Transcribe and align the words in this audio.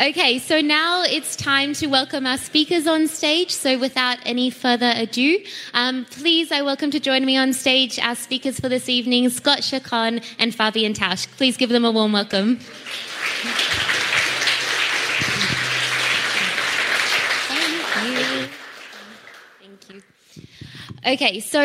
Okay, 0.00 0.38
so 0.38 0.62
now 0.62 1.02
it's 1.02 1.36
time 1.36 1.74
to 1.74 1.86
welcome 1.86 2.26
our 2.26 2.38
speakers 2.38 2.86
on 2.86 3.06
stage. 3.06 3.50
So 3.50 3.78
without 3.78 4.16
any 4.24 4.48
further 4.48 4.90
ado, 4.96 5.44
um, 5.74 6.06
please, 6.06 6.50
I 6.50 6.62
welcome 6.62 6.90
to 6.92 7.00
join 7.00 7.26
me 7.26 7.36
on 7.36 7.52
stage 7.52 7.98
our 7.98 8.14
speakers 8.14 8.58
for 8.58 8.70
this 8.70 8.88
evening, 8.88 9.28
Scott 9.28 9.60
Chacon 9.60 10.22
and 10.38 10.54
Fabian 10.54 10.94
Tausch. 10.94 11.26
Please 11.36 11.58
give 11.58 11.68
them 11.68 11.84
a 11.84 11.90
warm 11.90 12.12
welcome. 12.12 12.56
Thank 12.56 12.78
you. 18.16 18.48
Thank 19.60 19.90
you. 19.90 20.02
Okay, 21.12 21.40
so 21.40 21.60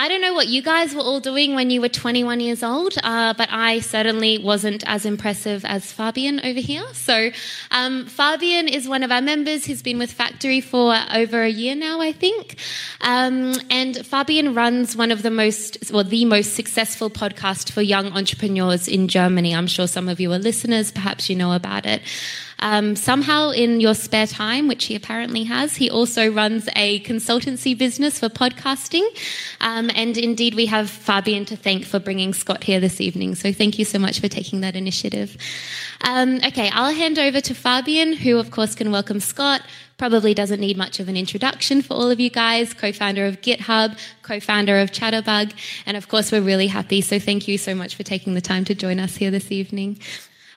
I 0.00 0.08
don't 0.08 0.22
know 0.22 0.32
what 0.32 0.48
you 0.48 0.62
guys 0.62 0.94
were 0.94 1.02
all 1.02 1.20
doing 1.20 1.54
when 1.54 1.68
you 1.68 1.82
were 1.82 1.90
21 1.90 2.40
years 2.40 2.62
old, 2.62 2.94
uh, 3.02 3.34
but 3.34 3.50
I 3.52 3.80
certainly 3.80 4.38
wasn't 4.38 4.82
as 4.86 5.04
impressive 5.04 5.62
as 5.66 5.92
Fabian 5.92 6.40
over 6.40 6.58
here. 6.58 6.86
So, 6.94 7.30
um, 7.70 8.06
Fabian 8.06 8.66
is 8.66 8.88
one 8.88 9.02
of 9.02 9.12
our 9.12 9.20
members. 9.20 9.66
He's 9.66 9.82
been 9.82 9.98
with 9.98 10.10
Factory 10.10 10.62
for 10.62 10.96
over 11.12 11.42
a 11.42 11.50
year 11.50 11.74
now, 11.74 12.00
I 12.00 12.12
think. 12.12 12.56
Um, 13.02 13.52
and 13.68 13.94
Fabian 14.06 14.54
runs 14.54 14.96
one 14.96 15.10
of 15.10 15.20
the 15.20 15.30
most, 15.30 15.92
well, 15.92 16.02
the 16.02 16.24
most 16.24 16.54
successful 16.54 17.10
podcast 17.10 17.70
for 17.70 17.82
young 17.82 18.06
entrepreneurs 18.12 18.88
in 18.88 19.06
Germany. 19.06 19.54
I'm 19.54 19.66
sure 19.66 19.86
some 19.86 20.08
of 20.08 20.18
you 20.18 20.32
are 20.32 20.38
listeners, 20.38 20.90
perhaps 20.90 21.28
you 21.28 21.36
know 21.36 21.52
about 21.52 21.84
it. 21.84 22.00
Um, 22.60 22.94
somehow, 22.94 23.50
in 23.50 23.80
your 23.80 23.94
spare 23.94 24.26
time, 24.26 24.68
which 24.68 24.84
he 24.84 24.94
apparently 24.94 25.44
has, 25.44 25.76
he 25.76 25.90
also 25.90 26.30
runs 26.30 26.68
a 26.76 27.00
consultancy 27.00 27.76
business 27.76 28.18
for 28.18 28.28
podcasting. 28.28 29.06
Um, 29.60 29.89
and 29.94 30.16
indeed, 30.16 30.54
we 30.54 30.66
have 30.66 30.88
Fabian 30.90 31.44
to 31.46 31.56
thank 31.56 31.84
for 31.84 31.98
bringing 31.98 32.32
Scott 32.32 32.64
here 32.64 32.80
this 32.80 33.00
evening. 33.00 33.34
So 33.34 33.52
thank 33.52 33.78
you 33.78 33.84
so 33.84 33.98
much 33.98 34.20
for 34.20 34.28
taking 34.28 34.60
that 34.60 34.76
initiative. 34.76 35.36
Um, 36.02 36.36
okay, 36.46 36.70
I'll 36.72 36.94
hand 36.94 37.18
over 37.18 37.40
to 37.40 37.54
Fabian, 37.54 38.14
who, 38.14 38.38
of 38.38 38.50
course, 38.50 38.74
can 38.74 38.90
welcome 38.90 39.20
Scott. 39.20 39.62
Probably 39.98 40.32
doesn't 40.32 40.60
need 40.60 40.76
much 40.76 41.00
of 41.00 41.08
an 41.08 41.16
introduction 41.16 41.82
for 41.82 41.94
all 41.94 42.10
of 42.10 42.18
you 42.18 42.30
guys. 42.30 42.72
Co 42.72 42.92
founder 42.92 43.26
of 43.26 43.40
GitHub, 43.42 43.98
co 44.22 44.40
founder 44.40 44.78
of 44.78 44.90
Chatterbug. 44.90 45.52
And 45.84 45.96
of 45.96 46.08
course, 46.08 46.32
we're 46.32 46.40
really 46.40 46.68
happy. 46.68 47.00
So 47.00 47.18
thank 47.18 47.46
you 47.46 47.58
so 47.58 47.74
much 47.74 47.94
for 47.96 48.02
taking 48.02 48.34
the 48.34 48.40
time 48.40 48.64
to 48.64 48.74
join 48.74 48.98
us 48.98 49.16
here 49.16 49.30
this 49.30 49.52
evening. 49.52 50.00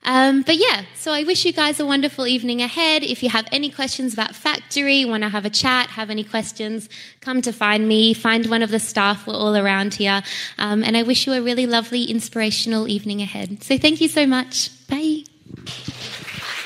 Um, 0.06 0.42
but 0.42 0.58
yeah, 0.58 0.84
so 0.96 1.12
I 1.12 1.24
wish 1.24 1.46
you 1.46 1.54
guys 1.54 1.80
a 1.80 1.86
wonderful 1.86 2.28
evening 2.28 2.62
ahead. 2.62 3.04
If 3.04 3.24
you 3.24 3.30
have 3.30 3.48
any 3.52 3.70
questions 3.70 4.14
about 4.14 4.36
Factory, 4.36 5.06
want 5.06 5.24
to 5.24 5.30
have 5.30 5.46
a 5.46 5.50
chat, 5.50 5.90
have 5.92 6.10
any 6.10 6.24
questions, 6.24 6.90
come 7.22 7.42
to 7.42 7.54
find 7.54 7.88
me, 7.88 8.14
find 8.14 8.48
one 8.48 8.62
of 8.62 8.70
the 8.70 8.80
staff. 8.80 9.26
We're 9.26 9.36
all 9.36 9.56
around 9.56 9.94
here. 9.94 10.22
Um, 10.58 10.84
and 10.84 10.98
I 10.98 11.04
wish 11.04 11.26
you 11.26 11.34
a 11.34 11.42
really 11.42 11.66
lovely, 11.66 12.04
inspirational 12.04 12.88
evening 12.88 13.22
ahead. 13.22 13.64
So 13.64 13.78
thank 13.78 14.02
you 14.02 14.10
so 14.10 14.28
much. 14.28 14.70
Bye. 14.88 15.24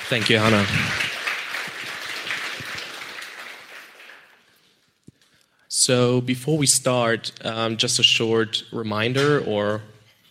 Thank 0.09 0.29
you, 0.29 0.39
Hannah. 0.39 0.65
So 5.67 6.21
before 6.21 6.57
we 6.57 6.65
start, 6.65 7.31
um, 7.45 7.77
just 7.77 7.99
a 7.99 8.03
short 8.03 8.63
reminder 8.71 9.43
or 9.45 9.83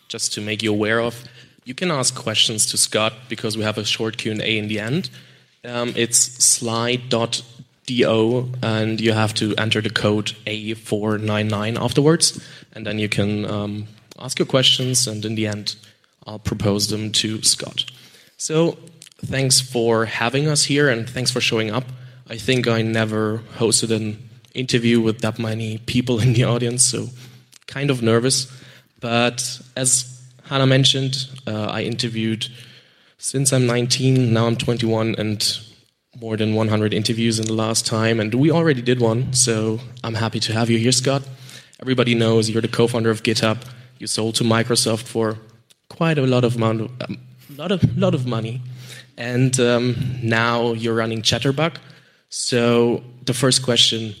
just 0.09 0.33
to 0.33 0.41
make 0.41 0.61
you 0.61 0.71
aware 0.71 0.99
of 0.99 1.23
you 1.67 1.75
can 1.75 1.91
ask 1.91 2.15
questions 2.15 2.65
to 2.67 2.77
Scott 2.77 3.11
because 3.27 3.57
we 3.57 3.63
have 3.63 3.77
a 3.77 3.83
short 3.83 4.17
Q&A 4.17 4.57
in 4.57 4.69
the 4.69 4.79
end. 4.79 5.09
Um, 5.65 5.91
it's 5.97 6.29
Slido 6.29 7.43
and 8.63 9.01
you 9.01 9.11
have 9.11 9.33
to 9.33 9.53
enter 9.57 9.81
the 9.81 9.89
code 9.89 10.27
A499 10.45 11.77
afterwards 11.77 12.41
and 12.71 12.85
then 12.85 12.99
you 12.99 13.09
can 13.09 13.45
um, 13.45 13.87
ask 14.17 14.39
your 14.39 14.45
questions 14.45 15.07
and 15.07 15.25
in 15.25 15.35
the 15.35 15.45
end 15.45 15.75
I'll 16.25 16.39
propose 16.39 16.87
them 16.87 17.11
to 17.11 17.43
Scott. 17.43 17.83
So 18.37 18.77
thanks 19.17 19.59
for 19.59 20.05
having 20.05 20.47
us 20.47 20.63
here 20.63 20.87
and 20.87 21.09
thanks 21.09 21.31
for 21.31 21.41
showing 21.41 21.69
up. 21.69 21.83
I 22.29 22.37
think 22.37 22.69
I 22.69 22.81
never 22.81 23.39
hosted 23.57 23.93
an 23.93 24.29
interview 24.53 25.01
with 25.01 25.19
that 25.19 25.37
many 25.37 25.79
people 25.79 26.21
in 26.21 26.31
the 26.31 26.45
audience, 26.45 26.83
so 26.83 27.09
kind 27.65 27.89
of 27.89 28.01
nervous. 28.01 28.49
But 29.01 29.61
as 29.75 30.16
Hannah 30.49 30.65
mentioned, 30.65 31.27
uh, 31.45 31.65
I 31.65 31.81
interviewed 31.83 32.47
since 33.17 33.51
I'm 33.51 33.67
19, 33.67 34.31
now 34.31 34.47
I'm 34.47 34.55
21, 34.55 35.15
and 35.17 35.59
more 36.21 36.37
than 36.37 36.55
100 36.55 36.93
interviews 36.93 37.37
in 37.37 37.47
the 37.47 37.53
last 37.53 37.85
time, 37.85 38.19
and 38.21 38.33
we 38.33 38.49
already 38.49 38.81
did 38.81 39.01
one, 39.01 39.33
so 39.33 39.79
I'm 40.03 40.13
happy 40.13 40.39
to 40.39 40.53
have 40.53 40.69
you 40.69 40.77
here, 40.77 40.93
Scott. 40.93 41.27
Everybody 41.81 42.15
knows 42.15 42.49
you're 42.49 42.61
the 42.61 42.69
co-founder 42.69 43.09
of 43.09 43.23
GitHub. 43.23 43.57
You 43.99 44.07
sold 44.07 44.35
to 44.35 44.45
Microsoft 44.45 45.03
for 45.03 45.37
quite 45.89 46.17
a 46.17 46.25
lot 46.25 46.45
of 46.45 46.55
amount, 46.55 46.91
um, 47.01 47.17
lot 47.55 47.71
of 47.71 47.97
lot 47.97 48.13
of 48.13 48.25
money, 48.25 48.61
and 49.17 49.59
um, 49.59 49.95
now 50.23 50.73
you're 50.73 50.95
running 50.95 51.21
Chatterbug. 51.21 51.75
So 52.29 53.03
the 53.25 53.33
first 53.33 53.63
question, 53.63 54.15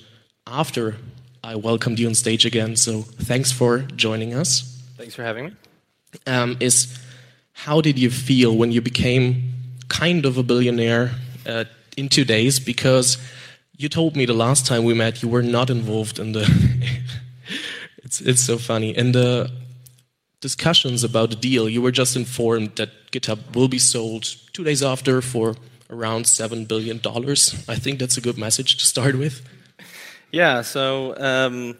after 0.45 0.97
I 1.43 1.55
welcomed 1.55 1.99
you 1.99 2.07
on 2.07 2.15
stage 2.15 2.45
again, 2.45 2.75
so 2.75 3.01
thanks 3.01 3.51
for 3.51 3.79
joining 3.95 4.33
us. 4.33 4.83
Thanks 4.97 5.15
for 5.15 5.23
having 5.23 5.45
me 5.45 5.66
um, 6.25 6.57
is 6.59 6.97
how 7.53 7.81
did 7.81 7.97
you 7.97 8.09
feel 8.09 8.55
when 8.55 8.71
you 8.71 8.81
became 8.81 9.53
kind 9.89 10.25
of 10.25 10.37
a 10.37 10.43
billionaire 10.43 11.11
uh, 11.45 11.65
in 11.95 12.09
two 12.09 12.25
days? 12.25 12.59
Because 12.59 13.17
you 13.77 13.89
told 13.89 14.15
me 14.15 14.25
the 14.25 14.33
last 14.33 14.65
time 14.65 14.83
we 14.83 14.93
met 14.93 15.21
you 15.21 15.29
were 15.29 15.43
not 15.43 15.69
involved 15.69 16.19
in 16.19 16.31
the. 16.31 16.45
it's 18.03 18.21
it's 18.21 18.43
so 18.43 18.57
funny 18.57 18.95
in 18.95 19.11
the 19.11 19.51
discussions 20.41 21.03
about 21.03 21.29
the 21.29 21.35
deal. 21.35 21.67
You 21.69 21.81
were 21.81 21.91
just 21.91 22.15
informed 22.15 22.75
that 22.75 22.89
GitHub 23.11 23.55
will 23.55 23.67
be 23.67 23.79
sold 23.79 24.23
two 24.53 24.63
days 24.63 24.83
after 24.83 25.21
for 25.21 25.55
around 25.89 26.27
seven 26.27 26.65
billion 26.65 26.99
dollars. 26.99 27.65
I 27.67 27.75
think 27.75 27.99
that's 27.99 28.17
a 28.17 28.21
good 28.21 28.37
message 28.37 28.77
to 28.77 28.85
start 28.85 29.15
with. 29.15 29.41
Yeah. 30.31 30.61
So. 30.61 31.15
Um, 31.17 31.77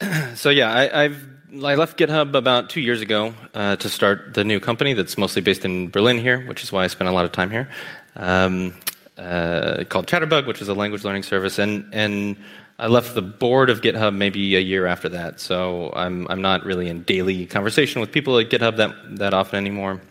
so 0.34 0.50
yeah, 0.50 0.72
I, 0.72 1.04
I've 1.04 1.26
I 1.50 1.76
left 1.76 1.98
GitHub 1.98 2.34
about 2.34 2.68
two 2.68 2.82
years 2.82 3.00
ago 3.00 3.32
uh, 3.54 3.76
to 3.76 3.88
start 3.88 4.34
the 4.34 4.44
new 4.44 4.60
company 4.60 4.92
that's 4.92 5.16
mostly 5.16 5.40
based 5.40 5.64
in 5.64 5.88
Berlin 5.88 6.18
here, 6.18 6.46
which 6.46 6.62
is 6.62 6.70
why 6.70 6.84
I 6.84 6.88
spent 6.88 7.08
a 7.08 7.12
lot 7.12 7.24
of 7.24 7.32
time 7.32 7.50
here. 7.50 7.70
Um, 8.16 8.74
uh, 9.16 9.84
called 9.88 10.06
Chatterbug, 10.06 10.46
which 10.46 10.60
is 10.60 10.68
a 10.68 10.74
language 10.74 11.04
learning 11.04 11.22
service, 11.22 11.58
and 11.58 11.88
and 11.94 12.36
I 12.78 12.88
left 12.88 13.14
the 13.14 13.22
board 13.22 13.70
of 13.70 13.80
GitHub 13.80 14.14
maybe 14.14 14.56
a 14.56 14.60
year 14.60 14.84
after 14.86 15.08
that. 15.08 15.40
So 15.40 15.90
I'm 15.96 16.28
I'm 16.28 16.42
not 16.42 16.64
really 16.66 16.88
in 16.90 17.02
daily 17.04 17.46
conversation 17.46 18.02
with 18.02 18.12
people 18.12 18.38
at 18.38 18.50
GitHub 18.50 18.76
that 18.76 19.16
that 19.16 19.32
often 19.32 19.56
anymore. 19.56 20.02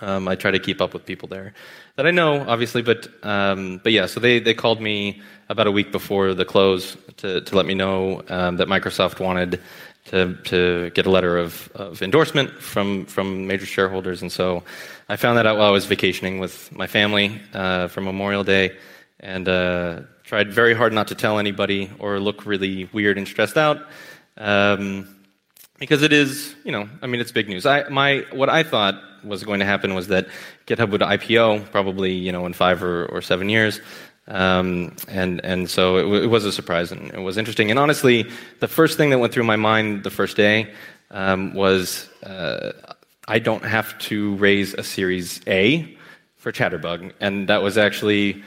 Um, 0.00 0.26
I 0.26 0.34
try 0.34 0.50
to 0.50 0.58
keep 0.58 0.80
up 0.80 0.94
with 0.94 1.04
people 1.04 1.28
there 1.28 1.52
that 1.96 2.06
I 2.06 2.10
know, 2.10 2.40
obviously, 2.48 2.80
but 2.80 3.06
um, 3.22 3.80
but 3.84 3.92
yeah. 3.92 4.06
So 4.06 4.18
they 4.18 4.40
they 4.40 4.54
called 4.54 4.80
me 4.80 5.20
about 5.50 5.66
a 5.66 5.70
week 5.70 5.92
before 5.92 6.32
the 6.32 6.46
close 6.46 6.96
to 7.18 7.42
to 7.42 7.54
let 7.54 7.66
me 7.66 7.74
know 7.74 8.22
um, 8.28 8.56
that 8.56 8.66
Microsoft 8.66 9.20
wanted 9.20 9.60
to, 10.06 10.34
to 10.44 10.90
get 10.90 11.06
a 11.06 11.10
letter 11.10 11.38
of, 11.38 11.70
of 11.74 12.02
endorsement 12.02 12.50
from, 12.60 13.06
from 13.06 13.46
major 13.46 13.66
shareholders. 13.66 14.22
And 14.22 14.30
so 14.30 14.62
I 15.08 15.16
found 15.16 15.38
that 15.38 15.46
out 15.46 15.56
while 15.56 15.68
I 15.68 15.70
was 15.70 15.86
vacationing 15.86 16.38
with 16.38 16.70
my 16.72 16.86
family 16.86 17.40
uh, 17.52 17.88
for 17.88 18.00
Memorial 18.00 18.44
Day 18.44 18.76
and 19.20 19.48
uh, 19.48 20.00
tried 20.24 20.52
very 20.52 20.74
hard 20.74 20.92
not 20.92 21.08
to 21.08 21.14
tell 21.14 21.38
anybody 21.38 21.90
or 21.98 22.20
look 22.20 22.44
really 22.44 22.88
weird 22.92 23.16
and 23.16 23.26
stressed 23.26 23.56
out. 23.56 23.86
Um, 24.36 25.08
because 25.78 26.02
it 26.02 26.12
is, 26.12 26.54
you 26.64 26.72
know, 26.72 26.88
I 27.02 27.06
mean, 27.06 27.20
it's 27.20 27.32
big 27.32 27.48
news. 27.48 27.66
I, 27.66 27.88
my, 27.88 28.24
what 28.32 28.48
I 28.48 28.62
thought 28.62 28.94
was 29.24 29.42
going 29.42 29.60
to 29.60 29.66
happen 29.66 29.94
was 29.94 30.08
that 30.08 30.28
GitHub 30.66 30.90
would 30.90 31.00
IPO 31.00 31.70
probably, 31.70 32.12
you 32.12 32.30
know, 32.30 32.46
in 32.46 32.52
five 32.52 32.82
or, 32.82 33.06
or 33.06 33.22
seven 33.22 33.48
years. 33.48 33.80
Um, 34.26 34.96
and 35.06 35.44
and 35.44 35.68
so 35.68 35.96
it, 35.98 36.24
it, 36.24 36.26
was 36.28 36.46
a 36.46 36.52
surprise 36.52 36.90
and 36.90 37.12
it 37.12 37.20
was 37.20 37.36
interesting. 37.36 37.70
And 37.70 37.78
honestly, 37.78 38.30
the 38.60 38.68
first 38.68 38.96
thing 38.96 39.10
that 39.10 39.18
went 39.18 39.34
through 39.34 39.44
my 39.44 39.56
mind 39.56 40.02
the 40.02 40.10
first 40.10 40.36
day 40.36 40.72
um, 41.10 41.52
was 41.52 42.08
uh, 42.22 42.72
I 43.28 43.38
don't 43.38 43.64
have 43.64 43.98
to 44.00 44.34
raise 44.36 44.72
a 44.74 44.82
Series 44.82 45.40
A 45.46 45.96
for 46.36 46.52
Chatterbug, 46.52 47.12
and 47.20 47.48
that 47.48 47.62
was 47.62 47.76
actually 47.76 48.42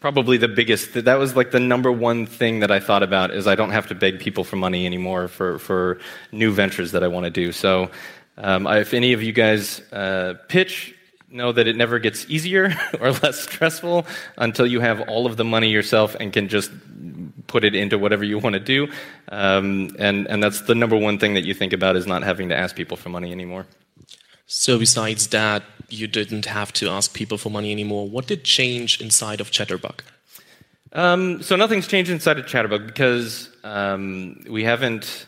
probably 0.00 0.38
the 0.38 0.48
biggest. 0.48 0.94
That 0.94 1.18
was 1.18 1.36
like 1.36 1.50
the 1.50 1.60
number 1.60 1.92
one 1.92 2.24
thing 2.24 2.60
that 2.60 2.70
I 2.70 2.80
thought 2.80 3.02
about 3.02 3.30
is 3.30 3.46
I 3.46 3.54
don't 3.54 3.70
have 3.70 3.86
to 3.88 3.94
beg 3.94 4.20
people 4.20 4.44
for 4.44 4.56
money 4.56 4.86
anymore 4.86 5.28
for 5.28 5.58
for 5.58 5.98
new 6.32 6.52
ventures 6.52 6.92
that 6.92 7.02
I 7.02 7.08
want 7.08 7.24
to 7.24 7.30
do. 7.30 7.52
So. 7.52 7.90
Um, 8.40 8.68
if 8.68 8.94
any 8.94 9.14
of 9.14 9.20
you 9.20 9.32
guys 9.32 9.80
uh, 9.90 10.34
pitch 10.46 10.94
know 11.30 11.52
that 11.52 11.66
it 11.66 11.76
never 11.76 11.98
gets 11.98 12.28
easier 12.28 12.74
or 13.00 13.12
less 13.12 13.40
stressful 13.40 14.06
until 14.36 14.66
you 14.66 14.80
have 14.80 15.00
all 15.02 15.26
of 15.26 15.36
the 15.36 15.44
money 15.44 15.70
yourself 15.70 16.16
and 16.18 16.32
can 16.32 16.48
just 16.48 16.70
put 17.46 17.64
it 17.64 17.74
into 17.74 17.98
whatever 17.98 18.24
you 18.24 18.38
want 18.38 18.54
to 18.54 18.60
do. 18.60 18.88
Um, 19.30 19.96
and, 19.98 20.26
and 20.28 20.42
that's 20.42 20.62
the 20.62 20.74
number 20.74 20.96
one 20.96 21.18
thing 21.18 21.34
that 21.34 21.44
you 21.44 21.54
think 21.54 21.72
about 21.72 21.96
is 21.96 22.06
not 22.06 22.22
having 22.22 22.48
to 22.50 22.56
ask 22.56 22.76
people 22.76 22.96
for 22.96 23.08
money 23.08 23.32
anymore. 23.32 23.66
So, 24.46 24.78
besides 24.78 25.28
that, 25.28 25.62
you 25.90 26.06
didn't 26.06 26.46
have 26.46 26.72
to 26.74 26.88
ask 26.88 27.12
people 27.12 27.36
for 27.36 27.50
money 27.50 27.70
anymore. 27.70 28.08
What 28.08 28.26
did 28.26 28.44
change 28.44 28.98
inside 28.98 29.42
of 29.42 29.50
Chatterbug? 29.50 30.00
Um, 30.94 31.42
so, 31.42 31.54
nothing's 31.54 31.86
changed 31.86 32.10
inside 32.10 32.38
of 32.38 32.46
Chatterbug 32.46 32.86
because 32.86 33.50
um, 33.62 34.42
we 34.48 34.64
haven't, 34.64 35.26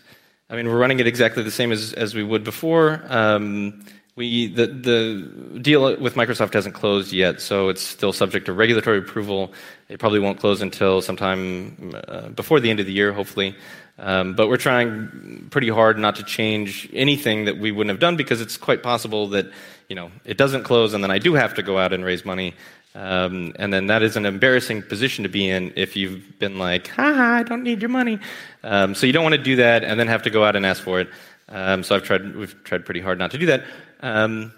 I 0.49 0.57
mean, 0.57 0.69
we're 0.69 0.79
running 0.79 1.01
it 1.01 1.07
exactly 1.07 1.43
the 1.43 1.51
same 1.51 1.71
as, 1.71 1.93
as 1.93 2.15
we 2.15 2.23
would 2.23 2.45
before. 2.45 3.03
Um, 3.09 3.85
we 4.21 4.49
the 4.49 4.67
the 4.67 5.59
deal 5.61 5.97
with 5.97 6.15
Microsoft 6.15 6.53
hasn't 6.53 6.75
closed 6.75 7.11
yet, 7.11 7.41
so 7.41 7.71
it's 7.71 7.81
still 7.81 8.13
subject 8.13 8.45
to 8.47 8.53
regulatory 8.53 8.99
approval. 8.99 9.55
It 9.89 9.99
probably 9.99 10.21
won't 10.21 10.39
close 10.39 10.61
until 10.61 11.01
sometime 11.01 11.95
uh, 12.07 12.29
before 12.29 12.61
the 12.61 12.69
end 12.69 12.81
of 12.81 12.87
the 12.87 12.93
year, 12.93 13.15
hopefully. 13.15 13.57
Um, 13.99 14.35
but 14.35 14.49
we're 14.49 14.59
trying 14.59 15.49
pretty 15.51 15.71
hard 15.71 15.99
not 15.99 16.17
to 16.17 16.23
change 16.23 16.89
anything 16.93 17.47
that 17.47 17.57
we 17.59 17.73
wouldn't 17.73 17.91
have 17.91 17.99
done 17.99 18.17
because 18.17 18.43
it's 18.43 18.59
quite 18.59 18.83
possible 18.83 19.29
that 19.29 19.47
you 19.89 19.97
know 19.97 20.11
it 20.27 20.37
doesn't 20.37 20.65
close 20.65 20.93
and 20.93 21.03
then 21.03 21.11
I 21.11 21.19
do 21.19 21.33
have 21.35 21.55
to 21.55 21.63
go 21.63 21.79
out 21.79 21.95
and 21.95 22.05
raise 22.05 22.25
money. 22.25 22.55
Um, 22.95 23.55
and 23.57 23.73
then 23.73 23.87
that 23.87 24.03
is 24.03 24.17
an 24.17 24.27
embarrassing 24.27 24.83
position 24.83 25.23
to 25.23 25.31
be 25.31 25.49
in 25.49 25.73
if 25.77 25.97
you've 25.97 26.39
been 26.39 26.59
like, 26.59 26.89
ha, 26.89 27.15
ha, 27.15 27.35
I 27.37 27.43
don't 27.43 27.63
need 27.63 27.81
your 27.81 27.89
money. 27.89 28.19
Um, 28.65 28.95
so 28.95 29.07
you 29.07 29.13
don't 29.15 29.23
want 29.23 29.37
to 29.37 29.43
do 29.43 29.57
that 29.57 29.85
and 29.85 29.99
then 29.99 30.09
have 30.09 30.25
to 30.25 30.31
go 30.31 30.45
out 30.45 30.57
and 30.57 30.67
ask 30.67 30.83
for 30.83 31.01
it. 31.01 31.09
Um, 31.49 31.83
so 31.83 31.95
I've 31.95 32.03
tried, 32.05 32.35
we've 32.37 32.55
tried 32.65 32.85
pretty 32.85 33.01
hard 33.01 33.19
not 33.19 33.31
to 33.33 33.39
do 33.39 33.47
that. 33.47 33.65
Um, 34.01 34.53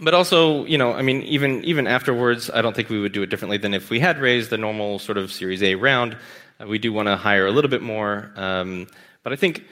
but 0.00 0.14
also, 0.14 0.64
you 0.64 0.78
know, 0.78 0.92
I 0.92 1.02
mean, 1.02 1.22
even 1.22 1.64
even 1.64 1.86
afterwards, 1.86 2.50
I 2.50 2.62
don't 2.62 2.74
think 2.74 2.88
we 2.88 3.00
would 3.00 3.12
do 3.12 3.22
it 3.22 3.30
differently 3.30 3.58
than 3.58 3.74
if 3.74 3.90
we 3.90 4.00
had 4.00 4.18
raised 4.18 4.50
the 4.50 4.58
normal 4.58 4.98
sort 4.98 5.18
of 5.18 5.32
Series 5.32 5.62
A 5.62 5.74
round. 5.74 6.16
Uh, 6.60 6.66
we 6.66 6.78
do 6.78 6.92
want 6.92 7.08
to 7.08 7.16
hire 7.16 7.46
a 7.46 7.50
little 7.50 7.70
bit 7.70 7.82
more, 7.82 8.32
um, 8.36 8.86
but 9.22 9.32
I 9.32 9.36
think 9.36 9.64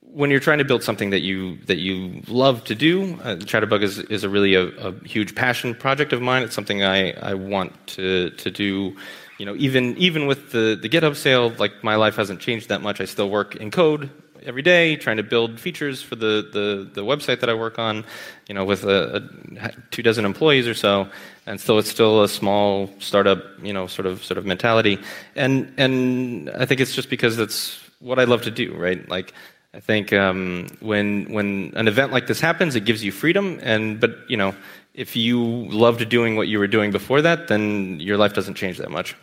when 0.00 0.30
you're 0.30 0.40
trying 0.40 0.58
to 0.58 0.64
build 0.64 0.82
something 0.82 1.10
that 1.10 1.22
you 1.22 1.56
that 1.66 1.78
you 1.78 2.22
love 2.28 2.64
to 2.64 2.74
do, 2.74 3.14
uh, 3.22 3.36
Chatterbug 3.36 3.82
is 3.82 3.98
is 3.98 4.24
a 4.24 4.28
really 4.28 4.54
a, 4.54 4.66
a, 4.66 4.92
huge 5.04 5.34
passion 5.34 5.74
project 5.74 6.12
of 6.12 6.20
mine. 6.20 6.42
It's 6.42 6.54
something 6.54 6.82
I, 6.82 7.12
I 7.12 7.34
want 7.34 7.86
to 7.88 8.30
to 8.30 8.50
do. 8.50 8.94
You 9.38 9.46
know, 9.46 9.56
even 9.56 9.96
even 9.96 10.26
with 10.26 10.52
the 10.52 10.78
the 10.80 10.88
GitHub 10.88 11.16
sale, 11.16 11.50
like 11.58 11.82
my 11.82 11.96
life 11.96 12.16
hasn't 12.16 12.40
changed 12.40 12.68
that 12.68 12.82
much. 12.82 13.00
I 13.00 13.06
still 13.06 13.30
work 13.30 13.56
in 13.56 13.70
code 13.70 14.10
every 14.44 14.62
day, 14.62 14.96
trying 14.96 15.16
to 15.16 15.22
build 15.22 15.60
features 15.60 16.02
for 16.02 16.16
the, 16.16 16.48
the, 16.52 16.90
the 16.92 17.04
website 17.04 17.40
that 17.40 17.48
I 17.48 17.54
work 17.54 17.78
on, 17.78 18.04
you 18.48 18.54
know, 18.54 18.64
with 18.64 18.84
a, 18.84 19.28
a, 19.60 19.70
two 19.90 20.02
dozen 20.02 20.24
employees 20.24 20.66
or 20.66 20.74
so, 20.74 21.08
and 21.46 21.60
so 21.60 21.78
it's 21.78 21.90
still 21.90 22.22
a 22.22 22.28
small 22.28 22.90
startup, 22.98 23.42
you 23.62 23.72
know, 23.72 23.86
sort 23.86 24.06
of 24.06 24.24
sort 24.24 24.38
of 24.38 24.46
mentality, 24.46 24.98
and 25.36 25.72
and 25.76 26.50
I 26.50 26.66
think 26.66 26.80
it's 26.80 26.94
just 26.94 27.10
because 27.10 27.36
that's 27.36 27.78
what 28.00 28.18
I 28.18 28.24
love 28.24 28.42
to 28.42 28.50
do, 28.50 28.74
right? 28.74 29.08
Like. 29.08 29.32
I 29.74 29.80
think 29.80 30.12
um, 30.12 30.66
when 30.80 31.32
when 31.32 31.72
an 31.76 31.88
event 31.88 32.12
like 32.12 32.26
this 32.26 32.40
happens, 32.40 32.76
it 32.76 32.84
gives 32.84 33.02
you 33.02 33.10
freedom, 33.10 33.58
and 33.62 33.98
but 33.98 34.18
you 34.28 34.36
know 34.36 34.54
if 34.94 35.16
you 35.16 35.42
loved 35.70 36.06
doing 36.08 36.36
what 36.36 36.48
you 36.48 36.58
were 36.58 36.66
doing 36.66 36.90
before 36.90 37.22
that, 37.22 37.48
then 37.48 37.98
your 37.98 38.18
life 38.18 38.34
doesn't 38.34 38.54
change 38.54 38.78
that 38.78 38.90
much. 38.90 39.16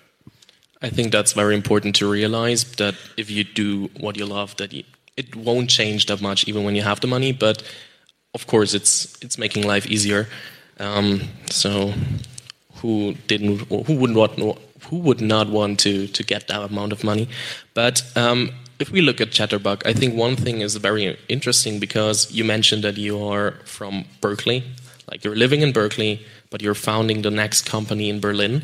I 0.81 0.89
think 0.89 1.11
that's 1.11 1.33
very 1.33 1.55
important 1.55 1.95
to 1.97 2.09
realize 2.09 2.63
that 2.75 2.95
if 3.17 3.29
you 3.29 3.43
do 3.43 3.89
what 3.99 4.17
you 4.17 4.25
love, 4.25 4.55
that 4.57 4.71
you, 4.71 4.83
it 5.19 5.35
won't 5.35 5.69
change 5.69 6.05
that 6.05 6.21
much 6.21 6.47
even 6.47 6.63
when 6.63 6.75
you 6.75 6.81
have 6.81 6.99
the 7.01 7.07
money. 7.07 7.31
But 7.33 7.57
of 8.33 8.47
course, 8.47 8.73
it's 8.73 8.93
it's 9.23 9.37
making 9.37 9.67
life 9.67 9.85
easier. 9.85 10.27
Um, 10.79 11.21
so 11.49 11.93
who 12.79 13.15
didn't 13.27 13.67
who 13.87 13.95
would 14.01 14.15
not 14.19 14.31
who 14.87 14.97
would 15.07 15.21
not 15.21 15.49
want 15.49 15.79
to 15.85 16.07
to 16.07 16.23
get 16.23 16.47
that 16.47 16.61
amount 16.71 16.91
of 16.93 17.03
money? 17.03 17.27
But 17.73 17.95
um, 18.15 18.51
if 18.79 18.91
we 18.91 19.01
look 19.01 19.19
at 19.19 19.29
Chatterbug, 19.31 19.85
I 19.85 19.93
think 19.93 20.15
one 20.15 20.35
thing 20.35 20.61
is 20.61 20.75
very 20.77 21.17
interesting 21.27 21.79
because 21.79 22.31
you 22.31 22.45
mentioned 22.45 22.83
that 22.83 22.97
you 22.97 23.21
are 23.21 23.59
from 23.65 24.05
Berkeley, 24.21 24.63
like 25.11 25.23
you're 25.25 25.35
living 25.35 25.61
in 25.61 25.73
Berkeley, 25.73 26.25
but 26.49 26.61
you're 26.61 26.81
founding 26.89 27.21
the 27.21 27.31
next 27.31 27.65
company 27.65 28.09
in 28.09 28.19
Berlin. 28.21 28.63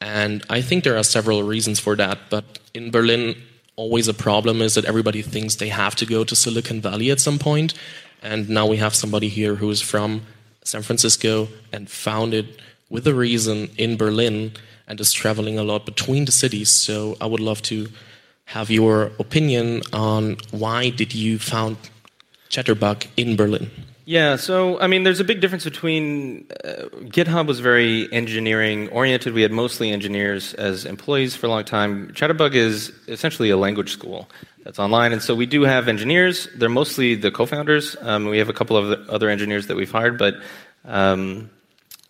And 0.00 0.44
I 0.48 0.62
think 0.62 0.84
there 0.84 0.96
are 0.96 1.04
several 1.04 1.42
reasons 1.42 1.78
for 1.80 1.96
that. 1.96 2.30
But 2.30 2.44
in 2.72 2.90
Berlin, 2.90 3.34
always 3.80 4.08
a 4.08 4.14
problem 4.28 4.60
is 4.60 4.74
that 4.74 4.84
everybody 4.84 5.22
thinks 5.22 5.54
they 5.54 5.70
have 5.70 5.94
to 5.96 6.04
go 6.04 6.22
to 6.22 6.36
Silicon 6.36 6.82
Valley 6.82 7.10
at 7.10 7.18
some 7.18 7.38
point. 7.38 7.72
And 8.22 8.50
now 8.50 8.66
we 8.66 8.76
have 8.76 8.94
somebody 8.94 9.28
here 9.28 9.54
who 9.54 9.70
is 9.70 9.80
from 9.80 10.10
San 10.64 10.82
Francisco 10.82 11.48
and 11.72 11.88
founded 11.88 12.46
with 12.90 13.06
a 13.06 13.14
reason 13.14 13.70
in 13.78 13.96
Berlin 13.96 14.52
and 14.86 15.00
is 15.00 15.14
traveling 15.14 15.58
a 15.58 15.62
lot 15.62 15.86
between 15.86 16.26
the 16.26 16.32
cities. 16.42 16.68
So 16.68 17.16
I 17.22 17.26
would 17.32 17.40
love 17.40 17.62
to 17.72 17.88
have 18.56 18.68
your 18.70 19.12
opinion 19.18 19.80
on 19.94 20.36
why 20.50 20.90
did 20.90 21.14
you 21.14 21.38
found 21.38 21.76
Chatterbug 22.50 23.06
in 23.16 23.34
Berlin? 23.34 23.70
Yeah, 24.06 24.36
so 24.36 24.80
I 24.80 24.86
mean, 24.86 25.02
there's 25.02 25.20
a 25.20 25.24
big 25.24 25.40
difference 25.40 25.64
between 25.64 26.46
uh, 26.64 26.88
GitHub 27.04 27.46
was 27.46 27.60
very 27.60 28.10
engineering 28.12 28.88
oriented. 28.88 29.34
We 29.34 29.42
had 29.42 29.52
mostly 29.52 29.90
engineers 29.90 30.54
as 30.54 30.84
employees 30.86 31.36
for 31.36 31.46
a 31.46 31.50
long 31.50 31.64
time. 31.64 32.08
Chatterbug 32.12 32.54
is 32.54 32.92
essentially 33.08 33.50
a 33.50 33.56
language 33.56 33.92
school 33.92 34.28
that's 34.64 34.78
online, 34.78 35.12
and 35.12 35.22
so 35.22 35.34
we 35.34 35.46
do 35.46 35.62
have 35.62 35.86
engineers. 35.86 36.48
They're 36.56 36.68
mostly 36.68 37.14
the 37.14 37.30
co-founders. 37.30 37.96
Um, 38.00 38.26
we 38.26 38.38
have 38.38 38.48
a 38.48 38.52
couple 38.54 38.76
of 38.76 39.08
other 39.08 39.28
engineers 39.28 39.66
that 39.66 39.76
we've 39.76 39.90
hired, 39.90 40.18
but 40.18 40.36
um, 40.86 41.50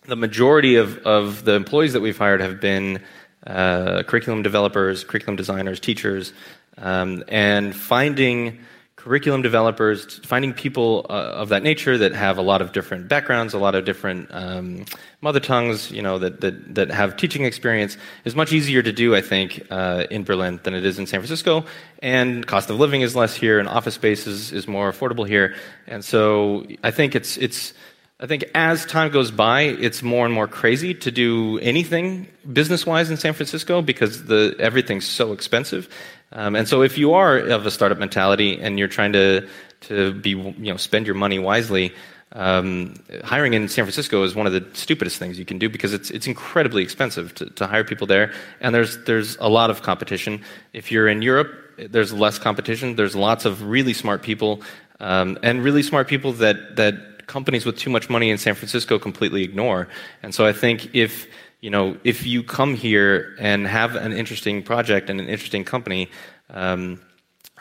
the 0.07 0.15
majority 0.15 0.75
of, 0.75 0.97
of 0.99 1.43
the 1.43 1.53
employees 1.53 1.93
that 1.93 2.01
we've 2.01 2.17
hired 2.17 2.41
have 2.41 2.61
been 2.61 3.01
uh, 3.45 4.03
curriculum 4.03 4.43
developers, 4.43 5.03
curriculum 5.03 5.35
designers, 5.35 5.79
teachers, 5.79 6.33
um, 6.77 7.23
and 7.27 7.75
finding 7.75 8.59
curriculum 9.03 9.41
developers, 9.41 10.19
finding 10.19 10.53
people 10.53 11.07
uh, 11.09 11.41
of 11.41 11.49
that 11.49 11.63
nature 11.63 11.97
that 11.97 12.13
have 12.13 12.37
a 12.37 12.41
lot 12.41 12.61
of 12.61 12.71
different 12.71 13.07
backgrounds, 13.07 13.55
a 13.55 13.57
lot 13.57 13.73
of 13.73 13.83
different 13.83 14.27
um, 14.29 14.85
mother 15.21 15.39
tongues, 15.39 15.89
you 15.89 16.03
know, 16.03 16.19
that, 16.19 16.41
that, 16.41 16.75
that 16.75 16.91
have 16.91 17.17
teaching 17.17 17.43
experience 17.43 17.97
is 18.25 18.35
much 18.35 18.53
easier 18.53 18.83
to 18.83 18.91
do, 18.91 19.15
I 19.15 19.21
think, 19.21 19.65
uh, 19.71 20.05
in 20.11 20.23
Berlin 20.23 20.59
than 20.61 20.75
it 20.75 20.85
is 20.85 20.99
in 20.99 21.07
San 21.07 21.19
Francisco. 21.19 21.65
And 22.03 22.45
cost 22.45 22.69
of 22.69 22.79
living 22.79 23.01
is 23.01 23.15
less 23.15 23.33
here, 23.35 23.57
and 23.57 23.67
office 23.67 23.95
space 23.95 24.27
is, 24.27 24.51
is 24.51 24.67
more 24.67 24.91
affordable 24.91 25.27
here. 25.27 25.55
And 25.87 26.05
so 26.05 26.67
I 26.83 26.91
think 26.91 27.15
it's, 27.15 27.37
it's, 27.37 27.73
I 28.19 28.27
think 28.27 28.45
as 28.53 28.85
time 28.85 29.11
goes 29.11 29.31
by, 29.31 29.61
it's 29.61 30.03
more 30.03 30.25
and 30.25 30.33
more 30.33 30.47
crazy 30.47 30.93
to 30.93 31.09
do 31.09 31.57
anything 31.57 32.27
business 32.53 32.85
wise 32.85 33.09
in 33.09 33.17
San 33.17 33.33
Francisco 33.33 33.81
because 33.81 34.25
the, 34.25 34.55
everything's 34.59 35.07
so 35.07 35.33
expensive. 35.33 35.89
Um, 36.31 36.55
and 36.55 36.67
so 36.67 36.81
if 36.81 36.97
you 36.97 37.13
are 37.13 37.37
of 37.37 37.65
a 37.65 37.71
startup 37.71 37.97
mentality 37.97 38.59
and 38.59 38.79
you're 38.79 38.87
trying 38.87 39.13
to, 39.13 39.47
to 39.81 40.13
be, 40.13 40.31
you 40.31 40.53
know, 40.57 40.77
spend 40.77 41.05
your 41.05 41.15
money 41.15 41.39
wisely, 41.39 41.93
um, 42.33 42.95
hiring 43.23 43.53
in 43.53 43.67
San 43.67 43.83
Francisco 43.83 44.23
is 44.23 44.33
one 44.33 44.47
of 44.47 44.53
the 44.53 44.65
stupidest 44.73 45.17
things 45.17 45.37
you 45.37 45.43
can 45.45 45.59
do 45.59 45.69
because 45.69 45.93
it's, 45.93 46.09
it's 46.11 46.27
incredibly 46.27 46.81
expensive 46.81 47.35
to, 47.35 47.49
to 47.51 47.67
hire 47.67 47.83
people 47.83 48.07
there. 48.07 48.31
And 48.61 48.73
there's, 48.73 49.03
there's 49.03 49.35
a 49.37 49.49
lot 49.49 49.69
of 49.69 49.81
competition. 49.81 50.41
If 50.71 50.91
you're 50.91 51.09
in 51.09 51.21
Europe, 51.21 51.49
there's 51.77 52.13
less 52.13 52.39
competition. 52.39 52.95
There's 52.95 53.15
lots 53.15 53.43
of 53.43 53.63
really 53.63 53.93
smart 53.93 54.21
people 54.23 54.61
um, 55.01 55.37
and 55.43 55.63
really 55.63 55.83
smart 55.83 56.07
people 56.07 56.31
that, 56.33 56.77
that 56.77 57.27
companies 57.27 57.65
with 57.65 57.77
too 57.77 57.89
much 57.89 58.09
money 58.09 58.29
in 58.29 58.37
San 58.37 58.55
Francisco 58.55 58.97
completely 58.97 59.43
ignore. 59.43 59.89
And 60.23 60.33
so 60.33 60.45
I 60.45 60.53
think 60.53 60.93
if 60.95 61.27
you 61.61 61.69
know 61.69 61.97
if 62.03 62.25
you 62.25 62.43
come 62.43 62.75
here 62.75 63.35
and 63.39 63.67
have 63.67 63.95
an 63.95 64.13
interesting 64.13 64.63
project 64.63 65.09
and 65.09 65.19
an 65.19 65.27
interesting 65.27 65.63
company. 65.63 66.09
Um, 66.49 66.99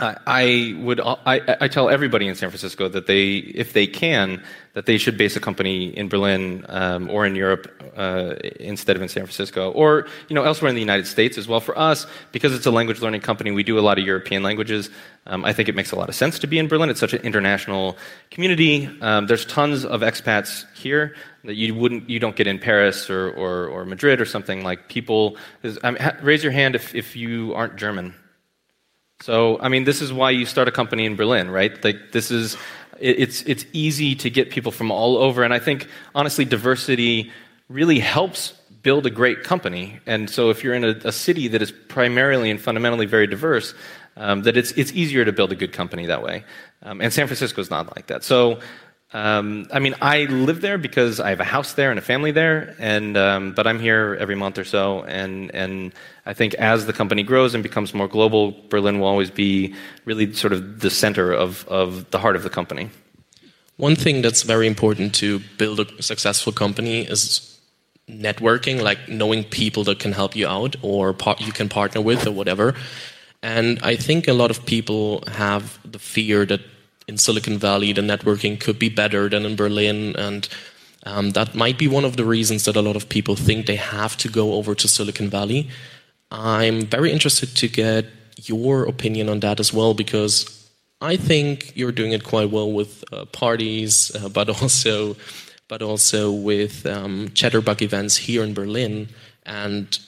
I 0.00 0.74
would 0.78 1.00
I, 1.00 1.56
I, 1.60 1.68
tell 1.68 1.90
everybody 1.90 2.26
in 2.26 2.34
San 2.34 2.48
Francisco 2.48 2.88
that 2.88 3.06
they, 3.06 3.36
if 3.36 3.72
they 3.74 3.86
can, 3.86 4.42
that 4.72 4.86
they 4.86 4.98
should 4.98 5.18
base 5.18 5.36
a 5.36 5.40
company 5.40 5.96
in 5.96 6.08
Berlin 6.08 6.64
um, 6.68 7.10
or 7.10 7.26
in 7.26 7.34
Europe 7.34 7.70
uh, 7.96 8.34
instead 8.58 8.96
of 8.96 9.02
in 9.02 9.08
San 9.08 9.24
Francisco, 9.24 9.70
or 9.72 10.06
you 10.28 10.34
know 10.34 10.42
elsewhere 10.42 10.68
in 10.68 10.74
the 10.74 10.80
United 10.80 11.06
States 11.06 11.36
as 11.36 11.46
well. 11.46 11.60
For 11.60 11.76
us, 11.76 12.06
because 12.32 12.54
it's 12.54 12.66
a 12.66 12.70
language 12.70 13.00
learning 13.00 13.20
company, 13.20 13.50
we 13.50 13.62
do 13.62 13.78
a 13.78 13.80
lot 13.80 13.98
of 13.98 14.06
European 14.06 14.42
languages. 14.42 14.90
Um, 15.26 15.44
I 15.44 15.52
think 15.52 15.68
it 15.68 15.74
makes 15.74 15.92
a 15.92 15.96
lot 15.96 16.08
of 16.08 16.14
sense 16.14 16.38
to 16.38 16.46
be 16.46 16.58
in 16.58 16.66
Berlin. 16.66 16.88
It's 16.88 17.00
such 17.00 17.12
an 17.12 17.22
international 17.22 17.98
community. 18.30 18.88
Um, 19.02 19.26
there's 19.26 19.44
tons 19.44 19.84
of 19.84 20.00
expats 20.00 20.64
here 20.74 21.14
that 21.44 21.56
you 21.56 21.74
wouldn't 21.74 22.08
you 22.08 22.18
don't 22.18 22.36
get 22.36 22.46
in 22.46 22.58
Paris 22.58 23.10
or 23.10 23.30
or, 23.32 23.66
or 23.66 23.84
Madrid 23.84 24.20
or 24.20 24.24
something 24.24 24.62
like 24.62 24.88
people. 24.88 25.36
I 25.82 25.90
mean, 25.90 26.12
raise 26.22 26.42
your 26.42 26.52
hand 26.52 26.74
if 26.74 26.94
if 26.94 27.16
you 27.16 27.54
aren't 27.54 27.76
German. 27.76 28.14
So, 29.20 29.60
I 29.60 29.68
mean, 29.68 29.84
this 29.84 30.00
is 30.00 30.12
why 30.12 30.30
you 30.30 30.46
start 30.46 30.66
a 30.66 30.72
company 30.72 31.04
in 31.04 31.14
Berlin, 31.14 31.50
right? 31.50 31.82
Like, 31.84 32.12
this 32.12 32.30
is, 32.30 32.56
it's, 32.98 33.42
it's 33.42 33.66
easy 33.74 34.14
to 34.14 34.30
get 34.30 34.50
people 34.50 34.72
from 34.72 34.90
all 34.90 35.18
over. 35.18 35.42
And 35.42 35.52
I 35.52 35.58
think, 35.58 35.88
honestly, 36.14 36.46
diversity 36.46 37.30
really 37.68 37.98
helps 37.98 38.54
build 38.82 39.04
a 39.04 39.10
great 39.10 39.44
company. 39.44 40.00
And 40.06 40.30
so, 40.30 40.48
if 40.48 40.64
you're 40.64 40.74
in 40.74 40.84
a, 40.84 40.96
a 41.04 41.12
city 41.12 41.48
that 41.48 41.60
is 41.60 41.70
primarily 41.70 42.50
and 42.50 42.58
fundamentally 42.58 43.04
very 43.04 43.26
diverse, 43.26 43.74
um, 44.16 44.42
that 44.42 44.56
it's, 44.56 44.72
it's 44.72 44.92
easier 44.92 45.24
to 45.26 45.32
build 45.32 45.52
a 45.52 45.56
good 45.56 45.72
company 45.72 46.06
that 46.06 46.22
way. 46.22 46.44
Um, 46.82 47.02
and 47.02 47.12
San 47.12 47.26
Francisco 47.26 47.60
is 47.60 47.68
not 47.68 47.94
like 47.94 48.06
that. 48.06 48.24
So, 48.24 48.60
um, 49.12 49.66
I 49.72 49.80
mean, 49.80 49.96
I 50.00 50.26
live 50.26 50.60
there 50.60 50.78
because 50.78 51.18
I 51.18 51.30
have 51.30 51.40
a 51.40 51.44
house 51.44 51.72
there 51.72 51.90
and 51.90 51.98
a 51.98 52.02
family 52.02 52.30
there, 52.30 52.76
and 52.78 53.16
um, 53.16 53.52
but 53.52 53.66
I'm 53.66 53.80
here 53.80 54.16
every 54.20 54.36
month 54.36 54.56
or 54.56 54.64
so, 54.64 55.02
and 55.02 55.52
and 55.52 55.92
I 56.26 56.32
think 56.32 56.54
as 56.54 56.86
the 56.86 56.92
company 56.92 57.24
grows 57.24 57.52
and 57.54 57.62
becomes 57.62 57.92
more 57.92 58.06
global, 58.06 58.54
Berlin 58.68 59.00
will 59.00 59.08
always 59.08 59.30
be 59.30 59.74
really 60.04 60.32
sort 60.32 60.52
of 60.52 60.80
the 60.80 60.90
center 60.90 61.32
of 61.32 61.66
of 61.66 62.08
the 62.12 62.20
heart 62.20 62.36
of 62.36 62.44
the 62.44 62.50
company. 62.50 62.90
One 63.78 63.96
thing 63.96 64.22
that's 64.22 64.42
very 64.42 64.68
important 64.68 65.14
to 65.16 65.40
build 65.58 65.80
a 65.80 66.02
successful 66.02 66.52
company 66.52 67.02
is 67.02 67.58
networking, 68.08 68.80
like 68.80 69.08
knowing 69.08 69.42
people 69.42 69.82
that 69.84 69.98
can 69.98 70.12
help 70.12 70.36
you 70.36 70.46
out 70.46 70.76
or 70.82 71.16
you 71.38 71.52
can 71.52 71.68
partner 71.68 72.00
with 72.00 72.26
or 72.26 72.32
whatever. 72.32 72.74
And 73.42 73.78
I 73.82 73.96
think 73.96 74.28
a 74.28 74.34
lot 74.34 74.50
of 74.50 74.66
people 74.66 75.24
have 75.26 75.78
the 75.90 75.98
fear 75.98 76.44
that 76.46 76.60
in 77.10 77.18
Silicon 77.18 77.58
Valley 77.58 77.92
the 77.92 78.00
networking 78.12 78.58
could 78.58 78.78
be 78.78 78.88
better 78.88 79.28
than 79.28 79.44
in 79.44 79.56
Berlin, 79.56 80.14
and 80.16 80.48
um, 81.04 81.30
that 81.32 81.54
might 81.54 81.76
be 81.76 81.88
one 81.88 82.04
of 82.04 82.16
the 82.16 82.24
reasons 82.24 82.64
that 82.64 82.76
a 82.76 82.82
lot 82.82 82.96
of 82.96 83.08
people 83.08 83.34
think 83.36 83.66
they 83.66 83.76
have 83.76 84.16
to 84.18 84.28
go 84.28 84.54
over 84.54 84.74
to 84.76 84.86
Silicon 84.86 85.28
Valley. 85.28 85.68
I'm 86.30 86.86
very 86.86 87.10
interested 87.10 87.56
to 87.56 87.66
get 87.68 88.06
your 88.36 88.84
opinion 88.84 89.28
on 89.28 89.40
that 89.40 89.58
as 89.58 89.72
well 89.72 89.92
because 89.94 90.34
I 91.00 91.16
think 91.16 91.72
you're 91.74 91.96
doing 92.00 92.12
it 92.12 92.22
quite 92.22 92.50
well 92.50 92.70
with 92.70 93.02
uh, 93.12 93.24
parties, 93.26 94.14
uh, 94.14 94.28
but 94.28 94.48
also, 94.62 95.16
but 95.68 95.82
also 95.82 96.30
with 96.30 96.86
um, 96.86 97.28
Chatterbug 97.30 97.82
events 97.82 98.16
here 98.16 98.44
in 98.44 98.54
Berlin. 98.54 99.08
And 99.44 99.98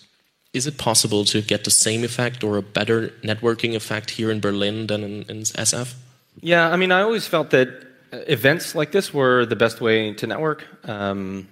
is 0.52 0.66
it 0.66 0.78
possible 0.78 1.24
to 1.24 1.42
get 1.42 1.64
the 1.64 1.70
same 1.70 2.04
effect 2.04 2.44
or 2.44 2.56
a 2.58 2.62
better 2.62 3.08
networking 3.24 3.74
effect 3.74 4.10
here 4.10 4.30
in 4.30 4.40
Berlin 4.40 4.86
than 4.86 5.02
in, 5.02 5.22
in 5.22 5.38
SF? 5.42 5.94
Yeah, 6.40 6.68
I 6.68 6.76
mean, 6.76 6.92
I 6.92 7.02
always 7.02 7.26
felt 7.26 7.50
that 7.50 7.68
events 8.12 8.74
like 8.74 8.92
this 8.92 9.12
were 9.12 9.46
the 9.46 9.56
best 9.56 9.80
way 9.80 10.12
to 10.14 10.26
network. 10.26 10.64
Um, 10.88 11.48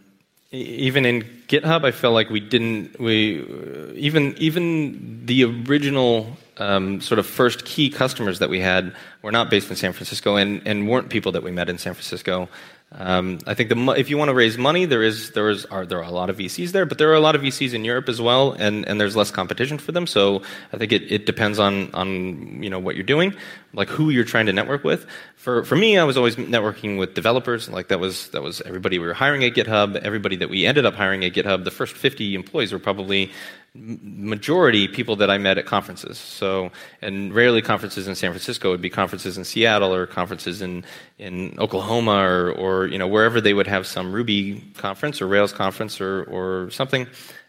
even 0.52 1.06
in 1.06 1.22
GitHub, 1.46 1.84
I 1.84 1.92
felt 1.92 2.14
like 2.14 2.28
we 2.28 2.40
didn't 2.40 2.99
we 2.99 3.40
uh, 3.40 3.92
even 3.94 4.34
even 4.38 5.25
the 5.25 5.44
original 5.44 6.37
um, 6.56 7.00
sort 7.00 7.18
of 7.18 7.26
first 7.26 7.64
key 7.64 7.88
customers 7.88 8.40
that 8.40 8.50
we 8.50 8.60
had 8.60 8.94
were 9.22 9.32
not 9.32 9.49
based 9.49 9.70
in 9.70 9.76
San 9.76 9.92
Francisco 9.92 10.37
and, 10.37 10.60
and 10.66 10.88
weren't 10.88 11.08
people 11.08 11.32
that 11.32 11.42
we 11.42 11.50
met 11.50 11.68
in 11.68 11.78
San 11.78 11.94
Francisco. 11.94 12.49
Um, 12.92 13.38
I 13.47 13.54
think 13.54 13.68
the, 13.68 13.76
if 13.92 14.11
you 14.11 14.18
want 14.18 14.30
to 14.30 14.35
raise 14.35 14.59
money, 14.59 14.85
there 14.85 15.02
is 15.02 15.30
there 15.30 15.49
is 15.49 15.64
are 15.66 15.87
there 15.87 15.99
are 15.99 16.09
a 16.09 16.11
lot 16.11 16.28
of 16.28 16.38
VCs 16.38 16.73
there, 16.73 16.85
but 16.85 16.99
there 16.99 17.09
are 17.11 17.14
a 17.14 17.20
lot 17.20 17.37
of 17.37 17.42
VCs 17.42 17.73
in 17.73 17.85
Europe 17.85 18.09
as 18.09 18.20
well, 18.20 18.50
and, 18.52 18.87
and 18.88 19.00
there's 19.00 19.14
less 19.14 19.30
competition 19.30 19.78
for 19.78 19.92
them. 19.92 20.09
So 20.09 20.42
I 20.73 20.76
think 20.76 20.90
it, 20.90 21.11
it 21.11 21.25
depends 21.25 21.61
on 21.61 21.94
on 21.94 22.61
you 22.61 22.68
know 22.68 22.80
what 22.80 22.97
you're 22.97 23.04
doing, 23.04 23.32
like 23.75 23.88
who 23.88 24.11
you're 24.11 24.25
trying 24.25 24.47
to 24.47 24.52
network 24.52 24.82
with. 24.82 25.06
For 25.37 25.64
for 25.64 25.76
me, 25.76 25.99
I 25.99 26.04
was 26.04 26.16
always 26.16 26.35
networking 26.35 26.99
with 26.99 27.14
developers. 27.14 27.68
Like 27.68 27.88
that 27.88 28.00
was 28.00 28.30
that 28.30 28.42
was 28.42 28.61
everybody 28.62 28.99
we 28.99 29.06
were 29.06 29.14
hiring 29.14 29.44
at 29.44 29.54
GitHub. 29.54 29.94
Everybody 29.94 30.35
that 30.37 30.50
we 30.50 30.66
ended 30.66 30.85
up 30.85 30.94
hiring 30.94 31.25
at 31.25 31.32
GitHub, 31.32 31.62
the 31.62 31.70
first 31.70 31.97
50 31.97 32.35
employees 32.35 32.73
were 32.73 32.80
probably 32.80 33.30
majority 33.74 34.88
people 34.88 35.16
that 35.16 35.30
I 35.30 35.38
met 35.38 35.56
at 35.56 35.66
conferences. 35.66 36.18
So, 36.18 36.72
and 37.00 37.32
rarely 37.32 37.62
conferences 37.62 38.08
in 38.08 38.14
San 38.14 38.32
Francisco 38.32 38.70
would 38.70 38.80
be 38.80 38.90
conferences 38.90 39.38
in 39.38 39.44
Seattle 39.44 39.94
or 39.94 40.06
conferences 40.06 40.60
in, 40.60 40.84
in 41.18 41.54
Oklahoma 41.58 42.16
or, 42.16 42.52
or 42.52 42.86
you 42.88 42.98
know 42.98 43.06
wherever 43.06 43.40
they 43.40 43.54
would 43.54 43.68
have 43.68 43.86
some 43.86 44.12
Ruby 44.12 44.60
conference 44.76 45.22
or 45.22 45.28
Rails 45.28 45.52
conference 45.52 46.00
or, 46.00 46.24
or 46.24 46.70
something. 46.70 47.06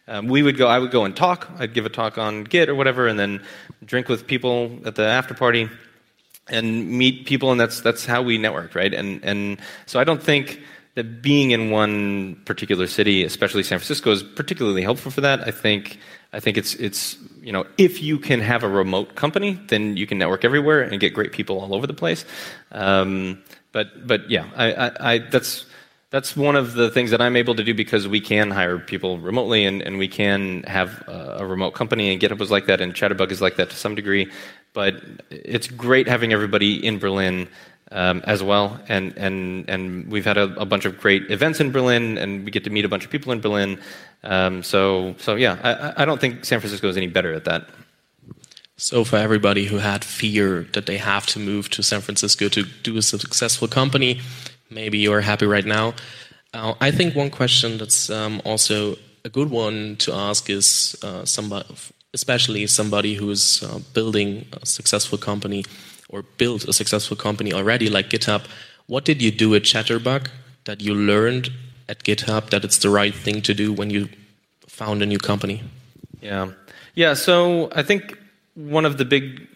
Um, 0.08 0.28
we 0.28 0.44
would 0.44 0.58
go. 0.58 0.68
I 0.68 0.78
would 0.80 0.92
go 0.92 1.06
and 1.06 1.16
talk. 1.16 1.50
I'd 1.58 1.74
give 1.74 1.86
a 1.86 1.90
talk 1.90 2.18
on 2.18 2.44
Git 2.44 2.70
or 2.70 2.76
whatever, 2.76 3.08
and 3.08 3.18
then 3.18 3.42
drink 3.86 4.10
with 4.10 4.28
people 4.28 4.80
at 4.86 4.96
the 4.96 5.06
after 5.06 5.34
party 5.34 5.70
and 6.48 6.90
meet 6.90 7.26
people, 7.26 7.52
and 7.52 7.60
that's 7.60 7.82
that's 7.82 8.06
how 8.06 8.22
we 8.22 8.38
networked, 8.38 8.76
right? 8.76 8.94
And 8.94 9.24
and 9.24 9.60
so 9.86 10.00
I 10.00 10.04
don't 10.04 10.22
think 10.22 10.62
that 10.96 11.22
being 11.22 11.52
in 11.52 11.72
one 11.72 12.36
particular 12.46 12.88
city, 12.88 13.24
especially 13.24 13.64
San 13.64 13.80
Francisco, 13.80 14.12
is 14.12 14.24
particularly 14.24 14.82
helpful 14.82 15.12
for 15.12 15.22
that. 15.22 15.48
I 15.48 15.52
think 15.52 15.98
I 16.34 16.40
think 16.40 16.58
it's 16.58 16.76
it's 16.76 17.18
you 17.42 17.52
know 17.52 17.66
if 17.78 18.02
you 18.02 18.18
can 18.18 18.42
have 18.42 18.64
a 18.64 18.70
remote 18.70 19.16
company, 19.16 19.60
then 19.68 19.98
you 19.98 20.06
can 20.06 20.18
network 20.18 20.44
everywhere 20.44 20.82
and 20.82 21.00
get 21.00 21.14
great 21.14 21.32
people 21.32 21.60
all 21.60 21.74
over 21.74 21.88
the 21.88 21.94
place. 21.94 22.26
Um, 22.72 23.42
but 23.72 24.06
but 24.06 24.30
yeah, 24.30 24.50
I, 24.56 24.74
I, 24.74 25.14
I, 25.14 25.18
that's 25.20 25.66
that's 26.10 26.36
one 26.36 26.58
of 26.58 26.74
the 26.74 26.90
things 26.90 27.12
that 27.12 27.22
I'm 27.22 27.38
able 27.38 27.56
to 27.56 27.64
do 27.64 27.74
because 27.74 28.06
we 28.06 28.20
can 28.20 28.52
hire 28.52 28.78
people 28.78 29.18
remotely 29.18 29.66
and, 29.66 29.82
and 29.82 29.98
we 29.98 30.10
can 30.10 30.64
have 30.64 31.02
a, 31.08 31.38
a 31.40 31.46
remote 31.46 31.72
company 31.72 32.12
and 32.12 32.22
GitHub 32.22 32.38
was 32.38 32.52
like 32.52 32.66
that 32.66 32.82
and 32.82 32.94
Chatterbug 32.94 33.32
is 33.32 33.42
like 33.42 33.56
that 33.56 33.70
to 33.70 33.76
some 33.78 33.96
degree. 33.96 34.30
But 34.74 35.02
it's 35.30 35.68
great 35.68 36.08
having 36.08 36.34
everybody 36.34 36.86
in 36.86 37.00
Berlin 37.00 37.48
um, 37.92 38.22
as 38.26 38.42
well. 38.42 38.80
And, 38.88 39.16
and, 39.18 39.70
and 39.70 40.12
we've 40.12 40.26
had 40.26 40.38
a, 40.38 40.44
a, 40.60 40.66
bunch 40.66 40.86
of 40.86 40.98
great 40.98 41.30
events 41.30 41.60
in 41.60 41.72
Berlin, 41.72 42.18
and 42.18 42.46
we 42.46 42.52
get 42.52 42.64
to 42.64 42.70
meet 42.70 42.86
a 42.86 42.90
bunch 42.90 43.06
of 43.06 43.12
people 43.12 43.32
in 43.32 43.42
Berlin. 43.42 43.80
Um, 44.24 44.64
so, 44.64 45.16
so, 45.18 45.36
yeah, 45.36 45.58
I, 45.64 46.04
I 46.04 46.06
don't 46.06 46.22
think 46.22 46.46
San 46.46 46.60
Francisco 46.60 46.88
is 46.88 46.98
any 46.98 47.08
better 47.08 47.34
at 47.34 47.46
that. 47.46 47.70
So, 48.78 49.04
for 49.04 49.18
everybody 49.18 49.66
who 49.66 49.78
had 49.78 50.04
fear 50.04 50.68
that 50.74 50.86
they 50.86 50.98
have 50.98 51.26
to 51.28 51.40
move 51.40 51.70
to 51.72 51.84
San 51.84 52.02
Francisco 52.02 52.50
to 52.50 52.64
do 52.64 52.98
a 52.98 53.02
successful 53.02 53.68
company, 53.68 54.22
maybe 54.70 54.98
you're 54.98 55.22
happy 55.22 55.46
right 55.46 55.66
now. 55.66 55.94
Uh, 56.54 56.74
I 56.82 56.92
think 56.92 57.16
one 57.16 57.30
question 57.30 57.78
that's 57.78 58.10
um, 58.10 58.42
also 58.44 58.96
a 59.24 59.30
good 59.30 59.52
one 59.52 59.98
to 59.98 60.14
ask 60.14 60.50
is 60.50 60.98
uh, 61.04 61.26
somebody, 61.26 61.68
especially 62.14 62.66
somebody 62.68 63.14
who's 63.14 63.64
uh, 63.64 63.80
building 63.94 64.48
a 64.54 64.66
successful 64.66 65.18
company 65.18 65.64
or 66.12 66.24
built 66.38 66.68
a 66.68 66.74
successful 66.74 67.18
company 67.18 67.54
already, 67.54 67.90
like 67.90 68.10
GitHub, 68.10 68.46
what 68.88 69.06
did 69.06 69.22
you 69.22 69.32
do 69.32 69.56
at 69.56 69.64
Chatterbug 69.64 70.28
that 70.66 70.82
you 70.82 70.94
learned 70.94 71.50
at 71.88 72.04
GitHub 72.04 72.50
that 72.50 72.64
it's 72.64 72.80
the 72.80 72.90
right 72.90 73.16
thing 73.16 73.42
to 73.42 73.54
do 73.54 73.74
when 73.74 73.90
you 73.90 74.10
found 74.68 75.02
a 75.02 75.06
new 75.06 75.18
company? 75.18 75.64
Yeah, 76.22 76.52
yeah. 76.96 77.14
So 77.14 77.70
I 77.74 77.84
think 77.84 78.18
one 78.56 78.86
of 78.86 78.98
the 78.98 79.06
big 79.06 79.48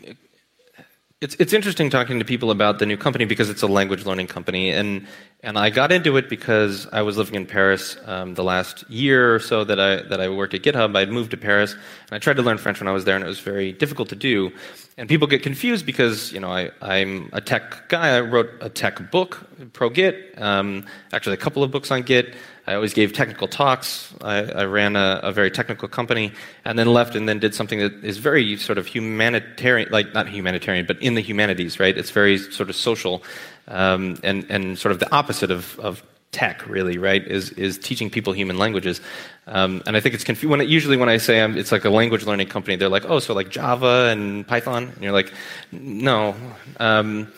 it's 1.21 1.35
it's 1.39 1.53
interesting 1.53 1.89
talking 1.89 2.19
to 2.19 2.25
people 2.25 2.51
about 2.51 2.79
the 2.79 2.85
new 2.85 2.97
company 2.97 3.25
because 3.25 3.49
it's 3.49 3.61
a 3.61 3.67
language 3.67 4.05
learning 4.05 4.27
company, 4.27 4.69
and 4.71 5.07
and 5.41 5.57
I 5.57 5.69
got 5.69 5.91
into 5.91 6.17
it 6.17 6.29
because 6.29 6.87
I 6.91 7.01
was 7.01 7.17
living 7.17 7.35
in 7.35 7.45
Paris 7.45 7.97
um, 8.05 8.33
the 8.35 8.43
last 8.43 8.89
year 8.89 9.33
or 9.33 9.39
so 9.39 9.63
that 9.63 9.79
I 9.79 10.01
that 10.03 10.19
I 10.19 10.27
worked 10.29 10.53
at 10.53 10.61
GitHub. 10.61 10.95
I'd 10.95 11.09
moved 11.09 11.31
to 11.31 11.37
Paris, 11.37 11.73
and 11.73 12.11
I 12.11 12.19
tried 12.19 12.35
to 12.35 12.43
learn 12.43 12.57
French 12.57 12.79
when 12.79 12.87
I 12.87 12.91
was 12.91 13.05
there, 13.05 13.15
and 13.15 13.23
it 13.23 13.27
was 13.27 13.39
very 13.39 13.71
difficult 13.71 14.09
to 14.09 14.15
do. 14.15 14.51
And 14.97 15.09
people 15.09 15.27
get 15.27 15.43
confused 15.43 15.85
because 15.85 16.31
you 16.31 16.39
know 16.39 16.49
I, 16.49 16.71
I'm 16.81 17.29
a 17.33 17.41
tech 17.41 17.89
guy. 17.89 18.15
I 18.15 18.21
wrote 18.21 18.49
a 18.61 18.69
tech 18.69 19.11
book, 19.11 19.45
Pro 19.73 19.89
Git, 19.89 20.41
um, 20.41 20.85
actually 21.11 21.33
a 21.33 21.37
couple 21.37 21.63
of 21.63 21.71
books 21.71 21.91
on 21.91 22.03
Git. 22.03 22.33
I 22.65 22.75
always 22.75 22.93
gave 22.93 23.11
technical 23.11 23.49
talks. 23.49 24.13
I, 24.21 24.37
I 24.37 24.63
ran 24.65 24.95
a, 24.95 25.19
a, 25.21 25.31
very 25.33 25.51
technical 25.51 25.89
company, 25.89 26.31
and 26.63 26.79
then 26.79 26.87
left, 26.87 27.13
and 27.15 27.27
then 27.27 27.39
did 27.39 27.53
something 27.53 27.79
that 27.79 28.05
is 28.05 28.17
very 28.19 28.55
sort 28.55 28.77
of 28.77 28.87
humanitarian, 28.87 29.91
like 29.91 30.13
not 30.13 30.29
humanitarian, 30.29 30.85
but 30.85 30.99
in 31.01 31.13
the 31.15 31.21
humanities, 31.21 31.77
right? 31.77 31.95
It's 31.95 32.11
very 32.11 32.37
sort 32.37 32.69
of 32.69 32.75
social, 32.75 33.21
um, 33.67 34.17
and 34.23 34.45
and 34.49 34.79
sort 34.79 34.93
of 34.93 34.99
the 34.99 35.13
opposite 35.13 35.51
of, 35.51 35.77
of 35.79 36.03
tech, 36.35 36.67
really, 36.67 36.97
right? 36.97 37.25
Is 37.25 37.51
is 37.51 37.77
teaching 37.77 38.09
people 38.09 38.33
human 38.33 38.57
languages, 38.57 38.99
um, 39.47 39.81
and 39.87 39.95
I 39.95 40.01
think 40.01 40.13
it's 40.15 40.25
confusing. 40.25 40.49
When 40.49 40.59
it, 40.59 40.67
usually 40.67 40.97
when 40.97 41.07
I 41.07 41.17
say 41.17 41.41
I'm, 41.41 41.57
it's 41.57 41.71
like 41.71 41.85
a 41.85 41.89
language 41.89 42.25
learning 42.25 42.49
company, 42.49 42.75
they're 42.75 42.89
like, 42.97 43.09
oh, 43.09 43.19
so 43.19 43.33
like 43.33 43.49
Java 43.49 44.09
and 44.11 44.45
Python, 44.45 44.83
and 44.93 45.01
you're 45.01 45.13
like, 45.13 45.31
no, 45.71 46.35
um, 46.77 47.31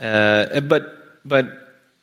uh, 0.00 0.60
but 0.60 0.82
but 1.24 1.46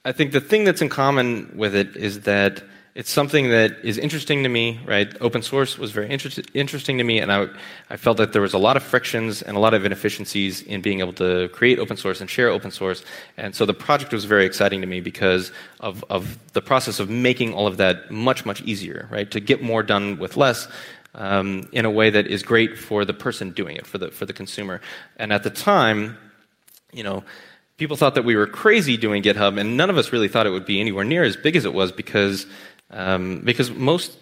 I 0.04 0.12
think 0.12 0.34
the 0.34 0.42
thing 0.42 0.66
that's 0.66 0.82
in 0.82 0.90
common 0.90 1.54
with 1.56 1.74
it 1.74 1.96
is 1.96 2.22
that 2.22 2.64
it's 3.00 3.10
something 3.10 3.48
that 3.48 3.78
is 3.82 3.98
interesting 3.98 4.44
to 4.44 4.50
me, 4.50 4.78
right? 4.86 5.10
Open 5.22 5.42
source 5.42 5.78
was 5.78 5.92
very 5.92 6.10
interest, 6.10 6.42
interesting 6.54 6.98
to 6.98 7.06
me, 7.06 7.20
and 7.20 7.32
I, 7.32 7.48
I 7.90 7.96
felt 7.96 8.18
that 8.18 8.34
there 8.34 8.42
was 8.42 8.54
a 8.54 8.58
lot 8.58 8.76
of 8.76 8.84
frictions 8.84 9.42
and 9.42 9.56
a 9.56 9.60
lot 9.62 9.74
of 9.74 9.86
inefficiencies 9.86 10.62
in 10.64 10.82
being 10.82 11.00
able 11.00 11.14
to 11.14 11.48
create 11.54 11.80
open 11.80 11.96
source 11.96 12.20
and 12.20 12.30
share 12.30 12.50
open 12.50 12.72
source. 12.72 13.06
And 13.38 13.56
so 13.56 13.66
the 13.66 13.74
project 13.74 14.12
was 14.12 14.26
very 14.26 14.46
exciting 14.46 14.82
to 14.82 14.88
me 14.88 15.00
because 15.00 15.54
of, 15.80 16.04
of 16.10 16.38
the 16.52 16.62
process 16.62 17.00
of 17.00 17.10
making 17.10 17.54
all 17.54 17.68
of 17.68 17.78
that 17.78 18.12
much, 18.12 18.46
much 18.46 18.62
easier, 18.64 19.08
right? 19.10 19.32
To 19.32 19.40
get 19.40 19.64
more 19.64 19.82
done 19.82 20.20
with 20.20 20.36
less. 20.36 20.68
Um, 21.16 21.68
in 21.72 21.86
a 21.86 21.90
way 21.90 22.12
that 22.12 22.28
is 22.28 22.44
great 22.44 22.78
for 22.78 23.04
the 23.04 23.16
person 23.16 23.50
doing 23.50 23.76
it, 23.78 23.88
for 23.88 23.98
the, 23.98 24.12
for 24.12 24.28
the 24.28 24.34
consumer. 24.34 24.80
And 25.18 25.34
at 25.34 25.42
the 25.42 25.50
time, 25.50 26.20
you 26.94 27.04
know, 27.04 27.24
people 27.80 27.96
thought 27.96 28.14
that 28.14 28.26
we 28.26 28.36
were 28.36 28.46
crazy 28.46 28.98
doing 28.98 29.24
GitHub, 29.24 29.60
and 29.60 29.76
none 29.78 29.90
of 29.90 29.98
us 29.98 30.12
really 30.12 30.28
thought 30.28 30.46
it 30.46 30.52
would 30.52 30.66
be 30.66 30.80
anywhere 30.80 31.06
near 31.06 31.24
as 31.24 31.36
big 31.38 31.56
as 31.56 31.66
it 31.66 31.74
was 31.74 31.92
because, 31.92 32.46
um, 32.92 33.42
because 33.44 33.72
most 33.72 34.18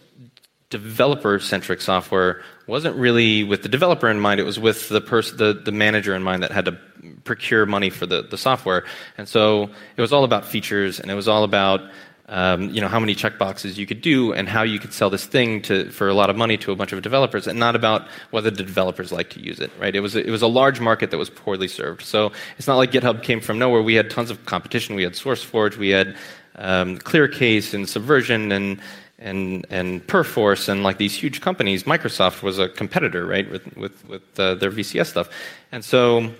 developer 0.69 1.39
centric 1.39 1.81
software 1.81 2.43
wasn't 2.67 2.95
really 2.97 3.43
with 3.43 3.63
the 3.63 3.69
developer 3.69 4.09
in 4.09 4.19
mind, 4.19 4.39
it 4.39 4.43
was 4.43 4.59
with 4.59 4.89
the, 4.89 4.99
pers- 4.99 5.31
the, 5.31 5.53
the 5.53 5.71
manager 5.71 6.13
in 6.13 6.21
mind 6.21 6.43
that 6.43 6.51
had 6.51 6.65
to 6.65 6.77
procure 7.23 7.65
money 7.65 7.89
for 7.89 8.05
the, 8.05 8.21
the 8.23 8.37
software. 8.37 8.83
And 9.17 9.27
so 9.27 9.69
it 9.95 10.01
was 10.01 10.11
all 10.11 10.23
about 10.23 10.45
features, 10.45 10.99
and 10.99 11.09
it 11.09 11.13
was 11.13 11.27
all 11.27 11.43
about 11.43 11.81
um, 12.29 12.69
you 12.71 12.81
know, 12.81 12.89
how 12.89 12.99
many 12.99 13.15
checkboxes 13.15 13.77
you 13.77 13.85
could 13.85 14.01
do 14.01 14.33
and 14.33 14.49
how 14.49 14.63
you 14.63 14.79
could 14.79 14.91
sell 14.91 15.09
this 15.09 15.25
thing 15.25 15.61
to, 15.63 15.89
for 15.91 16.09
a 16.09 16.13
lot 16.13 16.29
of 16.29 16.35
money 16.35 16.57
to 16.57 16.73
a 16.73 16.75
bunch 16.75 16.91
of 16.91 17.01
developers, 17.01 17.47
and 17.47 17.57
not 17.57 17.75
about 17.75 18.05
whether 18.31 18.51
the 18.51 18.63
developers 18.63 19.11
like 19.13 19.29
to 19.31 19.39
use 19.39 19.59
it. 19.61 19.71
Right? 19.79 19.95
It 19.95 20.01
was 20.01 20.15
a, 20.15 20.25
it 20.25 20.29
was 20.29 20.41
a 20.41 20.47
large 20.47 20.81
market 20.81 21.11
that 21.11 21.17
was 21.17 21.29
poorly 21.29 21.69
served. 21.69 22.01
So 22.01 22.33
it's 22.57 22.67
not 22.67 22.75
like 22.75 22.91
GitHub 22.91 23.23
came 23.23 23.39
from 23.39 23.59
nowhere. 23.59 23.81
We 23.81 23.95
had 23.95 24.09
tons 24.09 24.29
of 24.29 24.45
competition. 24.45 24.95
We 24.95 25.03
had 25.03 25.13
SourceForge. 25.13 25.77
We 25.77 25.89
had 25.89 26.17
um, 26.57 26.97
ClearCase 26.97 27.73
and 27.73 27.87
Subversion 27.87 28.51
and 28.51 28.79
and 29.19 29.65
and 29.69 30.05
Perforce 30.05 30.67
and 30.67 30.83
like 30.83 30.97
these 30.97 31.15
huge 31.15 31.41
companies. 31.41 31.83
Microsoft 31.83 32.43
was 32.43 32.59
a 32.59 32.69
competitor, 32.69 33.25
right, 33.25 33.49
with 33.49 33.75
with 33.77 34.07
with 34.07 34.39
uh, 34.39 34.55
their 34.55 34.71
VCS 34.71 35.07
stuff, 35.07 35.29
and 35.71 35.83
so 35.83 36.31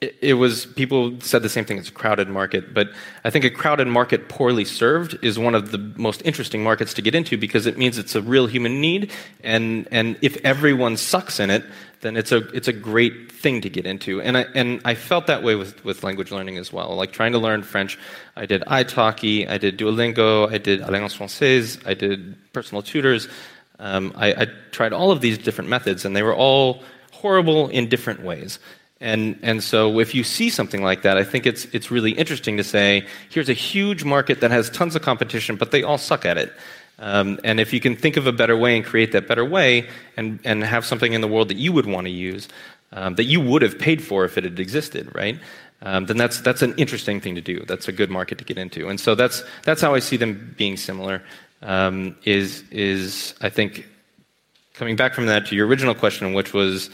it, 0.00 0.34
was 0.34 0.66
people 0.66 1.20
said 1.20 1.42
the 1.42 1.48
same 1.48 1.64
thing. 1.64 1.78
It's 1.78 1.88
a 1.88 1.92
crowded 1.92 2.28
market, 2.28 2.72
but 2.72 2.90
I 3.24 3.30
think 3.30 3.44
a 3.44 3.50
crowded 3.50 3.88
market 3.88 4.28
poorly 4.28 4.64
served 4.64 5.18
is 5.22 5.36
one 5.36 5.56
of 5.56 5.72
the 5.72 5.78
most 5.78 6.22
interesting 6.24 6.62
markets 6.62 6.94
to 6.94 7.02
get 7.02 7.14
into 7.14 7.36
because 7.36 7.66
it 7.66 7.76
means 7.76 7.98
it's 7.98 8.14
a 8.14 8.22
real 8.22 8.46
human 8.46 8.80
need, 8.80 9.10
and 9.42 9.88
and 9.90 10.16
if 10.22 10.36
everyone 10.44 10.96
sucks 10.96 11.40
in 11.40 11.50
it, 11.50 11.64
then 12.02 12.16
it's 12.16 12.30
a 12.30 12.48
it's 12.54 12.68
a 12.68 12.72
great 12.72 13.32
thing 13.32 13.60
to 13.62 13.68
get 13.68 13.84
into. 13.84 14.20
And 14.20 14.38
I 14.38 14.42
and 14.54 14.80
I 14.84 14.94
felt 14.94 15.26
that 15.26 15.42
way 15.42 15.56
with 15.56 15.84
with 15.84 16.04
language 16.04 16.30
learning 16.30 16.56
as 16.56 16.72
well. 16.72 16.94
Like 16.94 17.10
trying 17.10 17.32
to 17.32 17.38
learn 17.38 17.64
French, 17.64 17.98
I 18.36 18.46
did 18.46 18.62
italki, 18.62 19.48
I 19.48 19.58
did 19.58 19.76
Duolingo, 19.76 20.52
I 20.52 20.58
did 20.58 20.82
Alliance 20.82 21.16
Française, 21.16 21.84
I 21.84 21.94
did 21.94 22.36
personal 22.52 22.82
tutors. 22.82 23.26
Um, 23.80 24.12
I, 24.14 24.42
I 24.42 24.46
tried 24.70 24.92
all 24.92 25.10
of 25.10 25.20
these 25.20 25.36
different 25.36 25.68
methods, 25.68 26.04
and 26.04 26.14
they 26.14 26.22
were 26.22 26.34
all 26.34 26.84
horrible 27.10 27.68
in 27.70 27.88
different 27.88 28.22
ways. 28.22 28.60
And, 29.00 29.38
and 29.42 29.62
so 29.62 29.98
if 29.98 30.14
you 30.14 30.24
see 30.24 30.50
something 30.50 30.82
like 30.82 31.02
that, 31.02 31.16
I 31.16 31.24
think 31.24 31.46
it's, 31.46 31.66
it's 31.66 31.90
really 31.90 32.12
interesting 32.12 32.56
to 32.56 32.64
say, 32.64 33.06
here's 33.28 33.48
a 33.48 33.54
huge 33.54 34.04
market 34.04 34.40
that 34.40 34.50
has 34.50 34.70
tons 34.70 34.96
of 34.96 35.02
competition, 35.02 35.56
but 35.56 35.72
they 35.72 35.82
all 35.82 35.98
suck 35.98 36.24
at 36.24 36.38
it. 36.38 36.52
Um, 36.98 37.40
and 37.42 37.58
if 37.58 37.72
you 37.72 37.80
can 37.80 37.96
think 37.96 38.16
of 38.16 38.26
a 38.26 38.32
better 38.32 38.56
way 38.56 38.76
and 38.76 38.84
create 38.84 39.12
that 39.12 39.26
better 39.26 39.44
way 39.44 39.88
and, 40.16 40.38
and 40.44 40.62
have 40.62 40.84
something 40.86 41.12
in 41.12 41.20
the 41.20 41.28
world 41.28 41.48
that 41.48 41.56
you 41.56 41.72
would 41.72 41.86
want 41.86 42.06
to 42.06 42.12
use, 42.12 42.48
um, 42.92 43.16
that 43.16 43.24
you 43.24 43.40
would 43.40 43.62
have 43.62 43.78
paid 43.78 44.02
for 44.02 44.24
if 44.24 44.38
it 44.38 44.44
had 44.44 44.60
existed, 44.60 45.12
right? 45.14 45.38
Um, 45.82 46.06
then 46.06 46.16
that's, 46.16 46.40
that's 46.40 46.62
an 46.62 46.74
interesting 46.76 47.20
thing 47.20 47.34
to 47.34 47.40
do. 47.40 47.64
That's 47.66 47.88
a 47.88 47.92
good 47.92 48.10
market 48.10 48.38
to 48.38 48.44
get 48.44 48.56
into. 48.56 48.88
And 48.88 48.98
so 48.98 49.14
that's, 49.14 49.42
that's 49.64 49.82
how 49.82 49.94
I 49.94 49.98
see 49.98 50.16
them 50.16 50.54
being 50.56 50.76
similar, 50.76 51.22
um, 51.62 52.16
is, 52.24 52.62
is 52.70 53.34
I 53.40 53.50
think 53.50 53.86
coming 54.72 54.96
back 54.96 55.14
from 55.14 55.26
that 55.26 55.46
to 55.46 55.56
your 55.56 55.66
original 55.66 55.94
question, 55.94 56.32
which 56.32 56.54
was 56.54 56.90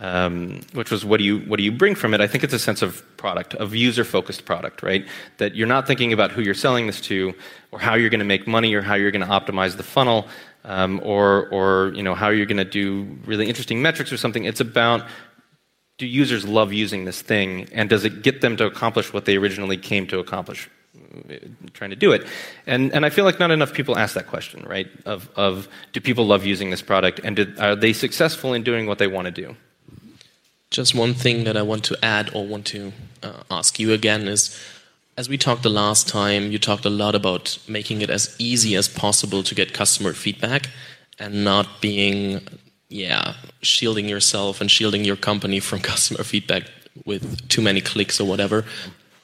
um, 0.00 0.60
which 0.72 0.90
was 0.90 1.04
what 1.04 1.18
do 1.18 1.24
you 1.24 1.38
what 1.40 1.56
do 1.56 1.62
you 1.62 1.70
bring 1.70 1.94
from 1.94 2.14
it? 2.14 2.20
I 2.20 2.26
think 2.26 2.42
it's 2.42 2.52
a 2.52 2.58
sense 2.58 2.82
of 2.82 3.02
product, 3.16 3.54
of 3.54 3.74
user 3.74 4.04
focused 4.04 4.44
product, 4.44 4.82
right? 4.82 5.06
That 5.38 5.54
you're 5.54 5.68
not 5.68 5.86
thinking 5.86 6.12
about 6.12 6.32
who 6.32 6.42
you're 6.42 6.54
selling 6.54 6.86
this 6.86 7.00
to, 7.02 7.32
or 7.70 7.78
how 7.78 7.94
you're 7.94 8.10
going 8.10 8.18
to 8.18 8.24
make 8.24 8.46
money, 8.46 8.74
or 8.74 8.82
how 8.82 8.94
you're 8.94 9.12
going 9.12 9.26
to 9.26 9.32
optimize 9.32 9.76
the 9.76 9.84
funnel, 9.84 10.26
um, 10.64 11.00
or 11.04 11.48
or 11.50 11.92
you 11.94 12.02
know 12.02 12.14
how 12.14 12.30
you're 12.30 12.46
going 12.46 12.56
to 12.56 12.64
do 12.64 13.06
really 13.24 13.48
interesting 13.48 13.82
metrics 13.82 14.12
or 14.12 14.16
something. 14.16 14.44
It's 14.44 14.60
about 14.60 15.06
do 15.98 16.06
users 16.06 16.44
love 16.44 16.72
using 16.72 17.04
this 17.04 17.22
thing, 17.22 17.68
and 17.72 17.88
does 17.88 18.04
it 18.04 18.22
get 18.22 18.40
them 18.40 18.56
to 18.56 18.66
accomplish 18.66 19.12
what 19.12 19.26
they 19.26 19.36
originally 19.36 19.76
came 19.76 20.06
to 20.08 20.18
accomplish? 20.18 20.68
trying 21.72 21.90
to 21.90 21.96
do 21.96 22.12
it. 22.12 22.26
And, 22.66 22.92
and 22.92 23.06
I 23.06 23.10
feel 23.10 23.24
like 23.24 23.38
not 23.38 23.50
enough 23.50 23.72
people 23.72 23.96
ask 23.96 24.14
that 24.14 24.26
question, 24.26 24.64
right? 24.64 24.88
Of, 25.06 25.28
of 25.36 25.68
do 25.92 26.00
people 26.00 26.26
love 26.26 26.44
using 26.44 26.70
this 26.70 26.82
product 26.82 27.20
and 27.22 27.36
did, 27.36 27.58
are 27.58 27.76
they 27.76 27.92
successful 27.92 28.52
in 28.52 28.62
doing 28.62 28.86
what 28.86 28.98
they 28.98 29.06
want 29.06 29.26
to 29.26 29.30
do? 29.30 29.56
Just 30.74 30.92
one 30.92 31.14
thing 31.14 31.44
that 31.44 31.56
I 31.56 31.62
want 31.62 31.84
to 31.84 31.96
add 32.04 32.34
or 32.34 32.44
want 32.44 32.66
to 32.66 32.92
uh, 33.22 33.44
ask 33.48 33.78
you 33.78 33.92
again 33.92 34.26
is 34.26 34.60
as 35.16 35.28
we 35.28 35.38
talked 35.38 35.62
the 35.62 35.70
last 35.70 36.08
time, 36.08 36.50
you 36.50 36.58
talked 36.58 36.84
a 36.84 36.90
lot 36.90 37.14
about 37.14 37.58
making 37.68 38.02
it 38.02 38.10
as 38.10 38.34
easy 38.40 38.74
as 38.74 38.88
possible 38.88 39.44
to 39.44 39.54
get 39.54 39.72
customer 39.72 40.12
feedback 40.12 40.70
and 41.20 41.44
not 41.44 41.80
being, 41.80 42.40
yeah, 42.88 43.34
shielding 43.62 44.08
yourself 44.08 44.60
and 44.60 44.68
shielding 44.68 45.04
your 45.04 45.14
company 45.14 45.60
from 45.60 45.78
customer 45.92 46.24
feedback 46.24 46.64
with 47.04 47.48
too 47.48 47.62
many 47.62 47.80
clicks 47.80 48.20
or 48.20 48.26
whatever 48.26 48.64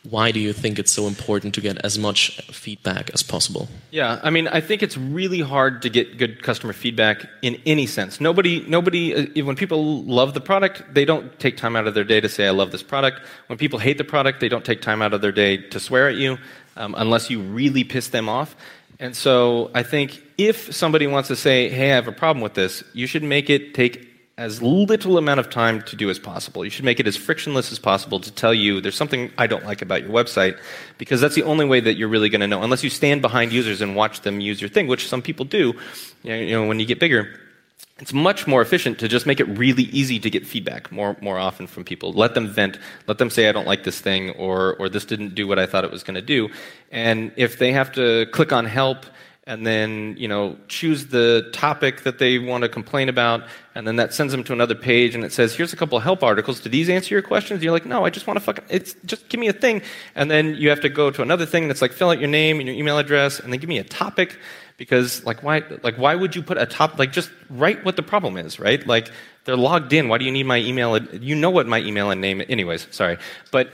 why 0.09 0.33
do 0.33 0.41
you 0.41 0.55
think 0.55 0.79
it's 0.79 0.91
so 0.91 1.07
important 1.07 1.55
to 1.55 1.61
get 1.61 1.77
as 1.85 1.99
much 1.99 2.41
feedback 2.51 3.11
as 3.11 3.23
possible? 3.23 3.69
Yeah, 3.91 4.19
I 4.23 4.31
mean, 4.31 4.49
I 4.49 4.61
think 4.61 4.83
it's 4.83 4.97
really 4.97 5.41
hard 5.41 5.83
to 5.83 5.91
get 5.91 6.17
good 6.17 6.43
customer 6.43 6.73
feedback 6.73 7.27
in 7.43 7.61
any 7.67 7.87
sense. 7.87 8.19
Nobody, 8.19 8.65
nobody, 8.67 9.15
uh, 9.15 9.45
when 9.45 9.57
people 9.57 10.03
love 10.05 10.33
the 10.33 10.41
product, 10.41 10.95
they 10.95 11.05
don't 11.05 11.39
take 11.39 11.59
time 11.59 11.77
out 11.77 11.87
of 11.87 11.93
their 11.93 12.05
day 12.05 12.21
to 12.21 12.31
say, 12.31 12.47
I 12.47 12.51
love 12.51 12.71
this 12.73 12.83
product. 12.83 13.21
When 13.49 13.59
people 13.59 13.79
hate 13.79 13.99
the 13.99 14.05
product, 14.05 14.41
they 14.41 14.49
don't 14.49 14.65
take 14.65 14.81
time 14.81 15.03
out 15.03 15.13
of 15.13 15.21
their 15.21 15.33
day 15.33 15.59
to 15.59 15.79
swear 15.79 16.09
at 16.09 16.17
you 16.17 16.39
um, 16.77 16.95
unless 16.97 17.29
you 17.29 17.41
really 17.41 17.85
piss 17.85 18.09
them 18.09 18.29
off. 18.29 18.57
And 18.99 19.15
so 19.15 19.71
I 19.75 19.83
think 19.83 20.23
if 20.39 20.75
somebody 20.75 21.07
wants 21.07 21.29
to 21.29 21.37
say, 21.37 21.69
hey, 21.69 21.93
I 21.93 21.95
have 21.95 22.09
a 22.09 22.13
problem 22.13 22.43
with 22.43 22.55
this, 22.55 22.83
you 22.95 23.07
should 23.07 23.23
make 23.23 23.51
it 23.51 23.75
take 23.75 24.10
as 24.41 24.63
little 24.63 25.19
amount 25.19 25.39
of 25.39 25.51
time 25.51 25.83
to 25.83 25.95
do 25.95 26.09
as 26.09 26.19
possible. 26.19 26.65
You 26.65 26.71
should 26.71 26.87
make 26.87 26.99
it 26.99 27.07
as 27.07 27.15
frictionless 27.15 27.71
as 27.73 27.79
possible 27.79 28.19
to 28.21 28.33
tell 28.33 28.55
you 28.55 28.81
there's 28.81 28.97
something 28.97 29.31
I 29.37 29.47
don't 29.47 29.67
like 29.67 29.83
about 29.83 30.01
your 30.01 30.11
website, 30.11 30.59
because 30.97 31.21
that's 31.21 31.35
the 31.35 31.43
only 31.43 31.67
way 31.67 31.81
that 31.81 31.99
you're 31.99 32.09
really 32.09 32.31
going 32.31 32.41
to 32.41 32.47
know. 32.47 32.63
Unless 32.63 32.83
you 32.83 32.89
stand 32.89 33.21
behind 33.21 33.53
users 33.53 33.83
and 33.83 33.95
watch 33.95 34.23
them 34.23 34.41
use 34.41 34.59
your 34.59 34.71
thing, 34.71 34.87
which 34.87 35.07
some 35.07 35.21
people 35.21 35.45
do. 35.45 35.75
You 36.23 36.53
know, 36.53 36.67
when 36.67 36.81
you 36.81 36.87
get 36.87 36.99
bigger, 36.99 37.39
it's 37.99 38.15
much 38.15 38.47
more 38.47 38.63
efficient 38.63 38.99
to 39.01 39.09
just 39.09 39.27
make 39.27 39.41
it 39.41 39.49
really 39.59 39.83
easy 39.83 40.19
to 40.19 40.31
get 40.31 40.47
feedback 40.47 40.91
more 40.91 41.19
more 41.21 41.39
often 41.39 41.67
from 41.67 41.85
people. 41.85 42.15
Let 42.15 42.33
them 42.33 42.49
vent. 42.49 42.79
Let 43.07 43.19
them 43.19 43.29
say 43.29 43.47
I 43.47 43.53
don't 43.53 43.67
like 43.67 43.85
this 43.85 44.01
thing, 44.01 44.31
or 44.31 44.75
or 44.77 44.89
this 44.89 45.05
didn't 45.05 45.35
do 45.35 45.47
what 45.47 45.59
I 45.59 45.67
thought 45.67 45.85
it 45.85 45.91
was 45.91 46.03
going 46.03 46.15
to 46.15 46.23
do. 46.23 46.49
And 46.91 47.31
if 47.37 47.59
they 47.59 47.73
have 47.73 47.93
to 47.93 48.25
click 48.33 48.55
on 48.55 48.65
help 48.65 49.05
and 49.45 49.67
then 49.67 50.15
you 50.19 50.29
know 50.29 50.57
choose 50.69 51.07
the 51.07 51.49
topic 51.53 52.03
that 52.03 52.19
they 52.19 52.39
want 52.39 52.63
to 52.63 52.69
complain 52.69 53.09
about 53.09 53.43
and 53.75 53.87
then 53.87 53.97
that 53.97 54.13
sends 54.13 54.33
them 54.33 54.45
to 54.45 54.53
another 54.53 54.75
page 54.75 55.15
and 55.15 55.25
it 55.25 55.33
says 55.33 55.55
here's 55.55 55.73
a 55.73 55.77
couple 55.77 55.97
of 55.97 56.05
help 56.05 56.23
articles. 56.23 56.61
Do 56.61 56.69
these 56.69 56.89
answer 56.91 57.15
your 57.15 57.23
questions? 57.23 57.59
And 57.59 57.65
you're 57.65 57.73
like 57.73 57.87
no 57.87 58.05
i 58.05 58.11
just 58.11 58.27
want 58.27 58.37
to 58.37 58.45
fucking 58.45 58.65
it's 58.69 58.95
just 59.07 59.29
give 59.29 59.41
me 59.41 59.49
a 59.49 59.53
thing. 59.53 59.83
And 60.15 60.31
then 60.31 60.55
you 60.55 60.69
have 60.69 60.81
to 60.83 60.89
go 60.89 61.11
to 61.11 61.23
another 61.23 61.47
thing 61.47 61.69
that's 61.69 61.81
like 61.83 61.93
fill 61.93 62.11
out 62.11 62.21
your 62.21 62.29
name 62.29 62.61
and 62.61 62.69
your 62.69 62.77
email 62.77 62.99
address 62.99 63.41
and 63.41 63.53
then 63.53 63.61
give 63.61 63.69
me 63.69 63.79
a 63.79 63.85
topic 63.85 64.39
because 64.77 65.25
like 65.25 65.43
why 65.43 65.63
like 65.83 65.97
why 65.97 66.15
would 66.15 66.37
you 66.37 66.43
put 66.43 66.59
a 66.59 66.67
top 66.67 66.99
like 66.99 67.13
just 67.13 67.31
write 67.49 67.85
what 67.85 67.97
the 67.97 68.03
problem 68.03 68.37
is 68.37 68.61
right? 68.61 68.87
Like 68.87 69.11
they're 69.45 69.57
logged 69.57 69.93
in. 69.93 70.09
Why 70.09 70.19
do 70.19 70.27
you 70.27 70.33
need 70.33 70.47
my 70.47 70.59
email 70.59 70.99
you 71.15 71.35
know 71.35 71.51
what 71.51 71.67
my 71.67 71.81
email 71.81 72.11
and 72.11 72.21
name 72.21 72.43
anyways 72.49 72.89
sorry. 72.91 73.17
But 73.51 73.71